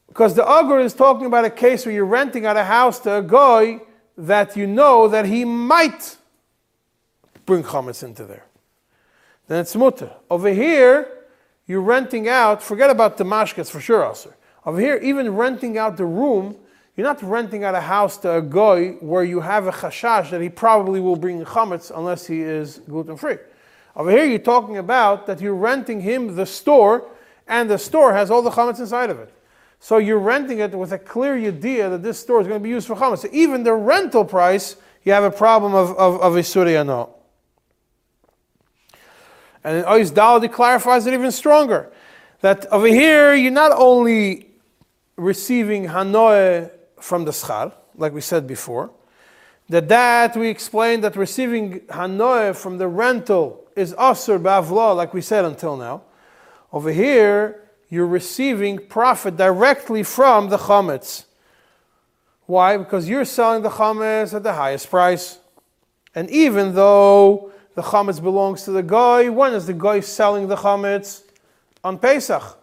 Because 0.08 0.34
the 0.34 0.48
agur 0.48 0.80
is 0.80 0.94
talking 0.94 1.26
about 1.26 1.44
a 1.44 1.50
case 1.50 1.84
where 1.86 1.94
you're 1.94 2.04
renting 2.06 2.46
out 2.46 2.56
a 2.56 2.64
house 2.64 2.98
to 3.00 3.16
a 3.18 3.22
guy 3.22 3.80
that 4.16 4.56
you 4.56 4.66
know 4.66 5.08
that 5.08 5.26
he 5.26 5.44
might 5.44 6.16
bring 7.44 7.62
chametz 7.62 8.02
into 8.02 8.24
there. 8.24 8.44
Then 9.46 9.60
it's 9.60 9.76
mutter. 9.76 10.10
Over 10.30 10.50
here, 10.50 11.08
you're 11.66 11.82
renting 11.82 12.28
out, 12.28 12.62
forget 12.62 12.90
about 12.90 13.18
the 13.18 13.24
mashkas, 13.24 13.70
for 13.70 13.80
sure, 13.80 14.10
aser. 14.10 14.36
Over 14.64 14.80
here, 14.80 14.96
even 14.96 15.34
renting 15.34 15.78
out 15.78 15.96
the 15.96 16.06
room 16.06 16.56
you're 16.96 17.06
not 17.06 17.22
renting 17.22 17.62
out 17.62 17.74
a 17.74 17.80
house 17.80 18.16
to 18.18 18.38
a 18.38 18.42
goy 18.42 18.92
where 19.00 19.22
you 19.22 19.40
have 19.40 19.66
a 19.66 19.72
chashash 19.72 20.30
that 20.30 20.40
he 20.40 20.48
probably 20.48 20.98
will 20.98 21.16
bring 21.16 21.44
chametz 21.44 21.92
unless 21.94 22.26
he 22.26 22.40
is 22.40 22.80
gluten 22.88 23.16
free. 23.16 23.36
Over 23.94 24.10
here, 24.10 24.24
you're 24.24 24.38
talking 24.38 24.78
about 24.78 25.26
that 25.26 25.40
you're 25.40 25.54
renting 25.54 26.00
him 26.00 26.36
the 26.36 26.46
store, 26.46 27.06
and 27.46 27.68
the 27.68 27.78
store 27.78 28.14
has 28.14 28.30
all 28.30 28.40
the 28.40 28.50
chametz 28.50 28.78
inside 28.78 29.10
of 29.10 29.18
it. 29.18 29.32
So 29.78 29.98
you're 29.98 30.18
renting 30.18 30.60
it 30.60 30.72
with 30.72 30.92
a 30.92 30.98
clear 30.98 31.36
idea 31.36 31.90
that 31.90 32.02
this 32.02 32.18
store 32.18 32.40
is 32.40 32.46
going 32.46 32.60
to 32.60 32.64
be 32.64 32.70
used 32.70 32.86
for 32.86 32.96
chametz. 32.96 33.18
So 33.18 33.28
even 33.30 33.62
the 33.62 33.74
rental 33.74 34.24
price, 34.24 34.76
you 35.04 35.12
have 35.12 35.24
a 35.24 35.30
problem 35.30 35.74
of, 35.74 35.90
of, 35.98 36.20
of. 36.20 36.36
And 39.64 39.84
Ois 39.84 40.12
Daladi 40.12 40.50
clarifies 40.50 41.06
it 41.06 41.12
even 41.12 41.30
stronger. 41.30 41.92
That 42.40 42.66
over 42.72 42.86
here, 42.86 43.34
you're 43.34 43.52
not 43.52 43.72
only 43.72 44.50
receiving 45.16 45.88
Hanoe 45.88 46.70
from 47.00 47.24
the 47.24 47.30
schar, 47.30 47.72
like 47.96 48.12
we 48.12 48.20
said 48.20 48.46
before. 48.46 48.90
That 49.68 49.88
that 49.88 50.36
we 50.36 50.48
explained 50.48 51.02
that 51.04 51.16
receiving 51.16 51.80
hanoe 51.90 52.52
from 52.52 52.78
the 52.78 52.86
rental 52.86 53.66
is 53.74 53.92
asur 53.94 54.40
ba'avla, 54.40 54.94
like 54.94 55.12
we 55.12 55.20
said 55.20 55.44
until 55.44 55.76
now. 55.76 56.02
Over 56.72 56.92
here, 56.92 57.68
you're 57.88 58.06
receiving 58.06 58.78
profit 58.78 59.36
directly 59.36 60.02
from 60.02 60.48
the 60.48 60.56
chametz. 60.56 61.24
Why? 62.46 62.76
Because 62.76 63.08
you're 63.08 63.24
selling 63.24 63.62
the 63.62 63.70
chametz 63.70 64.34
at 64.34 64.42
the 64.44 64.52
highest 64.52 64.88
price. 64.88 65.38
And 66.14 66.30
even 66.30 66.74
though 66.74 67.50
the 67.74 67.82
chametz 67.82 68.22
belongs 68.22 68.62
to 68.64 68.70
the 68.70 68.82
guy, 68.82 69.28
when 69.28 69.52
is 69.52 69.66
the 69.66 69.74
guy 69.74 70.00
selling 70.00 70.48
the 70.48 70.56
chametz? 70.56 71.22
On 71.82 71.98
Pesach. 71.98 72.58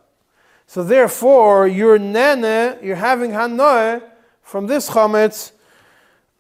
So 0.68 0.84
therefore, 0.84 1.68
your 1.68 2.00
nene, 2.00 2.78
you're 2.82 2.96
having 2.96 3.32
hanoe 3.32 4.02
from 4.44 4.68
this 4.68 4.90
chametz 4.90 5.52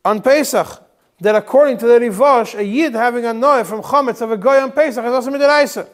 on 0.05 0.21
Pesach. 0.21 0.81
That 1.19 1.35
according 1.35 1.77
to 1.77 1.87
the 1.87 1.99
Rivash, 1.99 2.57
a 2.57 2.63
yid 2.63 2.93
having 2.93 3.25
a 3.25 3.33
noy 3.33 3.63
from 3.63 3.81
chametz 3.81 4.21
of 4.21 4.31
a 4.31 4.37
goy 4.37 4.61
on 4.61 4.71
Pesach 4.71 5.03
is 5.03 5.11
also 5.11 5.31
midiraisa. 5.31 5.87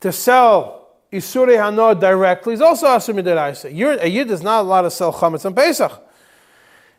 To 0.00 0.10
sell 0.10 0.82
Isure 1.12 1.58
Hano 1.58 1.98
directly 1.98 2.54
is 2.54 2.62
also 2.62 2.86
Asur 2.86 3.14
Midiraisa. 3.14 3.66
A 4.00 4.08
Yid 4.08 4.30
is 4.30 4.42
not 4.42 4.62
allowed 4.62 4.82
to 4.82 4.90
sell 4.90 5.12
Chametz 5.12 5.44
on 5.44 5.54
Pesach. 5.54 5.92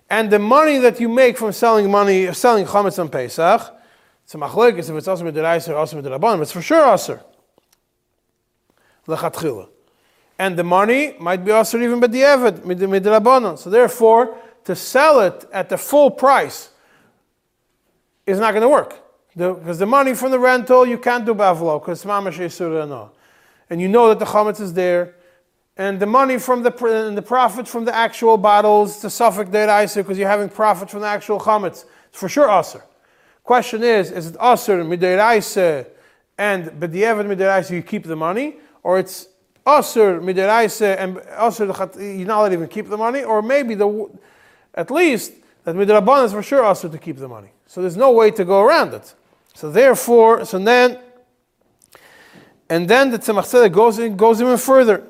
And 0.10 0.30
the 0.30 0.38
money 0.38 0.78
that 0.78 1.00
you 1.00 1.10
make 1.10 1.38
from 1.38 1.52
selling 1.52 1.90
money, 1.90 2.32
selling 2.34 2.66
Chametz 2.66 3.00
on 3.00 3.10
Pesach, 3.10 3.76
it's 4.24 4.36
a 4.36 4.38
machlek, 4.38 4.78
if 4.78 4.90
it's 4.90 5.08
Asur 5.08 5.32
Midiraisa 5.32 5.70
or 5.70 5.84
Asur 5.84 6.02
Midirabanan, 6.02 6.44
it's 6.44 6.52
for 6.52 6.62
sure 6.62 6.84
Asur. 6.86 7.24
Lechatchila. 9.08 9.70
And 10.40 10.58
the 10.58 10.64
money 10.64 11.16
might 11.20 11.46
be 11.46 11.52
Asur 11.52 11.82
even 11.82 12.02
B'di'evet, 12.02 12.60
Midirabanan. 12.60 13.58
So 13.58 13.70
therefore, 13.70 14.38
to 14.66 14.76
sell 14.76 15.20
it 15.20 15.46
at 15.52 15.70
the 15.70 15.78
full 15.78 16.12
price 16.12 16.70
is 18.26 18.40
not 18.40 18.52
going 18.52 18.62
to 18.62 18.70
work. 18.70 19.00
Because 19.36 19.80
the, 19.80 19.86
the, 19.86 19.86
money 19.86 20.14
from 20.14 20.32
the 20.32 20.40
rental, 20.40 20.86
you 20.86 20.98
can't 20.98 21.26
do 21.26 21.34
Bavlo, 21.34 21.80
because 21.80 22.04
Mamash 22.06 23.10
and 23.70 23.82
you 23.82 23.88
know 23.88 24.10
that 24.10 24.20
the 24.20 24.26
chametz 24.26 24.62
is 24.62 24.74
there, 24.74 25.16
and 25.76 26.00
the 26.00 26.06
money 26.06 26.38
from 26.38 26.62
the 26.62 26.72
and 26.86 27.18
the 27.18 27.22
profit 27.22 27.68
from 27.68 27.86
the 27.86 27.96
actual 27.96 28.38
bottles, 28.38 29.02
the 29.02 29.10
suffix 29.10 29.50
deraisa, 29.50 29.96
because 29.98 30.20
you're 30.20 30.30
having 30.30 30.50
profit 30.50 30.92
from 30.92 31.02
the 31.02 31.08
actual 31.08 31.40
chametz, 31.40 31.86
it's 32.10 32.20
for 32.20 32.30
sure 32.30 32.48
aser. 32.48 32.84
Question 33.44 33.84
is, 33.84 34.12
is 34.12 34.28
it 34.28 34.38
aser 34.40 34.84
mideraisa 34.84 35.88
and 36.38 36.66
b'diavad 36.66 37.26
mideraisa 37.26 37.72
you 37.72 37.82
keep 37.82 38.04
the 38.04 38.16
money, 38.16 38.58
or 38.84 39.00
it's 39.00 39.30
aser 39.68 40.20
mideraisa 40.20 40.98
and 40.98 41.18
aser 41.40 41.66
you're 41.66 42.28
not 42.28 42.40
allowed 42.40 42.50
to 42.50 42.54
even 42.56 42.68
keep 42.68 42.90
the 42.90 42.98
money, 42.98 43.24
or 43.24 43.42
maybe 43.42 43.76
the 43.76 44.10
at 44.76 44.92
least 44.92 45.34
that 45.64 45.76
midrabanan 45.76 46.26
is 46.26 46.34
for 46.34 46.44
sure 46.44 46.66
aser 46.70 46.90
to 46.90 46.98
keep 46.98 47.18
the 47.18 47.28
money. 47.28 47.50
So 47.66 47.82
there's 47.82 47.98
no 47.98 48.12
way 48.12 48.32
to 48.32 48.46
go 48.46 48.62
around 48.62 48.94
it. 48.94 49.14
So 49.54 49.72
therefore, 49.72 50.46
so 50.46 50.60
then 50.60 51.00
and 52.70 52.88
then 52.88 53.12
the 53.12 53.20
Tzemach 53.20 53.72
goes, 53.72 54.00
in, 54.00 54.18
goes 54.18 54.42
even 54.42 54.58
further. 54.58 55.08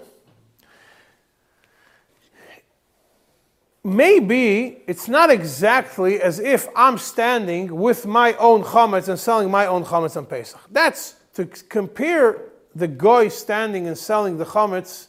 Maybe 3.86 4.82
it's 4.88 5.08
not 5.08 5.30
exactly 5.30 6.22
as 6.22 6.40
if 6.40 6.68
I'm 6.76 6.98
standing 6.98 7.76
with 7.76 8.06
my 8.06 8.34
own 8.34 8.64
chametz 8.64 9.08
and 9.10 9.20
selling 9.20 9.52
my 9.52 9.66
own 9.66 9.84
chametz 9.84 10.16
on 10.18 10.26
Pesach. 10.26 10.60
That's 10.72 11.16
to 11.36 11.46
compare 11.46 12.53
the 12.76 12.88
guy 12.88 13.28
standing 13.28 13.88
and 13.88 13.98
selling 13.98 14.38
the 14.38 14.46
chametz 14.46 15.08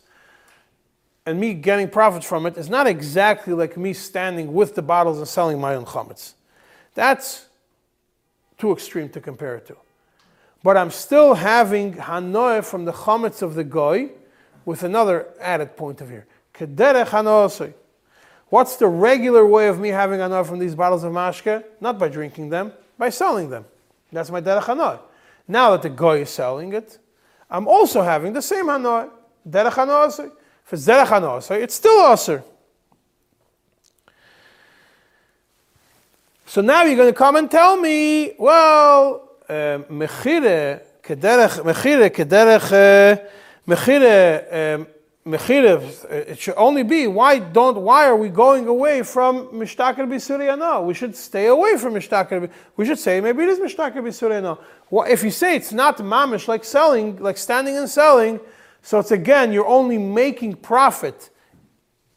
and 1.27 1.41
me 1.41 1.55
getting 1.55 1.89
profits 1.89 2.27
from 2.27 2.47
it 2.47 2.57
is 2.57 2.69
not 2.69 2.87
exactly 2.87 3.55
like 3.55 3.77
me 3.77 3.93
standing 3.93 4.53
with 4.53 4.75
the 4.75 4.83
bottles 4.83 5.19
and 5.19 5.27
selling 5.27 5.61
my 5.61 5.75
own 5.75 5.85
chametz. 5.85 6.35
That's 6.95 7.47
too 8.59 8.73
extreme 8.73 9.09
to 9.11 9.21
compare 9.21 9.57
it 9.57 9.67
to 9.67 9.77
but 10.65 10.79
I'm 10.79 10.91
still 10.91 11.35
having 11.35 11.93
hanoah 11.93 12.65
from 12.65 12.87
the 12.87 12.93
chametz 12.93 13.43
of 13.43 13.55
the 13.55 13.63
goy 13.63 14.09
with 14.65 14.83
another 14.83 15.29
added 15.39 15.77
point 15.77 16.01
of 16.01 16.09
view. 16.09 16.23
What's 18.49 18.77
the 18.77 18.89
regular 18.89 19.47
way 19.47 19.69
of 19.69 19.79
me 19.79 19.91
having 19.91 20.21
hanoah 20.21 20.47
from 20.47 20.59
these 20.59 20.75
bottles 20.75 21.05
of 21.05 21.13
mashke? 21.13 21.63
Not 21.83 21.99
by 21.99 22.09
drinking 22.09 22.49
them, 22.49 22.73
by 22.97 23.11
selling 23.11 23.51
them. 23.51 23.67
That's 24.11 24.31
my 24.31 24.41
derech 24.41 24.63
hanoah. 24.63 25.01
Now 25.47 25.73
that 25.73 25.83
the 25.83 25.91
goy 25.91 26.23
is 26.23 26.31
selling 26.31 26.73
it, 26.73 26.99
I'm 27.51 27.69
also 27.69 28.03
having 28.03 28.33
the 28.33 28.43
same 28.43 28.67
hanoah. 28.67 29.11
Derech 29.49 29.73
hanoah. 29.73 30.31
If 30.67 30.73
it's 30.73 30.87
derech 30.87 31.07
hanoah, 31.07 31.61
it's 31.61 31.75
still 31.75 32.13
aser. 32.13 32.43
So 36.47 36.61
now 36.61 36.85
you're 36.85 36.97
going 36.97 37.13
to 37.13 37.19
come 37.19 37.37
and 37.37 37.51
tell 37.51 37.77
me, 37.77 38.35
well, 38.39 39.29
um, 39.49 39.85
mechire 39.85 40.83
kederech 41.03 41.63
mechire 41.65 42.11
kederech 42.11 42.73
uh, 42.73 43.23
mechire 43.67 44.75
um, 44.77 44.87
mechire 45.27 46.11
it 46.11 46.39
should 46.39 46.55
only 46.57 46.83
be 46.83 47.07
why 47.07 47.39
don't 47.39 47.79
why 47.79 48.07
are 48.07 48.17
we 48.17 48.29
going 48.29 48.67
away 48.67 49.03
from 49.03 49.47
mishtaker 49.49 50.07
b'suriyana 50.07 50.85
we 50.85 50.93
should 50.93 51.17
stay 51.17 51.47
away 51.47 51.77
from 51.79 51.95
mishtaker 51.95 52.51
we 52.77 52.85
should 52.85 52.99
say 52.99 53.21
maybe 53.21 53.43
it 53.43 53.49
is 53.49 53.59
mishtaker 53.59 54.03
b'suriyana 54.03 54.59
well 54.91 55.07
if 55.11 55.25
you 55.25 55.31
say 55.31 55.57
it's 55.57 55.73
not 55.73 55.99
mamish 55.99 56.47
like 56.47 56.65
selling 56.65 57.17
like 57.17 57.39
standing 57.39 57.77
and 57.77 57.89
selling 57.89 58.39
so 58.83 58.99
it's 58.99 59.13
again 59.13 59.53
you're 59.53 59.67
only 59.67 59.99
making 59.99 60.55
profit 60.55 61.31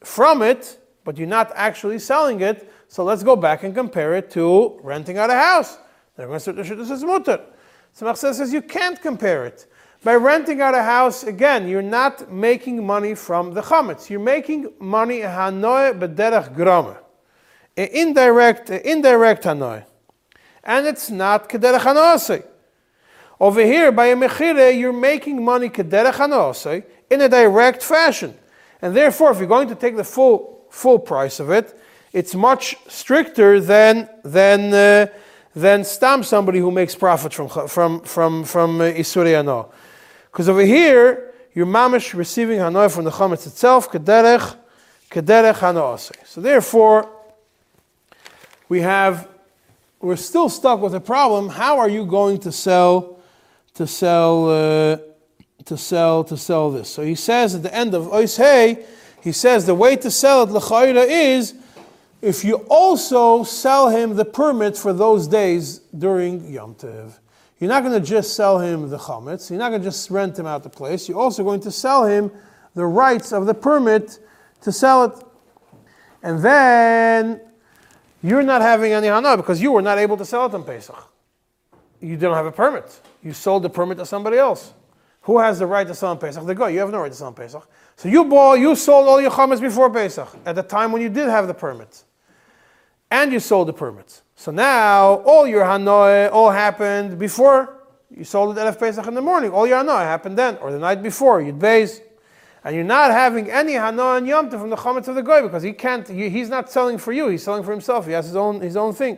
from 0.01 0.41
it 0.41 0.77
but 1.05 1.17
you're 1.17 1.27
not 1.27 1.51
actually 1.55 1.99
selling 1.99 2.41
it 2.41 2.71
so 2.89 3.03
let's 3.03 3.23
go 3.23 3.35
back 3.35 3.63
and 3.63 3.73
compare 3.73 4.15
it 4.15 4.29
to 4.29 4.77
renting 4.83 5.17
out 5.17 5.29
a 5.29 5.33
house 5.33 5.77
this 6.17 6.47
is 6.47 7.03
mutter. 7.03 7.41
Says 7.93 8.51
you 8.51 8.61
can't 8.61 8.99
compare 9.01 9.45
it. 9.45 9.67
By 10.03 10.15
renting 10.15 10.61
out 10.61 10.75
a 10.75 10.83
house, 10.83 11.23
again, 11.23 11.67
you're 11.67 11.81
not 11.81 12.31
making 12.31 12.85
money 12.85 13.15
from 13.15 13.53
the 13.53 13.61
chametz. 13.61 14.09
You're 14.09 14.19
making 14.19 14.71
money 14.79 15.19
hanoy 15.21 15.97
b'derech 15.97 16.55
grama, 16.55 16.97
indirect, 17.75 18.69
indirect 18.69 19.43
hanoy, 19.43 19.83
and 20.63 20.85
it's 20.85 21.09
not 21.09 21.49
kederech 21.49 21.79
hanosei. 21.79 22.45
Over 23.39 23.61
here, 23.61 23.91
by 23.91 24.07
a 24.07 24.15
mechire, 24.15 24.77
you're 24.77 24.93
making 24.93 25.43
money 25.43 25.69
kederech 25.69 26.13
hanosei 26.13 26.83
in 27.09 27.21
a 27.21 27.29
direct 27.29 27.81
fashion, 27.81 28.37
and 28.81 28.95
therefore, 28.95 29.31
if 29.31 29.39
you're 29.39 29.47
going 29.47 29.67
to 29.67 29.75
take 29.75 29.95
the 29.95 30.03
full 30.03 30.67
full 30.69 30.99
price 30.99 31.39
of 31.39 31.49
it, 31.49 31.75
it's 32.13 32.35
much 32.35 32.75
stricter 32.87 33.59
than 33.59 34.07
than. 34.23 34.73
Uh, 34.73 35.07
than 35.55 35.83
stam 35.83 36.21
somebody 36.21 36.59
who 36.59 36.69
makes 36.69 36.93
profit 36.93 37.33
from 37.33 37.49
from 37.67 38.01
from 38.01 38.43
from 38.43 38.79
uh. 38.79 39.65
Because 40.37 40.49
over 40.49 40.61
here, 40.61 41.33
you're 41.55 41.65
mamish 41.65 42.13
receiving 42.13 42.59
hanoah 42.59 42.93
from 42.93 43.05
the 43.05 43.09
chametz 43.09 43.47
itself, 43.47 43.89
kederech 43.89 44.55
kederech 45.09 45.55
hanoah. 45.55 46.13
So 46.27 46.41
therefore, 46.41 47.09
we 48.69 48.81
have 48.81 49.27
we're 49.99 50.15
still 50.15 50.47
stuck 50.47 50.79
with 50.79 50.91
the 50.91 50.99
problem. 50.99 51.49
How 51.49 51.79
are 51.79 51.89
you 51.89 52.05
going 52.05 52.37
to 52.41 52.51
sell 52.51 53.17
to 53.73 53.87
sell 53.87 54.49
uh, 54.51 54.97
to 55.65 55.75
sell 55.75 56.23
to 56.25 56.37
sell 56.37 56.69
this? 56.69 56.87
So 56.87 57.01
he 57.01 57.15
says 57.15 57.55
at 57.55 57.63
the 57.63 57.73
end 57.73 57.95
of 57.95 58.03
Ois 58.03 58.37
Hey, 58.37 58.85
he 59.23 59.31
says 59.31 59.65
the 59.65 59.73
way 59.73 59.95
to 59.95 60.11
sell 60.11 60.43
it 60.43 60.51
l'chayra 60.51 61.07
is 61.09 61.55
if 62.21 62.45
you 62.45 62.57
also 62.69 63.43
sell 63.43 63.89
him 63.89 64.15
the 64.15 64.25
permit 64.25 64.77
for 64.77 64.93
those 64.93 65.27
days 65.27 65.79
during 65.97 66.53
Yom 66.53 66.75
Tov. 66.75 67.13
You're 67.59 67.69
not 67.69 67.83
going 67.83 67.99
to 67.99 68.05
just 68.05 68.35
sell 68.35 68.59
him 68.59 68.89
the 68.89 68.97
chametz. 68.97 69.49
You're 69.49 69.59
not 69.59 69.69
going 69.69 69.81
to 69.81 69.87
just 69.87 70.09
rent 70.11 70.37
him 70.37 70.45
out 70.45 70.63
the 70.63 70.69
place. 70.69 71.09
You're 71.09 71.19
also 71.19 71.43
going 71.43 71.59
to 71.61 71.71
sell 71.71 72.05
him 72.05 72.31
the 72.75 72.85
rights 72.85 73.33
of 73.33 73.45
the 73.47 73.53
permit 73.53 74.19
to 74.61 74.71
sell 74.71 75.05
it. 75.05 75.23
And 76.21 76.39
then 76.39 77.41
you're 78.21 78.43
not 78.43 78.61
having 78.61 78.93
any 78.93 79.07
hana 79.07 79.37
because 79.37 79.61
you 79.61 79.71
were 79.71 79.81
not 79.81 79.97
able 79.97 80.17
to 80.17 80.25
sell 80.25 80.45
it 80.45 80.53
on 80.53 80.63
Pesach. 80.63 81.11
You 81.99 82.15
didn't 82.15 82.35
have 82.35 82.45
a 82.45 82.51
permit. 82.51 82.99
You 83.23 83.33
sold 83.33 83.63
the 83.63 83.69
permit 83.69 83.97
to 83.97 84.05
somebody 84.05 84.37
else. 84.37 84.73
Who 85.21 85.39
has 85.39 85.59
the 85.59 85.65
right 85.65 85.87
to 85.87 85.95
sell 85.95 86.11
on 86.11 86.19
Pesach? 86.19 86.45
The 86.45 86.53
guy. 86.53 86.69
You 86.69 86.79
have 86.79 86.91
no 86.91 86.99
right 86.99 87.11
to 87.11 87.17
sell 87.17 87.27
on 87.27 87.33
Pesach. 87.33 87.67
So 87.95 88.07
you 88.07 88.23
bought, 88.23 88.59
you 88.59 88.75
sold 88.75 89.07
all 89.07 89.19
your 89.19 89.31
chametz 89.31 89.59
before 89.59 89.89
Pesach 89.89 90.29
at 90.45 90.55
the 90.55 90.63
time 90.63 90.91
when 90.91 91.01
you 91.01 91.09
did 91.09 91.27
have 91.27 91.47
the 91.47 91.53
permit 91.53 92.03
and 93.09 93.31
you 93.31 93.39
sold 93.39 93.67
the 93.67 93.73
permits. 93.73 94.21
So 94.37 94.51
now 94.51 95.15
all 95.25 95.47
your 95.47 95.63
Hanoi 95.63 96.31
all 96.31 96.51
happened 96.51 97.17
before 97.17 97.73
you 98.15 98.23
sold 98.23 98.55
it 98.55 98.61
at 98.61 98.79
Pesach 98.79 99.05
in 99.07 99.15
the 99.15 99.21
morning. 99.21 99.51
All 99.51 99.65
your 99.65 99.83
Hanoi 99.83 100.03
happened 100.03 100.37
then, 100.37 100.57
or 100.57 100.71
the 100.71 100.77
night 100.77 101.01
before, 101.01 101.41
you'd 101.41 101.57
base. 101.57 102.01
And 102.63 102.75
you're 102.75 102.85
not 102.85 103.09
having 103.09 103.49
any 103.49 103.73
Hanoi 103.73 104.19
and 104.19 104.27
Yom 104.27 104.51
from 104.51 104.69
the 104.69 104.75
Chametz 104.75 105.07
of 105.07 105.15
the 105.15 105.23
Goy 105.23 105.41
because 105.41 105.63
he 105.63 105.73
can't, 105.73 106.07
he's 106.07 106.49
not 106.49 106.71
selling 106.71 106.99
for 106.99 107.11
you, 107.11 107.29
he's 107.29 107.43
selling 107.43 107.63
for 107.63 107.71
himself. 107.71 108.05
He 108.05 108.11
has 108.11 108.27
his 108.27 108.35
own, 108.35 108.61
his 108.61 108.77
own 108.77 108.93
thing. 108.93 109.17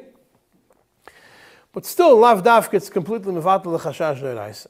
But 1.73 1.85
still, 1.85 2.17
Lav 2.17 2.41
Daf 2.41 2.71
gets 2.71 2.89
completely 2.89 3.33
Mevatel 3.33 3.77
Chashash. 3.77 4.67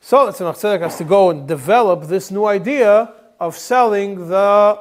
So 0.00 0.26
the 0.26 0.32
Tzemach 0.32 0.80
has 0.80 0.98
to 0.98 1.04
go 1.04 1.30
and 1.30 1.48
develop 1.48 2.04
this 2.04 2.30
new 2.30 2.44
idea 2.44 3.14
of 3.40 3.56
selling 3.56 4.28
the 4.28 4.78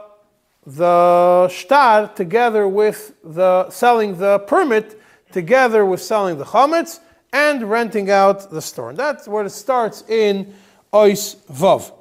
the 0.67 1.47
shtar 1.47 2.09
together 2.09 2.67
with 2.67 3.13
the 3.23 3.69
selling 3.69 4.17
the 4.17 4.39
permit 4.39 5.01
together 5.31 5.85
with 5.85 6.01
selling 6.01 6.37
the 6.37 6.43
chametz 6.43 6.99
and 7.31 7.63
renting 7.69 8.11
out 8.11 8.51
the 8.51 8.61
store. 8.61 8.89
And 8.89 8.99
that's 8.99 9.29
where 9.29 9.45
it 9.45 9.51
starts 9.51 10.03
in 10.09 10.53
Ois 10.91 11.37
Vav. 11.47 11.93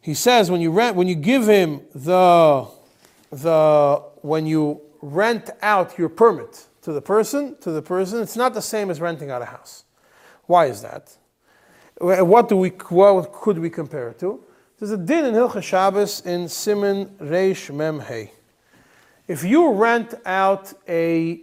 He 0.00 0.14
says 0.14 0.48
when 0.48 0.60
you 0.60 0.70
rent 0.70 0.94
when 0.94 1.08
you 1.08 1.16
give 1.16 1.48
him 1.48 1.80
the 1.92 2.68
the 3.32 4.02
when 4.22 4.46
you 4.46 4.80
rent 5.02 5.50
out 5.60 5.98
your 5.98 6.08
permit 6.08 6.66
to 6.82 6.92
the 6.92 7.02
person 7.02 7.56
to 7.62 7.72
the 7.72 7.82
person, 7.82 8.22
it's 8.22 8.36
not 8.36 8.54
the 8.54 8.62
same 8.62 8.90
as 8.90 9.00
renting 9.00 9.32
out 9.32 9.42
a 9.42 9.46
house. 9.46 9.84
Why 10.46 10.66
is 10.66 10.82
that? 10.82 11.16
What 11.98 12.48
do 12.48 12.56
we 12.58 12.68
what 12.68 13.32
could 13.32 13.58
we 13.58 13.70
compare 13.70 14.10
it 14.10 14.20
to? 14.20 14.44
There's 14.78 14.90
a 14.90 14.96
din 14.96 15.24
in 15.24 15.34
Hilchah 15.34 15.62
Shabbos 15.62 16.26
in 16.26 16.48
Simon 16.48 17.06
Reish 17.20 17.72
Mem 17.72 18.00
Hey. 18.00 18.32
If 19.28 19.44
you 19.44 19.70
rent 19.70 20.14
out 20.26 20.72
a, 20.88 21.42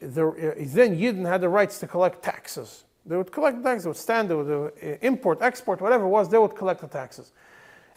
the, 0.00 0.54
then 0.58 0.98
Yidden 0.98 1.24
had 1.24 1.42
the 1.42 1.48
rights 1.48 1.78
to 1.78 1.86
collect 1.86 2.24
taxes. 2.24 2.82
They 3.06 3.16
would 3.16 3.30
collect 3.30 3.58
the 3.58 3.62
taxes, 3.62 3.84
they 3.84 3.90
would 3.90 3.96
stand, 3.96 4.30
they 4.30 4.34
would 4.34 4.72
uh, 4.82 4.86
import, 5.00 5.38
export, 5.42 5.80
whatever 5.80 6.06
it 6.06 6.08
was, 6.08 6.28
they 6.28 6.38
would 6.38 6.56
collect 6.56 6.80
the 6.80 6.88
taxes. 6.88 7.30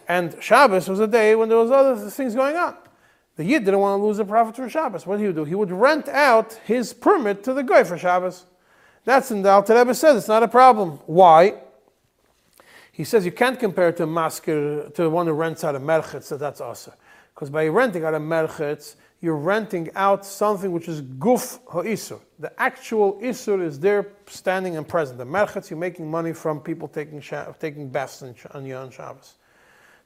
And 0.08 0.38
Shabbos 0.40 0.88
was 0.88 1.00
a 1.00 1.08
day 1.08 1.34
when 1.34 1.50
there 1.50 1.58
was 1.58 1.72
other 1.72 1.96
things 2.12 2.36
going 2.36 2.56
on. 2.56 2.78
The 3.38 3.44
Yid 3.44 3.66
didn't 3.66 3.80
want 3.80 4.00
to 4.00 4.06
lose 4.06 4.18
the 4.18 4.26
profit 4.26 4.56
for 4.56 4.70
Shabbos. 4.70 5.08
What 5.08 5.18
did 5.18 5.26
he 5.26 5.34
do? 5.34 5.46
He 5.46 5.56
would 5.56 5.72
rent 5.72 6.08
out 6.10 6.54
his 6.64 6.94
permit 6.94 7.44
to 7.46 7.54
the 7.54 7.64
guy 7.64 7.84
for 7.84 7.98
Shabbos. 7.98 8.46
That's 9.04 9.32
in 9.32 9.42
the 9.42 9.50
Alter 9.50 9.76
Rebbe 9.76 9.96
says 9.96 10.16
it's 10.16 10.28
not 10.28 10.44
a 10.44 10.48
problem. 10.48 11.00
Why? 11.08 11.56
He 12.96 13.04
says 13.04 13.26
you 13.26 13.32
can't 13.34 13.60
compare 13.60 13.90
it 13.90 13.98
to 13.98 14.08
masker 14.08 14.90
to 14.90 15.02
the 15.04 15.10
one 15.10 15.28
who 15.28 15.34
rents 15.34 15.66
out 15.66 15.76
a 15.76 15.80
merchetz, 15.82 16.24
so 16.24 16.38
that's 16.38 16.62
also. 16.62 16.94
Because 17.34 17.50
by 17.50 17.68
renting 17.68 18.06
out 18.06 18.14
a 18.14 18.20
merchetz, 18.20 18.96
you're 19.20 19.36
renting 19.36 19.90
out 19.96 20.26
something 20.26 20.72
which 20.72 20.88
is 20.88 21.02
guf 21.02 21.60
ha'isur. 21.74 22.22
The 22.40 22.58
actual 22.58 23.20
isur 23.20 23.62
is 23.62 23.82
there 23.82 24.14
standing 24.28 24.78
and 24.78 24.88
present. 24.88 25.18
The 25.18 25.26
merchetz, 25.26 25.70
you're 25.70 25.78
making 25.78 26.10
money 26.10 26.32
from 26.32 26.62
people 26.62 26.88
taking, 26.88 27.22
taking 27.60 27.90
baths 27.90 28.24
on, 28.24 28.34
on 28.52 28.66
Yom 28.66 28.90
Shabbos. 28.92 29.34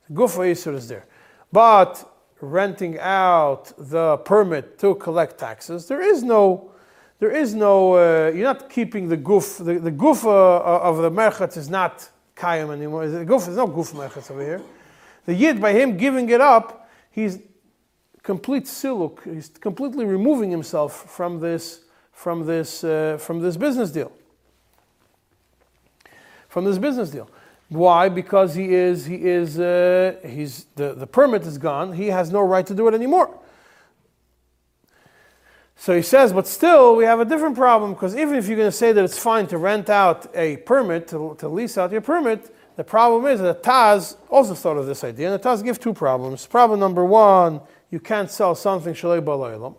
The 0.08 0.16
guf 0.16 0.38
ha'isur 0.38 0.74
is 0.74 0.88
there. 0.88 1.06
But 1.52 2.12
renting 2.42 2.98
out 2.98 3.72
the 3.78 4.18
permit 4.18 4.80
to 4.80 4.96
collect 4.96 5.38
taxes, 5.38 5.88
there 5.88 6.02
is 6.02 6.24
no, 6.24 6.72
there 7.20 7.30
is 7.30 7.54
no, 7.54 7.94
uh, 7.94 8.32
you're 8.34 8.46
not 8.46 8.68
keeping 8.68 9.10
the 9.10 9.18
goof, 9.18 9.60
the, 9.60 9.78
the 9.78 9.92
goof 9.92 10.26
uh, 10.26 10.30
of 10.60 10.98
the 10.98 11.12
merchetz 11.12 11.56
is 11.56 11.70
not 11.70 12.10
kayam 12.40 12.72
anymore. 12.72 13.08
There's 13.08 13.28
no 13.28 13.68
goof 13.68 13.92
merchetz 13.92 14.32
over 14.32 14.44
here. 14.44 14.62
The 15.26 15.34
yid, 15.34 15.62
by 15.62 15.74
him 15.74 15.98
giving 15.98 16.30
it 16.30 16.42
up, 16.42 16.90
he's 17.12 17.40
complete 18.24 18.66
siluk, 18.66 19.24
he's 19.32 19.50
completely 19.50 20.06
removing 20.06 20.50
himself 20.50 21.10
from 21.10 21.40
this, 21.40 21.82
from 22.12 22.46
this, 22.46 22.84
uh, 22.84 23.18
from 23.20 23.42
this 23.42 23.58
business 23.58 23.92
deal. 23.92 24.12
From 26.48 26.66
this 26.66 26.78
business 26.78 27.12
deal. 27.12 27.30
Why? 27.70 28.10
Because 28.10 28.56
he 28.56 28.74
is, 28.74 29.06
he 29.06 29.16
is, 29.16 29.60
uh, 29.60 30.16
he's, 30.26 30.66
the, 30.76 30.96
the 30.96 31.06
permit 31.06 31.44
is 31.44 31.58
gone. 31.58 31.94
He 31.94 32.08
has 32.08 32.32
no 32.32 32.42
right 32.42 32.66
to 32.66 32.74
do 32.74 32.88
it 32.88 32.94
anymore. 32.96 33.30
So 35.82 35.96
he 35.96 36.02
says, 36.02 36.34
but 36.34 36.46
still, 36.46 36.98
we 36.98 37.06
have 37.06 37.22
a 37.22 37.26
different 37.26 37.56
problem 37.56 37.94
because 37.94 38.14
even 38.14 38.36
if 38.36 38.50
you're 38.50 38.58
going 38.58 38.68
to 38.68 38.78
say 38.78 38.92
that 38.92 39.02
it's 39.02 39.18
fine 39.18 39.48
to 39.48 39.58
rent 39.58 39.90
out 39.90 40.30
a 40.36 40.58
permit, 40.58 41.08
to, 41.08 41.38
to 41.40 41.48
lease 41.48 41.78
out 41.78 41.94
your 41.94 42.02
permit, 42.02 42.54
the 42.76 42.84
problem 42.84 43.26
is 43.26 43.40
that 43.40 43.64
Taz 43.64 44.18
also 44.30 44.54
thought 44.54 44.76
of 44.76 44.88
this 44.88 45.06
idea. 45.06 45.32
And 45.32 45.42
the 45.42 45.50
Taz 45.50 45.64
give 45.64 45.80
two 45.80 45.94
problems. 45.94 46.46
Problem 46.46 46.82
number 46.82 47.06
one, 47.06 47.62
you 47.92 48.02
can't 48.02 48.30
sell 48.30 48.56
something 48.56 48.94
shalei 48.94 49.22
balaylam. 49.22 49.78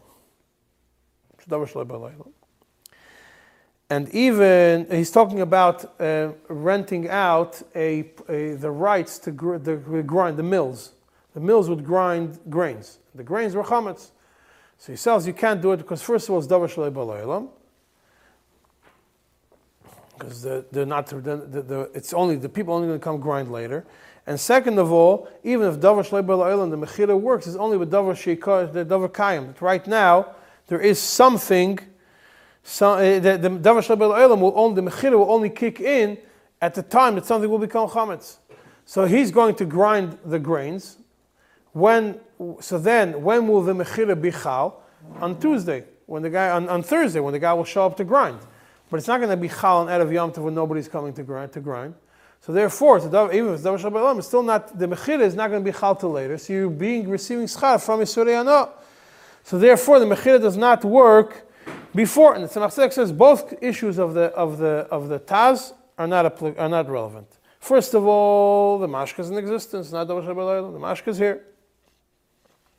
And 3.90 4.08
even 4.14 4.86
he's 4.90 5.10
talking 5.10 5.42
about 5.42 6.00
uh, 6.00 6.30
renting 6.48 7.10
out 7.10 7.60
a, 7.74 8.10
a, 8.26 8.52
the 8.54 8.70
rights 8.70 9.18
to 9.18 9.32
gr- 9.32 9.58
the, 9.58 9.76
grind 9.76 10.38
the 10.38 10.42
mills. 10.42 10.92
The 11.34 11.40
mills 11.40 11.68
would 11.68 11.84
grind 11.84 12.38
grains. 12.48 13.00
The 13.14 13.22
grains 13.22 13.54
were 13.54 13.64
chametz. 13.64 14.12
So 14.80 14.92
he 14.92 14.96
says 14.96 15.26
you 15.26 15.32
can't 15.32 15.62
do 15.62 15.70
it 15.72 15.76
because 15.76 16.02
first 16.02 16.28
of 16.28 16.32
all 16.32 16.38
it's 16.38 16.48
davar 16.48 16.66
shalei. 16.66 17.48
Because 20.18 20.42
the, 20.42 20.64
they're 20.72 20.84
not, 20.84 21.12
it's 21.94 22.12
only 22.12 22.36
the 22.36 22.48
people 22.48 22.74
only 22.74 22.88
going 22.88 22.98
to 22.98 23.04
come 23.04 23.20
grind 23.20 23.52
later. 23.52 23.86
And 24.26 24.40
second 24.40 24.78
of 24.78 24.90
all, 24.90 25.28
even 25.44 25.68
if 25.68 25.76
davar 25.76 26.04
shalei 26.04 26.24
balaylam 26.24 26.70
the 26.70 26.78
mechira 26.78 27.18
works, 27.18 27.46
it's 27.46 27.56
only 27.56 27.76
with 27.76 27.92
davar 27.92 28.14
sheikah 28.14 28.72
the 28.72 28.84
davar 28.84 29.10
kayim. 29.10 29.54
Right 29.60 29.86
now 29.86 30.34
there 30.66 30.80
is 30.80 30.98
something 30.98 31.78
so, 32.62 32.92
uh, 32.92 33.18
the, 33.18 33.38
Davar 33.38 33.84
Shabbat 33.84 34.16
Olam 34.16 34.40
will 34.40 34.52
only, 34.54 34.82
the 34.82 34.90
Mechira 34.90 35.18
will 35.18 35.30
only 35.30 35.50
kick 35.50 35.80
in 35.80 36.18
at 36.60 36.74
the 36.74 36.82
time 36.82 37.14
that 37.14 37.26
something 37.26 37.50
will 37.50 37.58
become 37.58 37.88
Chametz. 37.88 38.36
So 38.84 39.06
he's 39.06 39.30
going 39.30 39.54
to 39.56 39.64
grind 39.64 40.18
the 40.24 40.38
grains. 40.38 40.98
When, 41.72 42.20
so 42.60 42.78
then, 42.78 43.22
when 43.22 43.46
will 43.46 43.62
the 43.62 43.72
Mechira 43.72 44.20
be 44.20 44.30
Chal? 44.30 44.82
On 45.20 45.38
Tuesday, 45.40 45.84
when 46.06 46.22
the 46.22 46.30
guy, 46.30 46.50
on, 46.50 46.68
on 46.68 46.82
Thursday, 46.82 47.20
when 47.20 47.32
the 47.32 47.38
guy 47.38 47.52
will 47.54 47.64
show 47.64 47.86
up 47.86 47.96
to 47.96 48.04
grind. 48.04 48.38
But 48.90 48.98
it's 48.98 49.06
not 49.06 49.18
going 49.18 49.30
to 49.30 49.36
be 49.36 49.48
Chal 49.48 49.78
on 49.78 49.86
Erev 49.86 50.12
Yom 50.12 50.32
Tov 50.32 50.44
when 50.44 50.54
nobody's 50.54 50.88
coming 50.88 51.12
to 51.14 51.22
grind. 51.22 51.52
To 51.52 51.60
grind. 51.60 51.94
So 52.40 52.52
therefore, 52.52 52.98
even 52.98 53.54
if 53.54 53.60
it's 53.60 53.64
Shabbat 53.64 54.18
it's 54.18 54.26
still 54.26 54.42
not, 54.42 54.78
the 54.78 54.86
Mechira 54.86 55.20
is 55.20 55.34
not 55.34 55.50
going 55.50 55.64
to 55.64 55.72
be 55.72 55.76
Chal 55.76 55.94
till 55.94 56.10
later. 56.10 56.36
So 56.38 56.52
you're 56.52 56.70
being, 56.70 57.08
receiving 57.08 57.46
Schar 57.46 57.82
from 57.82 58.00
Yisurei 58.00 58.70
So 59.44 59.58
therefore, 59.58 60.00
the 60.00 60.06
Mechira 60.06 60.40
does 60.40 60.56
not 60.56 60.84
work 60.84 61.46
before, 61.94 62.34
and 62.34 62.44
the 62.44 62.48
Tzemach 62.48 62.92
says 62.92 63.12
both 63.12 63.54
issues 63.62 63.98
of 63.98 64.14
the, 64.14 64.32
of 64.34 64.58
the, 64.58 64.86
of 64.90 65.08
the 65.08 65.20
Taz 65.20 65.72
are 65.98 66.06
not, 66.06 66.42
are 66.58 66.68
not 66.68 66.88
relevant. 66.88 67.28
First 67.58 67.94
of 67.94 68.06
all, 68.06 68.78
the 68.78 68.88
mashka 68.88 69.20
is 69.20 69.30
in 69.30 69.36
existence, 69.36 69.92
not 69.92 70.08
the 70.08 70.18
The 70.20 70.32
mashka 70.32 71.08
is 71.08 71.18
here. 71.18 71.44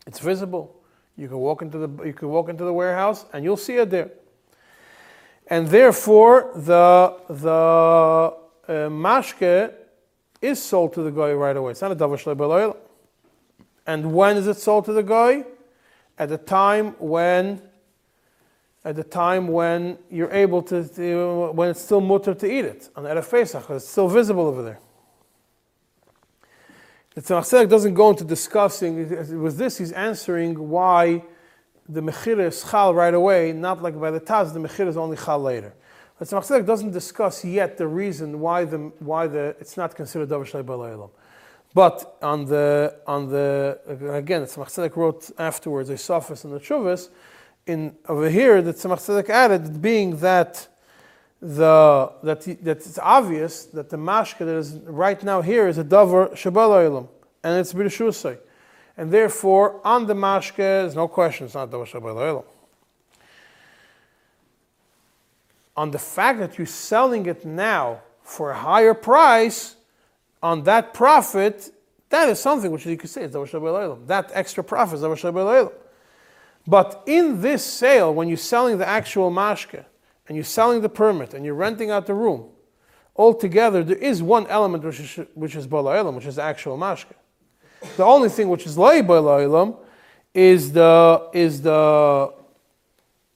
It's 0.07 0.19
visible. 0.19 0.75
You 1.17 1.27
can 1.27 1.37
walk 1.37 1.61
into 1.61 1.77
the 1.77 2.03
you 2.05 2.13
can 2.13 2.29
walk 2.29 2.49
into 2.49 2.63
the 2.63 2.73
warehouse 2.73 3.25
and 3.33 3.43
you'll 3.43 3.57
see 3.57 3.75
it 3.75 3.89
there. 3.89 4.11
And 5.47 5.67
therefore, 5.67 6.51
the 6.55 7.17
the 7.29 8.33
uh, 8.67 8.89
mashke 8.89 9.73
is 10.41 10.61
sold 10.61 10.93
to 10.93 11.03
the 11.03 11.11
guy 11.11 11.33
right 11.33 11.55
away. 11.55 11.71
It's 11.71 11.81
not 11.81 11.91
a 11.91 11.95
davar 11.95 12.75
And 13.85 14.13
when 14.13 14.37
is 14.37 14.47
it 14.47 14.57
sold 14.57 14.85
to 14.85 14.93
the 14.93 15.03
guy? 15.03 15.45
At 16.17 16.29
the 16.29 16.37
time 16.37 16.95
when 16.99 17.61
at 18.83 18.95
the 18.95 19.03
time 19.03 19.47
when 19.47 19.97
you're 20.09 20.31
able 20.31 20.63
to, 20.63 20.87
to 20.87 21.51
when 21.51 21.69
it's 21.69 21.81
still 21.81 22.01
mutter 22.01 22.33
to 22.33 22.51
eat 22.51 22.65
it 22.65 22.89
on 22.95 23.03
Erev 23.03 23.29
Pesach, 23.29 23.69
it's 23.69 23.87
still 23.87 24.07
visible 24.07 24.47
over 24.47 24.63
there. 24.63 24.79
The 27.13 27.21
Tzemach 27.21 27.67
doesn't 27.67 27.93
go 27.93 28.11
into 28.11 28.23
discussing, 28.23 29.41
with 29.41 29.57
this 29.57 29.77
he's 29.77 29.91
answering 29.91 30.69
why 30.69 31.23
the 31.89 32.01
Mechir 32.01 32.39
is 32.39 32.63
chal 32.71 32.93
right 32.93 33.13
away, 33.13 33.51
not 33.51 33.81
like 33.81 33.99
by 33.99 34.11
the 34.11 34.21
Taz, 34.21 34.53
the 34.53 34.59
Mechir 34.59 34.87
is 34.87 34.95
only 34.95 35.17
chal 35.17 35.39
later. 35.39 35.73
The 36.19 36.25
Tzemach 36.25 36.65
doesn't 36.65 36.91
discuss 36.91 37.43
yet 37.43 37.77
the 37.77 37.87
reason 37.87 38.39
why 38.39 38.63
the, 38.63 38.77
why 38.99 39.27
the, 39.27 39.55
it's 39.59 39.75
not 39.75 39.93
considered 39.93 40.29
Davar 40.29 40.49
Shlei 40.49 40.63
Balaylam. 40.63 41.09
But 41.73 42.17
on 42.21 42.45
the, 42.45 42.95
on 43.05 43.29
the 43.29 43.79
again, 44.13 44.41
the 44.41 44.47
Tzemach 44.47 44.95
wrote 44.95 45.31
afterwards 45.37 45.89
a 45.89 45.97
Sophists 45.97 46.45
and 46.45 46.53
the 46.53 46.59
Chuvas, 46.59 47.09
in 47.67 47.95
over 48.07 48.29
here 48.29 48.61
the 48.61 48.73
Tzemach 48.73 49.29
added, 49.29 49.81
being 49.81 50.15
that 50.17 50.69
the 51.41 52.11
that 52.21 52.41
that 52.41 52.77
it's 52.77 52.99
obvious 52.99 53.65
that 53.65 53.89
the 53.89 53.97
mashka 53.97 54.39
that 54.39 54.55
is 54.55 54.75
right 54.85 55.21
now 55.23 55.41
here 55.41 55.67
is 55.67 55.77
a 55.77 55.83
davar 55.83 56.31
shabal 56.33 57.07
and 57.43 57.59
it's 57.59 57.73
b'rishusay, 57.73 58.37
and 58.95 59.11
therefore 59.11 59.81
on 59.83 60.05
the 60.05 60.13
mashka 60.13 60.57
there's 60.57 60.95
no 60.95 61.07
question 61.07 61.45
it's 61.45 61.55
not 61.55 61.71
davar 61.71 61.87
shabal 61.87 62.43
On 65.75 65.89
the 65.89 65.99
fact 65.99 66.39
that 66.39 66.57
you're 66.57 66.67
selling 66.67 67.25
it 67.25 67.43
now 67.43 68.01
for 68.21 68.51
a 68.51 68.57
higher 68.57 68.93
price, 68.93 69.75
on 70.43 70.63
that 70.63 70.93
profit, 70.93 71.73
that 72.09 72.29
is 72.29 72.39
something 72.39 72.71
which 72.71 72.85
you 72.85 72.97
could 72.97 73.09
say 73.09 73.23
is 73.23 73.33
davar 73.33 73.49
shabal 73.49 74.05
That 74.05 74.29
extra 74.33 74.63
profit 74.63 74.99
is 74.99 75.01
davar 75.01 75.19
shabal 75.19 75.71
but 76.67 77.03
in 77.07 77.41
this 77.41 77.63
sale, 77.65 78.13
when 78.13 78.27
you're 78.27 78.37
selling 78.37 78.77
the 78.77 78.87
actual 78.87 79.31
mashke, 79.31 79.83
and 80.27 80.35
you're 80.37 80.43
selling 80.43 80.81
the 80.81 80.89
permit, 80.89 81.33
and 81.33 81.45
you're 81.45 81.55
renting 81.55 81.91
out 81.91 82.05
the 82.05 82.13
room, 82.13 82.49
altogether 83.15 83.83
there 83.83 83.97
is 83.97 84.23
one 84.23 84.47
element 84.47 84.83
which 84.83 84.99
is 84.99 85.19
which 85.33 85.55
is 85.55 85.67
bala 85.67 86.09
which 86.11 86.25
is 86.25 86.35
the 86.35 86.41
actual 86.41 86.77
mashke. 86.77 87.13
The 87.97 88.05
only 88.05 88.29
thing 88.29 88.49
which 88.49 88.65
is 88.65 88.77
lay 88.77 89.01
bala 89.01 89.75
is 90.33 90.71
the 90.71 91.29
is 91.33 91.61
the 91.61 92.33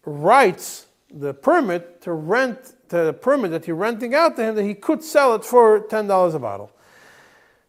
rights, 0.05 0.87
the 1.11 1.33
permit 1.33 2.01
to 2.01 2.13
rent 2.13 2.73
the 2.89 3.13
permit 3.13 3.51
that 3.51 3.67
you're 3.67 3.75
renting 3.75 4.13
out 4.13 4.35
to 4.35 4.43
him 4.43 4.55
that 4.55 4.63
he 4.63 4.75
could 4.75 5.03
sell 5.03 5.35
it 5.35 5.43
for 5.43 5.81
ten 5.81 6.07
dollars 6.07 6.35
a 6.35 6.39
bottle. 6.39 6.71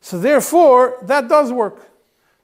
So 0.01 0.19
therefore, 0.19 0.99
that 1.03 1.29
does 1.29 1.53
work 1.53 1.91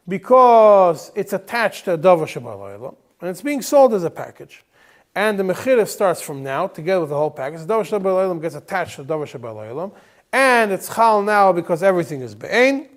because 0.09 1.13
it's 1.15 1.33
attached 1.33 1.85
to 1.85 1.93
a 1.93 1.99
davar 1.99 2.27
shabalayla 2.27 2.97
and 3.21 3.31
it's 3.31 3.43
being 3.43 3.63
sold 3.63 3.95
as 3.95 4.03
a 4.03 4.11
package. 4.11 4.65
And 5.15 5.39
the 5.39 5.43
mechira 5.43 5.87
starts 5.87 6.23
from 6.23 6.43
now, 6.43 6.67
together 6.67 7.01
with 7.01 7.11
the 7.11 7.17
whole 7.17 7.31
package. 7.31 7.61
The 7.61 7.67
davar 7.67 8.41
gets 8.41 8.55
attached 8.55 8.97
to 8.97 9.05
davar 9.05 9.27
shabalaylam, 9.27 9.93
and 10.33 10.73
it's 10.73 10.95
chal 10.95 11.23
now 11.23 11.53
because 11.53 11.83
everything 11.83 12.23
is 12.23 12.35
be'ain, 12.35 12.89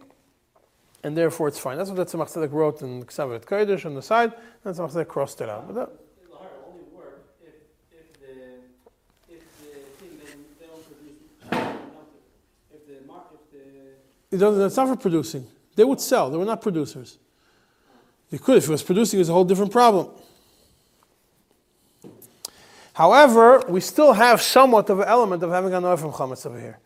and 1.03 1.17
therefore 1.17 1.49
it's 1.49 1.59
fine. 1.59 1.77
That's 1.77 1.89
what 1.89 1.97
the 1.97 2.05
Tzemach 2.05 2.31
Tzedek 2.31 2.53
wrote 2.53 2.81
in 2.81 3.03
Ksavet 3.03 3.43
Kodesh 3.43 3.85
on 3.85 3.95
the 3.95 4.01
side, 4.01 4.31
and 4.63 4.73
Tzemach 4.73 4.93
Tzedek 4.93 5.07
crossed 5.09 5.41
it 5.41 5.49
out. 5.49 5.67
But 5.67 5.75
that, 5.75 5.89
it 14.31 14.41
it's 14.41 14.77
not 14.77 14.87
for 14.87 14.95
producing. 14.95 15.47
They 15.75 15.83
would 15.83 15.99
sell. 15.99 16.29
They 16.29 16.37
were 16.37 16.45
not 16.45 16.61
producers. 16.61 17.17
They 18.29 18.37
could. 18.37 18.57
If 18.57 18.65
it 18.65 18.69
was 18.69 18.83
producing, 18.83 19.19
it's 19.19 19.29
a 19.29 19.33
whole 19.33 19.43
different 19.43 19.71
problem. 19.71 20.09
However, 22.95 23.61
we 23.67 23.81
still 23.81 24.13
have 24.13 24.41
somewhat 24.41 24.89
of 24.89 25.01
an 25.01 25.07
element 25.09 25.43
of 25.43 25.51
having 25.51 25.73
an 25.73 25.83
oil 25.83 25.97
from 25.97 26.13
chametz 26.13 26.45
over 26.45 26.57
here. 26.57 26.79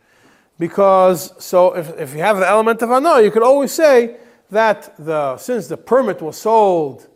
Because, 0.57 1.31
so 1.41 1.75
if, 1.75 1.95
if 1.99 2.15
you 2.15 2.21
have 2.21 2.37
the 2.37 2.49
element 2.49 2.81
of 2.81 2.89
ano, 2.89 3.17
you 3.17 3.29
could 3.29 3.43
always 3.43 3.71
say 3.71 4.17
that 4.49 4.97
the, 4.97 5.37
since 5.37 5.67
the 5.67 5.77
permit 5.77 6.19
was 6.19 6.35
sold 6.35 7.07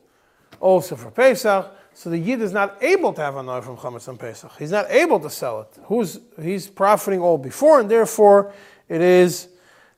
also 0.60 0.96
for 0.96 1.10
Pesach, 1.10 1.76
so 1.96 2.12
the 2.12 2.20
Yid 2.20 2.44
is 2.44 2.52
not 2.52 2.84
able 2.84 3.14
to 3.14 3.22
have 3.22 3.36
ano 3.36 3.62
from 3.62 3.78
Chametz 3.78 4.08
on 4.08 4.16
Pesach. 4.16 4.52
He's 4.60 4.70
not 4.70 4.86
able 4.92 5.20
to 5.22 5.30
sell 5.30 5.62
it. 5.62 5.80
Who's, 5.86 6.20
he's 6.40 6.68
profiting 6.68 7.20
all 7.20 7.40
before, 7.40 7.80
and 7.80 7.90
therefore 7.90 8.54
it 8.88 9.02
is 9.02 9.48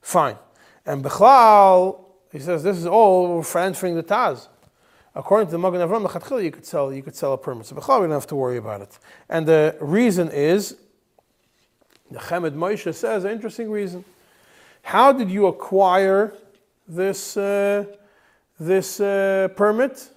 fine. 0.01 0.37
And 0.85 1.03
Bechlal, 1.03 1.99
he 2.31 2.39
says 2.39 2.63
this 2.63 2.77
is 2.77 2.85
all 2.85 3.43
for 3.43 3.59
entering 3.59 3.95
the 3.95 4.03
Taz. 4.03 4.47
According 5.15 5.47
to 5.47 5.51
the 5.51 5.59
Magen 5.59 5.79
Avram, 5.79 6.43
you 6.43 6.51
could 6.51 6.65
sell 6.65 6.93
you 6.93 7.01
could 7.01 7.15
sell 7.15 7.33
a 7.33 7.37
permit. 7.37 7.67
So 7.67 7.75
we 7.75 7.81
don't 7.81 8.11
have 8.11 8.27
to 8.27 8.35
worry 8.35 8.57
about 8.57 8.81
it. 8.81 8.99
And 9.29 9.47
the 9.47 9.77
reason 9.79 10.29
is 10.29 10.75
the 12.11 12.19
Chemed 12.19 12.51
Moshe 12.51 12.93
says 12.93 13.23
an 13.23 13.31
interesting 13.31 13.71
reason. 13.71 14.03
How 14.81 15.13
did 15.13 15.31
you 15.31 15.47
acquire 15.47 16.33
this 16.87 17.37
uh, 17.37 17.85
this 18.59 18.99
uh, 18.99 19.47
permit? 19.55 20.09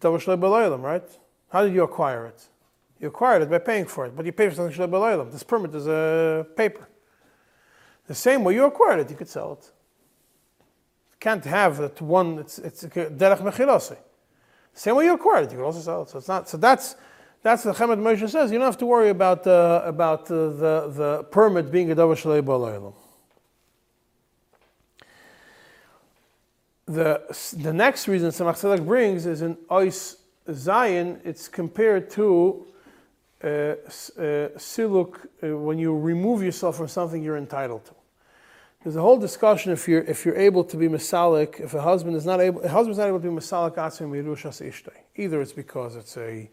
Right? 0.00 1.08
How 1.48 1.62
did 1.62 1.72
you 1.72 1.84
acquire 1.84 2.26
it? 2.26 2.44
You 3.00 3.08
acquired 3.08 3.42
it 3.42 3.50
by 3.50 3.58
paying 3.58 3.84
for 3.84 4.06
it, 4.06 4.16
but 4.16 4.26
you 4.26 4.32
pay 4.32 4.48
for 4.48 4.54
something 4.56 5.30
This 5.30 5.42
permit 5.42 5.74
is 5.74 5.86
a 5.86 6.46
paper. 6.56 6.88
The 8.06 8.14
same 8.14 8.42
way 8.44 8.54
you 8.54 8.64
acquired 8.64 9.00
it, 9.00 9.10
you 9.10 9.16
could 9.16 9.28
sell 9.28 9.52
it. 9.54 9.70
Can't 11.18 11.44
have 11.44 11.78
that 11.78 12.00
one. 12.00 12.38
It's 12.38 12.58
it's 12.58 12.84
derech 12.84 13.40
mechilose. 13.40 13.96
Same 14.74 14.96
way 14.96 15.06
you 15.06 15.14
acquired 15.14 15.46
it, 15.46 15.52
you 15.52 15.56
can 15.56 15.64
also 15.64 15.80
sell 15.80 16.02
it. 16.02 16.10
So 16.10 16.18
it's 16.18 16.28
not. 16.28 16.48
So 16.48 16.58
that's 16.58 16.96
that's 17.42 17.62
the 17.62 17.72
Chemed 17.72 18.00
Moshe 18.00 18.28
says. 18.28 18.52
You 18.52 18.58
don't 18.58 18.66
have 18.66 18.78
to 18.78 18.86
worry 18.86 19.08
about 19.08 19.46
uh, 19.46 19.82
about 19.84 20.30
uh, 20.30 20.48
the 20.48 20.92
the 20.94 21.26
permit 21.30 21.70
being 21.70 21.90
a 21.90 21.96
davar 21.96 22.16
shalei. 22.16 22.92
The 26.86 27.22
the 27.56 27.72
next 27.72 28.06
reason 28.06 28.30
Tzemach 28.30 28.60
Tzedek 28.60 28.84
brings 28.84 29.26
is 29.26 29.42
in 29.42 29.56
Ois 29.70 30.16
Zayin. 30.48 31.20
It's 31.24 31.48
compared 31.48 32.10
to 32.10 32.66
uh, 33.42 33.48
uh, 33.48 33.74
siluk 34.56 35.26
uh, 35.42 35.56
when 35.56 35.78
you 35.78 35.96
remove 35.96 36.42
yourself 36.42 36.76
from 36.76 36.88
something 36.88 37.22
you're 37.22 37.38
entitled 37.38 37.84
to. 37.86 37.94
There's 38.86 38.94
a 38.94 39.00
whole 39.00 39.18
discussion 39.18 39.72
if 39.72 39.88
you're 39.88 40.02
if 40.02 40.24
you're 40.24 40.36
able 40.36 40.62
to 40.62 40.76
be 40.76 40.86
masalik, 40.86 41.58
if 41.58 41.74
a 41.74 41.82
husband 41.82 42.14
is 42.14 42.24
not 42.24 42.40
able, 42.40 42.62
a 42.62 42.68
husband's 42.68 42.98
not 42.98 43.08
able 43.08 43.18
to 43.18 43.28
be 43.28 43.34
masalik 43.34 43.74
atzim 43.74 44.08
mirushas 44.08 44.64
ishtay. 44.64 44.94
Either 45.16 45.42
it's 45.42 45.50
because 45.52 45.96
it's 45.96 46.16
a 46.16 46.48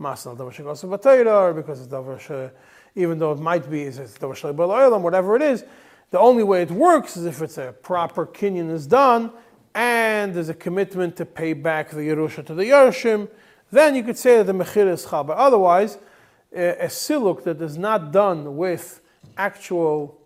masal 0.00 0.36
davar 0.36 1.26
or 1.26 1.54
because 1.54 1.80
it's 1.80 1.92
davar 1.92 2.50
even 2.96 3.20
though 3.20 3.30
it 3.30 3.38
might 3.38 3.70
be 3.70 3.82
it's 3.82 3.98
davar 4.18 5.00
whatever 5.00 5.36
it 5.36 5.42
is. 5.42 5.64
The 6.10 6.18
only 6.18 6.42
way 6.42 6.62
it 6.62 6.72
works 6.72 7.16
is 7.16 7.24
if 7.24 7.40
it's 7.40 7.56
a 7.56 7.72
proper 7.84 8.26
kinyan 8.26 8.68
is 8.72 8.88
done 8.88 9.30
and 9.72 10.34
there's 10.34 10.48
a 10.48 10.54
commitment 10.54 11.14
to 11.18 11.24
pay 11.24 11.52
back 11.52 11.90
the 11.90 11.98
Yerusha 11.98 12.44
to 12.46 12.54
the 12.54 12.64
Yerushim, 12.64 13.28
then 13.70 13.94
you 13.94 14.02
could 14.02 14.18
say 14.18 14.38
that 14.38 14.48
the 14.48 14.52
Mechir 14.52 14.88
is 14.88 15.06
Chal. 15.08 15.22
But 15.22 15.36
otherwise, 15.36 15.98
a, 16.52 16.70
a 16.70 16.86
siluk 16.86 17.44
that 17.44 17.62
is 17.62 17.78
not 17.78 18.10
done 18.10 18.56
with 18.56 19.02
actual, 19.36 20.20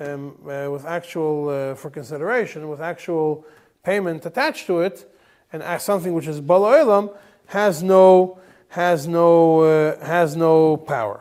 um, 0.00 0.36
uh, 0.44 0.68
with 0.70 0.84
actual 0.84 1.48
uh, 1.48 1.74
for 1.74 1.90
consideration, 1.90 2.68
with 2.68 2.80
actual 2.80 3.44
payment 3.82 4.26
attached 4.26 4.66
to 4.66 4.80
it, 4.80 5.10
and 5.52 5.62
as 5.62 5.82
something 5.82 6.12
which 6.14 6.26
is 6.26 6.40
bala 6.40 7.10
has 7.46 7.82
no 7.82 8.38
has 8.74 9.06
no, 9.06 9.60
uh, 9.60 10.04
has 10.04 10.34
no 10.34 10.76
power. 10.76 11.20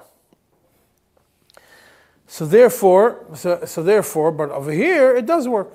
So 2.26 2.47
therefore, 2.47 3.28
so, 3.36 3.63
so 3.65 3.84
therefore, 3.84 4.32
but 4.32 4.49
over 4.49 4.71
here 4.71 5.15
it 5.15 5.28
does 5.28 5.47
work 5.47 5.71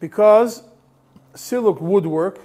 because 0.00 0.64
siluk 1.34 1.80
would 1.80 2.06
work. 2.06 2.40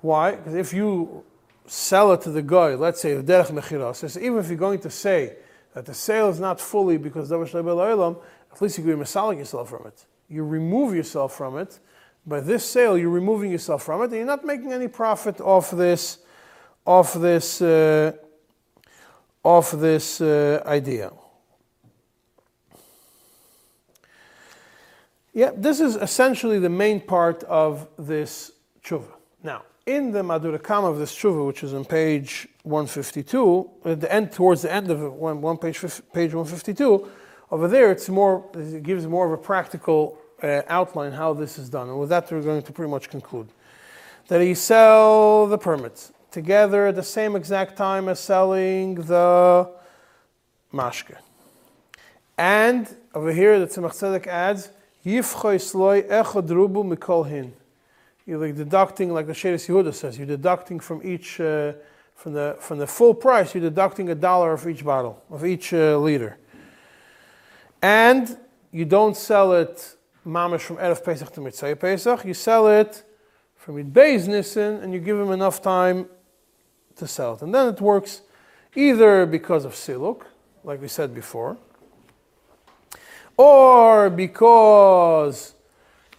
Why? 0.00 0.36
Because 0.36 0.54
if 0.54 0.72
you 0.72 1.24
sell 1.66 2.12
it 2.12 2.20
to 2.20 2.30
the 2.30 2.42
guy, 2.42 2.74
let's 2.74 3.00
say 3.00 3.14
the 3.14 3.22
derech 3.32 3.50
mechiras, 3.50 4.16
even 4.20 4.38
if 4.38 4.48
you're 4.48 4.56
going 4.56 4.78
to 4.78 4.90
say 4.90 5.34
that 5.72 5.86
the 5.86 5.94
sale 5.94 6.28
is 6.28 6.38
not 6.38 6.60
fully 6.60 6.98
because 6.98 7.28
davar 7.32 7.50
olam, 7.50 8.16
at 8.54 8.62
least 8.62 8.78
you 8.78 8.84
can 8.84 8.98
masalik 8.98 9.38
yourself 9.38 9.68
from 9.70 9.86
it. 9.86 10.06
You 10.28 10.44
remove 10.44 10.94
yourself 10.94 11.34
from 11.36 11.58
it. 11.58 11.80
By 12.26 12.40
this 12.40 12.64
sale, 12.64 12.96
you're 12.96 13.10
removing 13.10 13.50
yourself 13.50 13.82
from 13.82 14.00
it, 14.02 14.04
and 14.04 14.14
you're 14.14 14.26
not 14.26 14.44
making 14.44 14.72
any 14.72 14.88
profit 14.88 15.40
off 15.40 15.70
this 15.72 16.18
of 16.86 17.20
this, 17.20 17.62
uh, 17.62 18.12
of 19.44 19.80
this 19.80 20.20
uh, 20.20 20.62
idea. 20.66 21.10
Yeah, 25.32 25.50
this 25.56 25.80
is 25.80 25.96
essentially 25.96 26.58
the 26.58 26.68
main 26.68 27.00
part 27.00 27.42
of 27.44 27.88
this 27.98 28.52
tshuva. 28.84 29.12
Now, 29.42 29.62
in 29.84 30.12
the 30.12 30.22
Madurakam 30.22 30.84
of 30.84 30.98
this 30.98 31.14
tshuva, 31.14 31.46
which 31.46 31.64
is 31.64 31.74
on 31.74 31.84
page 31.84 32.46
152, 32.62 33.70
at 33.84 34.00
the 34.00 34.12
end, 34.12 34.32
towards 34.32 34.62
the 34.62 34.72
end 34.72 34.90
of 34.90 35.02
it, 35.02 35.12
one, 35.12 35.40
one 35.40 35.56
page, 35.56 35.80
page 36.12 36.34
152, 36.34 37.10
over 37.50 37.68
there 37.68 37.90
it's 37.90 38.08
more, 38.08 38.44
it 38.54 38.82
gives 38.82 39.06
more 39.06 39.26
of 39.26 39.32
a 39.32 39.42
practical 39.42 40.18
uh, 40.42 40.62
outline 40.68 41.12
how 41.12 41.32
this 41.32 41.58
is 41.58 41.68
done. 41.68 41.88
And 41.88 41.98
with 41.98 42.08
that, 42.10 42.30
we're 42.30 42.42
going 42.42 42.62
to 42.62 42.72
pretty 42.72 42.90
much 42.90 43.08
conclude. 43.08 43.48
That 44.28 44.40
he 44.40 44.54
sell 44.54 45.46
the 45.46 45.58
permits 45.58 46.12
together 46.30 46.88
at 46.88 46.96
the 46.96 47.02
same 47.02 47.36
exact 47.36 47.76
time 47.76 48.08
as 48.08 48.20
selling 48.20 48.96
the 48.96 49.70
mashke. 50.72 51.16
And 52.36 52.88
over 53.14 53.32
here, 53.32 53.60
the 53.60 53.66
Tzemach 53.66 53.92
Tzedek 53.92 54.26
adds, 54.26 54.70
Yifchoy 55.06 55.60
sloi 55.60 56.02
echad 56.02 56.48
rubu 56.48 56.96
mikol. 56.96 57.52
You're 58.26 58.38
like 58.38 58.56
deducting, 58.56 59.12
like 59.12 59.26
the 59.26 59.34
Shaaris 59.34 59.68
Yehuda 59.68 59.94
says, 59.94 60.16
you're 60.16 60.26
deducting 60.26 60.80
from 60.80 61.02
each, 61.04 61.40
uh, 61.40 61.74
from, 62.14 62.32
the, 62.32 62.56
from 62.58 62.78
the 62.78 62.86
full 62.86 63.12
price, 63.12 63.54
you're 63.54 63.62
deducting 63.62 64.08
a 64.08 64.14
dollar 64.14 64.54
of 64.54 64.66
each 64.66 64.82
bottle, 64.82 65.22
of 65.30 65.44
each 65.44 65.74
uh, 65.74 65.98
liter. 65.98 66.38
And 67.84 68.38
you 68.72 68.86
don't 68.86 69.14
sell 69.14 69.52
it 69.52 69.96
mamish 70.26 70.62
from 70.62 70.76
Erev 70.78 71.04
Pesach 71.04 71.30
to 71.34 71.40
Motzei 71.42 71.78
Pesach, 71.78 72.24
you 72.24 72.32
sell 72.32 72.66
it 72.66 73.04
from 73.56 73.76
Yid 73.76 73.92
Beis 73.92 74.26
Nissen, 74.26 74.82
and 74.82 74.94
you 74.94 75.00
give 75.00 75.20
him 75.20 75.30
enough 75.30 75.60
time 75.60 76.08
to 76.96 77.06
sell 77.06 77.34
it. 77.34 77.42
And 77.42 77.54
then 77.54 77.68
it 77.68 77.82
works 77.82 78.22
either 78.74 79.26
because 79.26 79.66
of 79.66 79.74
siluk, 79.74 80.22
like 80.62 80.80
we 80.80 80.88
said 80.88 81.14
before, 81.14 81.58
or 83.36 84.08
because 84.08 85.52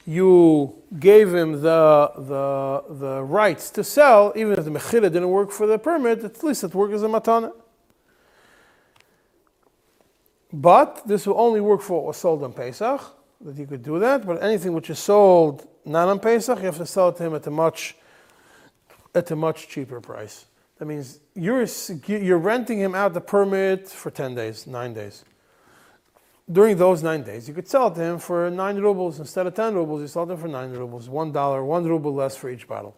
you 0.06 0.76
gave 1.00 1.34
him 1.34 1.54
the, 1.64 2.12
the, 2.16 2.84
the 2.94 3.24
rights 3.24 3.72
to 3.72 3.84
sell, 3.84 4.32
even 4.36 4.54
if 4.54 4.66
the 4.66 4.70
mechila 4.70 5.12
didn't 5.12 5.30
work 5.32 5.50
for 5.50 5.66
the 5.66 5.80
permit, 5.80 6.24
at 6.24 6.44
least 6.44 6.64
it 6.64 6.76
worked 6.76 6.94
as 6.94 7.02
a 7.02 7.08
matana. 7.08 7.52
But 10.56 11.06
this 11.06 11.28
will 11.28 11.38
only 11.38 11.60
work 11.60 11.82
for 11.82 11.96
what 11.98 12.06
was 12.06 12.18
sold 12.18 12.42
on 12.42 12.54
Pesach, 12.54 13.02
that 13.42 13.58
you 13.58 13.68
could 13.68 13.84
do 13.84 14.00
that. 14.00 14.26
But 14.26 14.42
anything 14.42 14.72
which 14.72 14.90
is 14.90 15.00
sold 15.00 15.68
not 15.84 16.08
on 16.08 16.18
Pesach, 16.18 16.60
you 16.60 16.66
have 16.66 16.78
to 16.78 16.86
sell 16.86 17.10
it 17.10 17.18
to 17.18 17.24
him 17.24 17.36
at 17.36 17.46
a 17.46 17.52
much, 17.52 17.98
at 19.14 19.30
a 19.32 19.36
much 19.36 19.68
cheaper 19.68 20.00
price. 20.00 20.46
That 20.78 20.86
means 20.86 21.20
you're, 21.34 21.66
you're 22.08 22.38
renting 22.38 22.80
him 22.80 22.96
out 22.96 23.14
the 23.14 23.20
permit 23.20 23.90
for 23.90 24.10
10 24.10 24.36
days, 24.36 24.66
9 24.66 24.94
days. 24.94 25.26
During 26.50 26.78
those 26.78 27.04
9 27.04 27.24
days, 27.24 27.50
you 27.50 27.54
could 27.54 27.68
sell 27.68 27.88
it 27.88 27.96
to 27.96 28.02
him 28.02 28.20
for 28.20 28.50
9 28.50 28.78
rubles. 28.78 29.20
Instead 29.20 29.48
of 29.48 29.56
10 29.56 29.74
rubles, 29.74 30.02
you 30.02 30.08
sell 30.08 30.32
it 30.32 30.40
for 30.40 30.48
9 30.48 30.72
rubles, 30.72 31.10
$1, 31.10 31.66
1 31.66 31.84
ruble 31.86 32.14
less 32.14 32.38
for 32.38 32.50
each 32.50 32.66
bottle. 32.66 32.96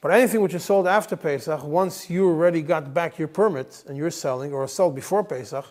But 0.00 0.12
anything 0.12 0.40
which 0.40 0.54
is 0.54 0.64
sold 0.64 0.86
after 0.86 1.14
Pesach, 1.14 1.62
once 1.62 2.08
you 2.08 2.26
already 2.26 2.62
got 2.62 2.94
back 2.94 3.18
your 3.18 3.28
permit 3.28 3.84
and 3.86 3.98
you're 3.98 4.10
selling, 4.10 4.54
or 4.54 4.66
sold 4.66 4.94
before 4.94 5.22
Pesach, 5.22 5.66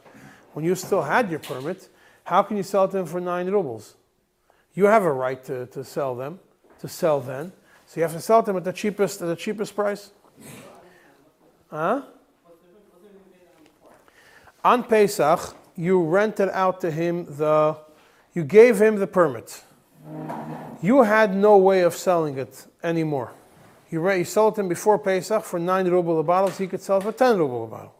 when 0.55 0.63
you 0.63 0.73
still 0.73 1.01
had 1.01 1.29
your 1.29 1.39
permit, 1.39 1.89
how 2.23 2.41
can 2.41 2.55
you 2.55 2.63
sell 2.63 2.85
it 2.85 2.91
to 2.91 2.99
him 2.99 3.05
for 3.05 3.19
9 3.19 3.47
rubles? 3.47 3.95
You 4.73 4.85
have 4.85 5.03
a 5.03 5.11
right 5.11 5.43
to, 5.43 5.65
to 5.65 5.83
sell 5.83 6.15
them, 6.15 6.39
to 6.79 6.87
sell 6.87 7.19
then. 7.19 7.51
So 7.85 7.99
you 7.99 8.03
have 8.03 8.13
to 8.13 8.21
sell 8.21 8.41
them 8.41 8.55
at 8.55 8.63
the 8.63 8.71
cheapest, 8.71 9.21
at 9.21 9.27
the 9.27 9.35
cheapest 9.35 9.75
price. 9.75 10.11
Huh? 11.69 12.03
On 14.63 14.81
Pesach, 14.85 15.57
you 15.75 16.01
rented 16.01 16.47
out 16.53 16.79
to 16.79 16.89
him 16.89 17.25
the, 17.25 17.75
you 18.33 18.45
gave 18.45 18.81
him 18.81 18.95
the 18.95 19.07
permit. 19.07 19.61
You 20.81 21.03
had 21.03 21.35
no 21.35 21.57
way 21.57 21.81
of 21.81 21.95
selling 21.95 22.37
it 22.37 22.65
anymore. 22.81 23.33
You, 23.89 24.09
you 24.09 24.23
sold 24.23 24.57
it 24.57 24.61
him 24.61 24.69
before 24.69 24.99
Pesach 24.99 25.43
for 25.43 25.59
9 25.59 25.89
ruble 25.89 26.17
a 26.17 26.23
bottle, 26.23 26.49
so 26.49 26.63
he 26.63 26.67
could 26.67 26.81
sell 26.81 26.99
it 26.99 27.03
for 27.03 27.11
10 27.11 27.39
ruble 27.39 27.65
a 27.65 27.67
bottle. 27.67 27.94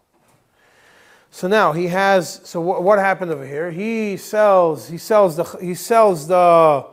So 1.31 1.47
now 1.47 1.73
he 1.73 1.87
has, 1.87 2.41
so 2.43 2.61
what, 2.61 2.83
what 2.83 2.97
happened 2.99 3.31
over 3.31 3.45
here? 3.45 3.71
He 3.71 4.15
sells, 4.17 4.87
he 4.87 4.97
sells 4.97 5.35
the, 5.35 5.43
he 5.61 5.75
sells 5.75 6.27
the, 6.27 6.85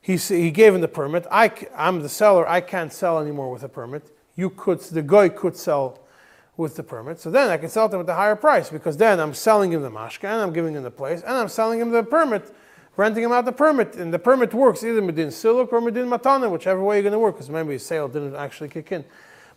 he, 0.00 0.16
he 0.16 0.50
gave 0.50 0.74
him 0.74 0.80
the 0.80 0.88
permit. 0.88 1.26
I, 1.30 1.52
I'm 1.76 2.00
the 2.00 2.08
seller, 2.08 2.48
I 2.48 2.60
can't 2.60 2.92
sell 2.92 3.20
anymore 3.20 3.50
with 3.50 3.62
a 3.62 3.68
permit. 3.68 4.10
You 4.34 4.50
could, 4.50 4.80
the 4.80 5.02
guy 5.02 5.28
could 5.28 5.56
sell 5.56 6.00
with 6.56 6.76
the 6.76 6.82
permit. 6.82 7.20
So 7.20 7.30
then 7.30 7.50
I 7.50 7.56
can 7.56 7.68
sell 7.68 7.88
to 7.88 7.96
him 7.96 8.02
at 8.02 8.08
a 8.08 8.14
higher 8.14 8.36
price 8.36 8.70
because 8.70 8.96
then 8.96 9.20
I'm 9.20 9.34
selling 9.34 9.72
him 9.72 9.82
the 9.82 9.90
mashka 9.90 10.24
and 10.24 10.40
I'm 10.40 10.52
giving 10.52 10.74
him 10.74 10.82
the 10.82 10.90
place 10.90 11.22
and 11.22 11.32
I'm 11.32 11.48
selling 11.48 11.80
him 11.80 11.90
the 11.90 12.02
permit, 12.02 12.54
renting 12.96 13.24
him 13.24 13.32
out 13.32 13.44
the 13.44 13.52
permit. 13.52 13.96
And 13.96 14.12
the 14.12 14.18
permit 14.18 14.54
works 14.54 14.82
either 14.82 15.02
medin 15.02 15.28
siluk 15.28 15.72
or 15.72 15.80
medin 15.80 16.08
matana, 16.08 16.50
whichever 16.50 16.82
way 16.82 16.96
you're 16.96 17.02
going 17.02 17.12
to 17.12 17.18
work 17.18 17.34
because 17.34 17.50
maybe 17.50 17.74
his 17.74 17.84
sale 17.84 18.08
didn't 18.08 18.36
actually 18.36 18.68
kick 18.68 18.90
in. 18.92 19.04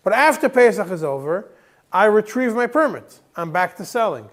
But 0.04 0.14
after 0.14 0.50
Pesach 0.50 0.90
is 0.92 1.04
over, 1.04 1.50
I 1.92 2.06
retrieve 2.06 2.56
my 2.56 2.68
permit. 2.68 3.20
I'm 3.36 3.52
back 3.52 3.76
to 3.78 3.86
selling. 3.86 4.30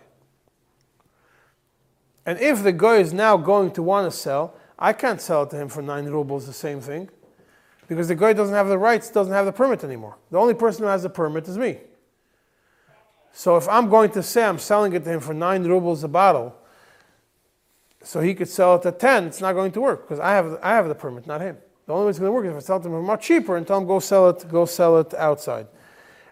And 2.27 2.39
if 2.41 2.63
the 2.63 2.73
guy 2.73 2.97
is 2.97 3.13
now 3.13 3.37
going 3.37 3.71
to 3.73 3.83
want 3.83 4.11
to 4.11 4.17
sell, 4.17 4.55
I 4.79 4.93
can't 4.93 5.21
sell 5.21 5.45
it 5.45 5.51
to 5.51 5.57
him 5.57 5.69
for 5.69 5.81
nine 5.81 6.07
rubles, 6.07 6.47
the 6.47 6.53
same 6.53 6.81
thing, 6.81 7.09
because 7.89 8.09
the 8.09 8.15
guy 8.15 8.33
doesn't 8.33 8.55
have 8.55 8.69
the 8.69 8.79
rights, 8.79 9.11
doesn't 9.11 9.33
have 9.33 9.47
the 9.47 9.53
permit 9.53 9.85
anymore. 9.85 10.17
The 10.31 10.39
only 10.39 10.55
person 10.55 10.83
who 10.83 10.89
has 10.89 11.05
the 11.05 11.09
permit 11.09 11.49
is 11.49 11.57
me. 11.57 11.79
So 13.33 13.57
if 13.57 13.69
I'm 13.69 13.89
going 13.89 14.11
to 14.11 14.23
say 14.23 14.45
I'm 14.45 14.59
selling 14.59 14.93
it 14.93 15.05
to 15.05 15.11
him 15.11 15.21
for 15.21 15.35
nine 15.35 15.63
rubles 15.65 16.03
a 16.05 16.09
bottle, 16.09 16.57
so 18.03 18.21
he 18.21 18.35
could 18.35 18.49
sell 18.49 18.77
it 18.77 18.87
at 18.87 18.99
10, 19.01 19.27
it's 19.27 19.41
not 19.41 19.53
going 19.53 19.73
to 19.73 19.81
work 19.81 20.03
because 20.03 20.21
I 20.21 20.33
have, 20.33 20.59
I 20.63 20.75
have 20.75 20.89
the 20.89 20.95
permit, 20.95 21.27
not 21.27 21.41
him. 21.41 21.57
The 21.87 21.93
only 21.93 22.07
way 22.07 22.11
it's 22.11 22.19
going 22.19 22.31
to 22.31 22.33
work 22.33 22.45
is 22.45 22.51
if 22.51 22.57
I 22.57 22.61
sell 22.61 22.77
it 22.79 22.83
to 22.83 22.89
him 22.89 22.95
for 22.95 23.03
much 23.03 23.25
cheaper 23.25 23.57
and 23.57 23.67
tell 23.67 23.79
him 23.79 23.87
go 23.87 24.01
sell 24.01 24.29
it, 24.31 24.47
go 24.49 24.65
sell 24.65 24.99
it 24.99 25.15
outside. 25.15 25.69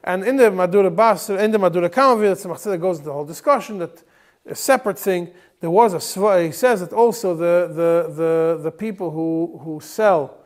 And 0.05 0.23
in 0.23 0.37
the 0.37 0.51
Madura 0.51 0.91
Bas, 0.91 1.31
in 1.31 1.51
the 1.51 1.59
Madura 1.59 1.89
Kamavir, 1.89 2.41
the 2.41 2.49
Tzemach 2.49 2.81
goes 2.81 2.99
into 2.99 3.09
the 3.09 3.13
whole 3.13 3.25
discussion 3.25 3.79
that 3.79 4.03
a 4.47 4.55
separate 4.55 4.99
thing, 4.99 5.31
there 5.61 5.71
was 5.71 5.95
a, 5.95 6.43
he 6.43 6.53
says 6.53 6.81
that 6.81 6.93
also 6.93 7.35
the, 7.35 7.69
the, 7.69 8.15
the, 8.15 8.63
the 8.65 8.71
people 8.71 9.11
who, 9.11 9.59
who 9.65 9.81
sell 9.81 10.37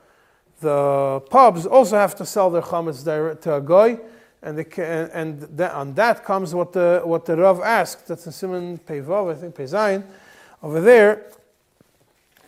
the 0.60 1.20
pubs 1.30 1.66
also 1.66 1.96
have 1.96 2.14
to 2.16 2.24
sell 2.24 2.50
their 2.50 2.62
chametz 2.62 3.04
direct 3.04 3.42
to 3.42 3.54
a 3.54 3.60
guy 3.60 3.98
and, 4.42 4.56
the, 4.56 5.10
and, 5.12 5.40
that, 5.56 5.72
on 5.72 5.94
that 5.94 6.24
comes 6.24 6.54
what 6.54 6.72
the, 6.72 7.02
what 7.04 7.26
the 7.26 7.36
Rav 7.36 7.60
asked, 7.60 8.06
that's 8.06 8.26
in 8.26 8.32
Simon 8.32 8.78
Peivav, 8.78 9.32
I 9.32 9.34
think 9.34 9.56
Peizayin, 9.56 10.04
over 10.62 10.80
there, 10.80 11.26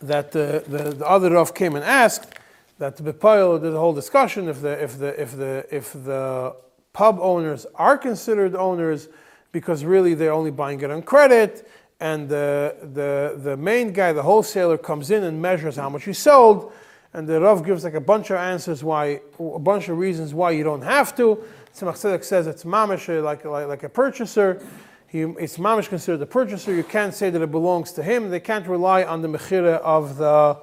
that 0.01 0.31
the, 0.31 0.63
the, 0.67 0.95
the, 0.95 1.07
other 1.07 1.31
Rav 1.31 1.53
came 1.53 1.75
and 1.75 1.83
asked 1.83 2.33
that 2.79 2.97
the 2.97 3.03
Bepoil 3.03 3.61
did 3.61 3.73
a 3.73 3.77
whole 3.77 3.93
discussion 3.93 4.47
if 4.47 4.61
the, 4.61 4.81
if, 4.81 4.97
the, 4.97 5.21
if, 5.21 5.37
the, 5.37 5.65
if 5.69 5.93
the 5.93 6.55
pub 6.93 7.19
owners 7.21 7.65
are 7.75 7.97
considered 7.97 8.55
owners 8.55 9.09
because 9.51 9.83
really 9.83 10.13
they're 10.13 10.33
only 10.33 10.51
buying 10.51 10.79
it 10.81 10.91
on 10.91 11.01
credit, 11.01 11.67
and 11.99 12.27
the, 12.29 12.75
the, 12.93 13.39
the 13.41 13.57
main 13.57 13.93
guy, 13.93 14.11
the 14.11 14.23
wholesaler, 14.23 14.77
comes 14.77 15.11
in 15.11 15.23
and 15.23 15.41
measures 15.41 15.75
how 15.75 15.89
much 15.89 16.05
he 16.05 16.13
sold, 16.13 16.73
and 17.13 17.27
the 17.27 17.39
Rav 17.39 17.65
gives 17.65 17.83
like 17.83 17.93
a 17.93 18.01
bunch 18.01 18.29
of 18.29 18.37
answers 18.37 18.83
why, 18.83 19.21
a 19.39 19.59
bunch 19.59 19.89
of 19.89 19.97
reasons 19.97 20.33
why 20.33 20.51
you 20.51 20.63
don't 20.63 20.81
have 20.81 21.15
to. 21.17 21.43
Tzemach 21.75 21.93
Tzedek 21.93 22.23
says 22.23 22.47
it's 22.47 22.63
mamish 22.63 23.07
like, 23.23 23.45
like, 23.45 23.67
like 23.67 23.83
a 23.83 23.89
purchaser. 23.89 24.65
He, 25.07 25.21
it's 25.21 25.57
mamish 25.57 25.89
considered 25.89 26.21
a 26.21 26.25
purchaser. 26.25 26.73
You 26.73 26.83
can't 26.83 27.13
say 27.13 27.29
that 27.29 27.41
it 27.41 27.51
belongs 27.51 27.91
to 27.93 28.03
him. 28.03 28.29
They 28.29 28.39
can't 28.39 28.65
rely 28.65 29.03
on 29.03 29.21
the 29.21 29.27
mechira 29.27 29.79
of 29.81 30.17
the, 30.17 30.57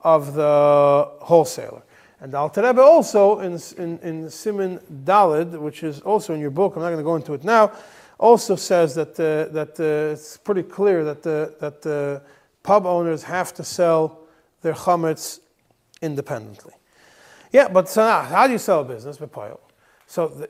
of 0.00 0.34
the 0.34 1.08
wholesaler. 1.20 1.82
And 2.22 2.32
Al 2.36 2.52
Rebbe 2.54 2.80
also 2.80 3.40
in, 3.40 3.58
in, 3.78 3.98
in 3.98 4.30
Simon 4.30 4.78
Dalid, 5.04 5.58
which 5.58 5.82
is 5.82 6.00
also 6.02 6.34
in 6.34 6.40
your 6.40 6.52
book, 6.52 6.76
I'm 6.76 6.82
not 6.82 6.90
going 6.90 6.98
to 6.98 7.02
go 7.02 7.16
into 7.16 7.34
it 7.34 7.42
now, 7.42 7.72
also 8.16 8.54
says 8.54 8.94
that, 8.94 9.18
uh, 9.18 9.52
that 9.52 9.80
uh, 9.80 10.12
it's 10.12 10.36
pretty 10.36 10.62
clear 10.62 11.02
that, 11.02 11.24
the, 11.24 11.52
that 11.58 11.82
the 11.82 12.22
pub 12.62 12.86
owners 12.86 13.24
have 13.24 13.52
to 13.54 13.64
sell 13.64 14.20
their 14.60 14.72
chametz 14.72 15.40
independently. 16.00 16.74
Yeah, 17.50 17.66
but 17.66 17.88
so 17.88 18.08
how 18.08 18.46
do 18.46 18.52
you 18.52 18.58
sell 18.60 18.82
a 18.82 18.84
business? 18.84 19.18
So 20.06 20.28
the, 20.28 20.48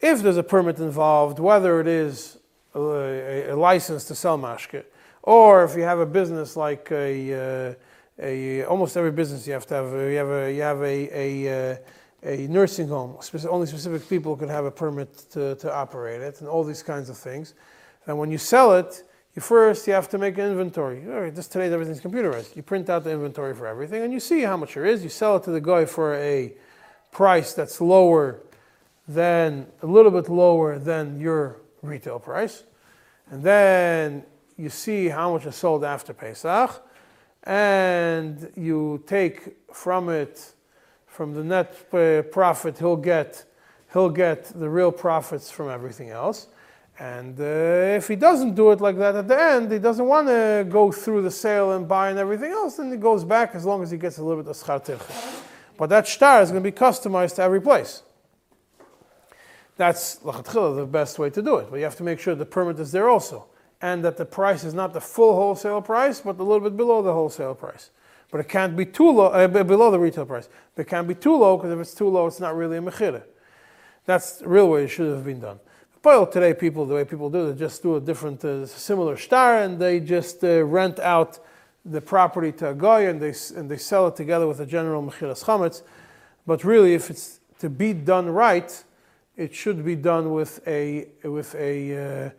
if 0.00 0.22
there's 0.22 0.38
a 0.38 0.42
permit 0.42 0.78
involved, 0.78 1.38
whether 1.38 1.78
it 1.82 1.88
is 1.88 2.38
a, 2.74 2.80
a, 2.80 3.50
a, 3.50 3.54
license 3.54 4.04
to 4.04 4.14
sell 4.14 4.38
mashke, 4.38 4.84
or 5.22 5.62
if 5.62 5.76
you 5.76 5.82
have 5.82 5.98
a 5.98 6.06
business 6.06 6.56
like 6.56 6.90
a, 6.90 7.68
uh, 7.68 7.74
a, 8.20 8.64
almost 8.64 8.96
every 8.96 9.12
business 9.12 9.46
you 9.46 9.52
have 9.52 9.66
to 9.66 9.74
have, 9.74 9.92
you 9.92 10.16
have 10.16 10.30
a, 10.30 10.52
you 10.52 10.62
have 10.62 10.82
a, 10.82 11.08
a, 11.12 11.72
uh, 11.72 11.76
a 12.22 12.46
nursing 12.48 12.88
home, 12.88 13.16
only 13.48 13.66
specific 13.66 14.08
people 14.08 14.36
can 14.36 14.48
have 14.48 14.64
a 14.64 14.70
permit 14.70 15.16
to, 15.30 15.54
to 15.56 15.74
operate 15.74 16.20
it, 16.20 16.40
and 16.40 16.48
all 16.48 16.62
these 16.62 16.82
kinds 16.82 17.08
of 17.08 17.16
things. 17.16 17.54
And 18.06 18.18
when 18.18 18.30
you 18.30 18.38
sell 18.38 18.74
it, 18.74 19.02
you 19.34 19.42
first 19.42 19.86
you 19.86 19.92
have 19.92 20.08
to 20.10 20.18
make 20.18 20.36
an 20.38 20.46
inventory. 20.50 21.04
All 21.06 21.20
right, 21.20 21.34
just 21.34 21.52
today 21.52 21.72
everything's 21.72 22.00
computerized. 22.00 22.56
You 22.56 22.62
print 22.62 22.90
out 22.90 23.04
the 23.04 23.12
inventory 23.12 23.54
for 23.54 23.66
everything, 23.66 24.02
and 24.02 24.12
you 24.12 24.20
see 24.20 24.42
how 24.42 24.56
much 24.56 24.74
there 24.74 24.84
is. 24.84 25.02
You 25.02 25.08
sell 25.08 25.36
it 25.36 25.44
to 25.44 25.50
the 25.50 25.60
guy 25.60 25.84
for 25.84 26.14
a 26.16 26.52
price 27.12 27.54
that's 27.54 27.80
lower 27.80 28.40
than 29.06 29.66
a 29.82 29.86
little 29.86 30.10
bit 30.10 30.28
lower 30.28 30.78
than 30.78 31.20
your 31.20 31.56
retail 31.82 32.18
price. 32.18 32.64
And 33.30 33.42
then 33.42 34.24
you 34.56 34.68
see 34.68 35.08
how 35.08 35.32
much 35.32 35.46
is 35.46 35.56
sold 35.56 35.84
after 35.84 36.12
Pesach, 36.12 36.82
and 37.44 38.50
you 38.56 39.02
take 39.06 39.56
from 39.72 40.08
it, 40.08 40.52
from 41.06 41.34
the 41.34 41.44
net 41.44 41.74
uh, 41.92 42.22
profit, 42.30 42.78
he'll 42.78 42.96
get, 42.96 43.44
he'll 43.92 44.10
get 44.10 44.44
the 44.58 44.68
real 44.68 44.92
profits 44.92 45.50
from 45.50 45.68
everything 45.70 46.10
else. 46.10 46.48
And 46.98 47.40
uh, 47.40 47.96
if 47.96 48.08
he 48.08 48.16
doesn't 48.16 48.54
do 48.54 48.72
it 48.72 48.80
like 48.82 48.98
that 48.98 49.16
at 49.16 49.26
the 49.26 49.40
end, 49.40 49.72
he 49.72 49.78
doesn't 49.78 50.04
want 50.04 50.28
to 50.28 50.66
go 50.68 50.92
through 50.92 51.22
the 51.22 51.30
sale 51.30 51.72
and 51.72 51.88
buy 51.88 52.10
and 52.10 52.18
everything 52.18 52.50
else, 52.50 52.76
then 52.76 52.90
he 52.90 52.98
goes 52.98 53.24
back 53.24 53.54
as 53.54 53.64
long 53.64 53.82
as 53.82 53.90
he 53.90 53.96
gets 53.96 54.18
a 54.18 54.22
little 54.22 54.42
bit 54.42 54.50
of 54.50 54.56
schar 54.56 55.00
But 55.78 55.88
that 55.88 56.06
star 56.06 56.42
is 56.42 56.50
going 56.50 56.62
to 56.62 56.70
be 56.70 56.76
customized 56.76 57.36
to 57.36 57.42
every 57.42 57.62
place. 57.62 58.02
That's 59.78 60.16
the 60.16 60.86
best 60.90 61.18
way 61.18 61.30
to 61.30 61.40
do 61.40 61.56
it. 61.56 61.68
But 61.70 61.76
you 61.78 61.84
have 61.84 61.96
to 61.96 62.02
make 62.02 62.20
sure 62.20 62.34
the 62.34 62.44
permit 62.44 62.78
is 62.78 62.92
there 62.92 63.08
also. 63.08 63.46
And 63.82 64.04
that 64.04 64.16
the 64.16 64.26
price 64.26 64.64
is 64.64 64.74
not 64.74 64.92
the 64.92 65.00
full 65.00 65.34
wholesale 65.34 65.80
price, 65.80 66.20
but 66.20 66.38
a 66.38 66.42
little 66.42 66.60
bit 66.60 66.76
below 66.76 67.02
the 67.02 67.12
wholesale 67.12 67.54
price. 67.54 67.90
But 68.30 68.40
it 68.40 68.48
can't 68.48 68.76
be 68.76 68.84
too 68.84 69.10
low, 69.10 69.26
uh, 69.26 69.48
below 69.48 69.90
the 69.90 69.98
retail 69.98 70.26
price. 70.26 70.48
But 70.74 70.82
it 70.82 70.88
can't 70.88 71.08
be 71.08 71.14
too 71.14 71.34
low, 71.36 71.56
because 71.56 71.72
if 71.72 71.78
it's 71.78 71.94
too 71.94 72.08
low, 72.08 72.26
it's 72.26 72.40
not 72.40 72.54
really 72.54 72.76
a 72.76 72.82
mechira. 72.82 73.22
That's 74.04 74.38
the 74.38 74.48
real 74.48 74.68
way 74.68 74.84
it 74.84 74.88
should 74.88 75.12
have 75.14 75.24
been 75.24 75.40
done. 75.40 75.60
But 76.02 76.32
today, 76.32 76.54
people, 76.54 76.86
the 76.86 76.94
way 76.94 77.04
people 77.04 77.28
do 77.28 77.48
it, 77.48 77.52
they 77.52 77.58
just 77.58 77.82
do 77.82 77.96
a 77.96 78.00
different, 78.00 78.44
uh, 78.44 78.66
similar 78.66 79.16
star, 79.16 79.58
and 79.58 79.78
they 79.78 80.00
just 80.00 80.42
uh, 80.44 80.64
rent 80.64 80.98
out 80.98 81.38
the 81.84 82.00
property 82.00 82.52
to 82.52 82.70
a 82.70 82.74
guy, 82.74 83.00
and 83.02 83.20
they, 83.20 83.34
and 83.56 83.70
they 83.70 83.76
sell 83.76 84.08
it 84.08 84.16
together 84.16 84.46
with 84.46 84.60
a 84.60 84.66
general 84.66 85.02
mechiras 85.02 85.44
chametz. 85.44 85.82
But 86.46 86.64
really, 86.64 86.94
if 86.94 87.10
it's 87.10 87.40
to 87.58 87.68
be 87.68 87.92
done 87.92 88.30
right, 88.30 88.84
it 89.36 89.54
should 89.54 89.84
be 89.84 89.96
done 89.96 90.32
with 90.32 90.60
a 90.66 91.08
with 91.22 91.54
a 91.54 92.26
uh, 92.26 92.30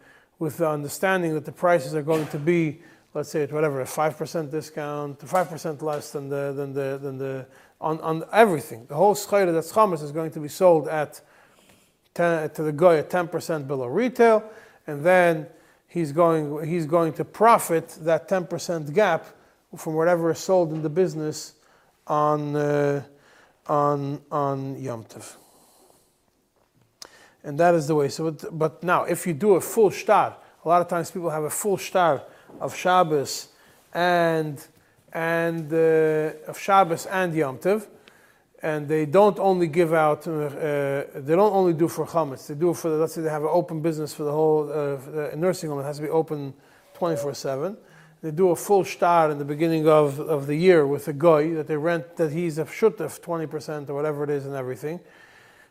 with 0.41 0.57
the 0.57 0.67
understanding 0.67 1.35
that 1.35 1.45
the 1.45 1.51
prices 1.51 1.93
are 1.93 2.01
going 2.01 2.25
to 2.25 2.39
be, 2.39 2.79
let's 3.13 3.29
say, 3.29 3.43
at 3.43 3.51
whatever 3.51 3.79
a 3.81 3.85
five 3.85 4.17
percent 4.17 4.49
discount, 4.49 5.21
five 5.21 5.47
percent 5.47 5.83
less 5.83 6.09
than 6.11 6.29
the 6.29 6.51
than 6.53 6.73
the 6.73 6.97
than 6.99 7.19
the 7.19 7.45
on, 7.79 8.01
on 8.01 8.23
everything. 8.33 8.87
The 8.87 8.95
whole 8.95 9.13
schayra 9.13 9.53
that's 9.53 9.71
chametz 9.71 10.01
is 10.01 10.11
going 10.11 10.31
to 10.31 10.39
be 10.39 10.47
sold 10.47 10.87
at 10.87 11.21
10, 12.15 12.49
to 12.49 12.63
the 12.63 12.71
guy 12.71 12.97
at 12.97 13.11
ten 13.11 13.27
percent 13.27 13.67
below 13.67 13.85
retail, 13.85 14.43
and 14.87 15.03
then 15.03 15.45
he's 15.87 16.11
going 16.11 16.67
he's 16.67 16.87
going 16.87 17.13
to 17.13 17.23
profit 17.23 17.89
that 18.01 18.27
ten 18.27 18.47
percent 18.47 18.91
gap 18.95 19.27
from 19.77 19.93
whatever 19.93 20.31
is 20.31 20.39
sold 20.39 20.73
in 20.73 20.81
the 20.81 20.89
business 20.89 21.53
on 22.07 22.55
uh, 22.55 23.03
on 23.67 24.19
on 24.31 24.81
Yom 24.81 25.03
Tov 25.03 25.40
and 27.43 27.59
that 27.59 27.73
is 27.73 27.87
the 27.87 27.95
way. 27.95 28.09
So, 28.09 28.31
but 28.31 28.83
now, 28.83 29.03
if 29.03 29.25
you 29.25 29.33
do 29.33 29.55
a 29.55 29.61
full 29.61 29.89
shtar, 29.89 30.37
a 30.63 30.67
lot 30.67 30.81
of 30.81 30.87
times 30.87 31.11
people 31.11 31.29
have 31.29 31.43
a 31.43 31.49
full 31.49 31.77
shtar 31.77 32.23
of 32.59 32.75
Shabbos 32.75 33.49
and 33.93 34.65
and 35.13 35.71
uh, 35.73 36.47
of 36.47 36.57
Shabbos 36.57 37.05
and 37.07 37.33
Yom 37.33 37.57
Tov, 37.57 37.87
and 38.61 38.87
they 38.87 39.05
don't 39.05 39.39
only 39.39 39.67
give 39.67 39.93
out. 39.93 40.27
Uh, 40.27 41.03
they 41.15 41.35
don't 41.35 41.53
only 41.53 41.73
do 41.73 41.87
for 41.87 42.05
chametz. 42.05 42.47
They 42.47 42.55
do 42.55 42.73
for 42.73 42.89
the, 42.89 42.97
let's 42.97 43.13
say 43.13 43.21
they 43.21 43.29
have 43.29 43.43
an 43.43 43.49
open 43.51 43.81
business 43.81 44.13
for 44.13 44.23
the 44.23 44.31
whole 44.31 44.71
uh, 44.71 45.35
nursing 45.35 45.69
home. 45.69 45.79
It 45.79 45.83
has 45.83 45.97
to 45.97 46.03
be 46.03 46.09
open 46.09 46.53
24/7. 46.95 47.75
They 48.21 48.29
do 48.29 48.51
a 48.51 48.55
full 48.55 48.83
shtar 48.83 49.31
in 49.31 49.39
the 49.39 49.45
beginning 49.45 49.87
of, 49.87 50.19
of 50.19 50.45
the 50.45 50.55
year 50.55 50.85
with 50.85 51.07
a 51.07 51.13
guy 51.13 51.53
that 51.55 51.65
they 51.65 51.75
rent 51.75 52.17
that 52.17 52.31
he's 52.31 52.59
a 52.59 52.65
shutef 52.65 53.19
20% 53.19 53.89
or 53.89 53.95
whatever 53.95 54.23
it 54.23 54.29
is 54.29 54.45
and 54.45 54.55
everything. 54.55 54.99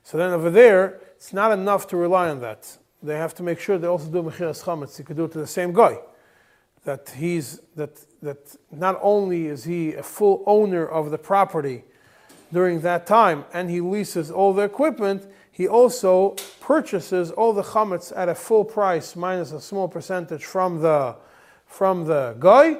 So 0.02 0.18
then 0.18 0.32
over 0.32 0.50
there, 0.50 1.00
it's 1.20 1.34
not 1.34 1.52
enough 1.52 1.86
to 1.88 1.98
rely 1.98 2.30
on 2.30 2.40
that. 2.40 2.78
They 3.02 3.18
have 3.18 3.34
to 3.34 3.42
make 3.42 3.60
sure 3.60 3.76
they 3.76 3.86
also 3.86 4.08
do 4.10 4.22
mechiras 4.22 4.64
chametz. 4.64 4.98
You 4.98 5.04
could 5.04 5.18
do 5.18 5.24
it 5.24 5.32
to 5.32 5.38
the 5.38 5.46
same 5.46 5.74
guy. 5.74 5.98
That 6.84 7.12
he's 7.14 7.60
that 7.76 8.00
that 8.22 8.56
not 8.72 8.98
only 9.02 9.46
is 9.46 9.64
he 9.64 9.92
a 9.92 10.02
full 10.02 10.42
owner 10.46 10.86
of 10.86 11.10
the 11.10 11.18
property 11.18 11.84
during 12.50 12.80
that 12.80 13.06
time, 13.06 13.44
and 13.52 13.68
he 13.68 13.82
leases 13.82 14.30
all 14.30 14.54
the 14.54 14.62
equipment, 14.62 15.30
he 15.52 15.68
also 15.68 16.36
purchases 16.58 17.30
all 17.32 17.52
the 17.52 17.64
chametz 17.64 18.14
at 18.16 18.30
a 18.30 18.34
full 18.34 18.64
price 18.64 19.14
minus 19.14 19.52
a 19.52 19.60
small 19.60 19.88
percentage 19.88 20.46
from 20.46 20.80
the 20.80 21.16
from 21.66 22.06
the 22.06 22.34
guy, 22.38 22.78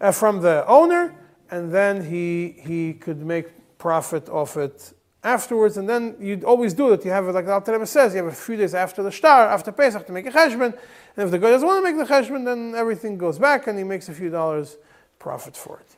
uh, 0.00 0.12
from 0.12 0.40
the 0.40 0.64
owner, 0.68 1.16
and 1.50 1.72
then 1.72 2.04
he 2.04 2.54
he 2.60 2.94
could 2.94 3.26
make 3.26 3.78
profit 3.78 4.28
off 4.28 4.56
it 4.56 4.92
afterwards, 5.24 5.76
and 5.76 5.88
then 5.88 6.16
you'd 6.18 6.44
always 6.44 6.74
do 6.74 6.92
it. 6.92 7.04
You 7.04 7.10
have 7.12 7.26
like 7.26 7.46
the 7.46 7.52
Alter 7.52 7.86
says, 7.86 8.14
you 8.14 8.24
have 8.24 8.32
a 8.32 8.36
few 8.36 8.56
days 8.56 8.74
after 8.74 9.02
the 9.02 9.12
star, 9.12 9.46
after 9.46 9.70
Pesach, 9.72 10.06
to 10.06 10.12
make 10.12 10.26
a 10.26 10.30
cheshbon. 10.30 10.72
And 11.16 11.24
if 11.24 11.30
the 11.30 11.38
guy 11.38 11.50
doesn't 11.50 11.66
want 11.66 11.84
to 11.84 11.92
make 11.92 11.96
the 11.96 12.12
cheshbon, 12.12 12.44
then 12.44 12.74
everything 12.74 13.16
goes 13.18 13.38
back, 13.38 13.66
and 13.66 13.78
he 13.78 13.84
makes 13.84 14.08
a 14.08 14.14
few 14.14 14.30
dollars 14.30 14.76
profit 15.18 15.56
for 15.56 15.78
it. 15.78 15.96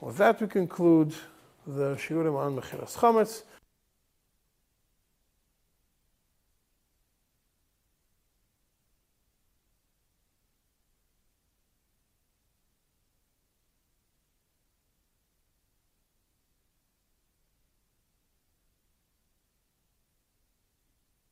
With 0.00 0.16
that, 0.18 0.40
we 0.40 0.48
conclude 0.48 1.14
the 1.66 1.94
shiurim 1.94 2.36
on 2.36 2.56
mechiras 2.56 2.96
chametz. 2.96 3.42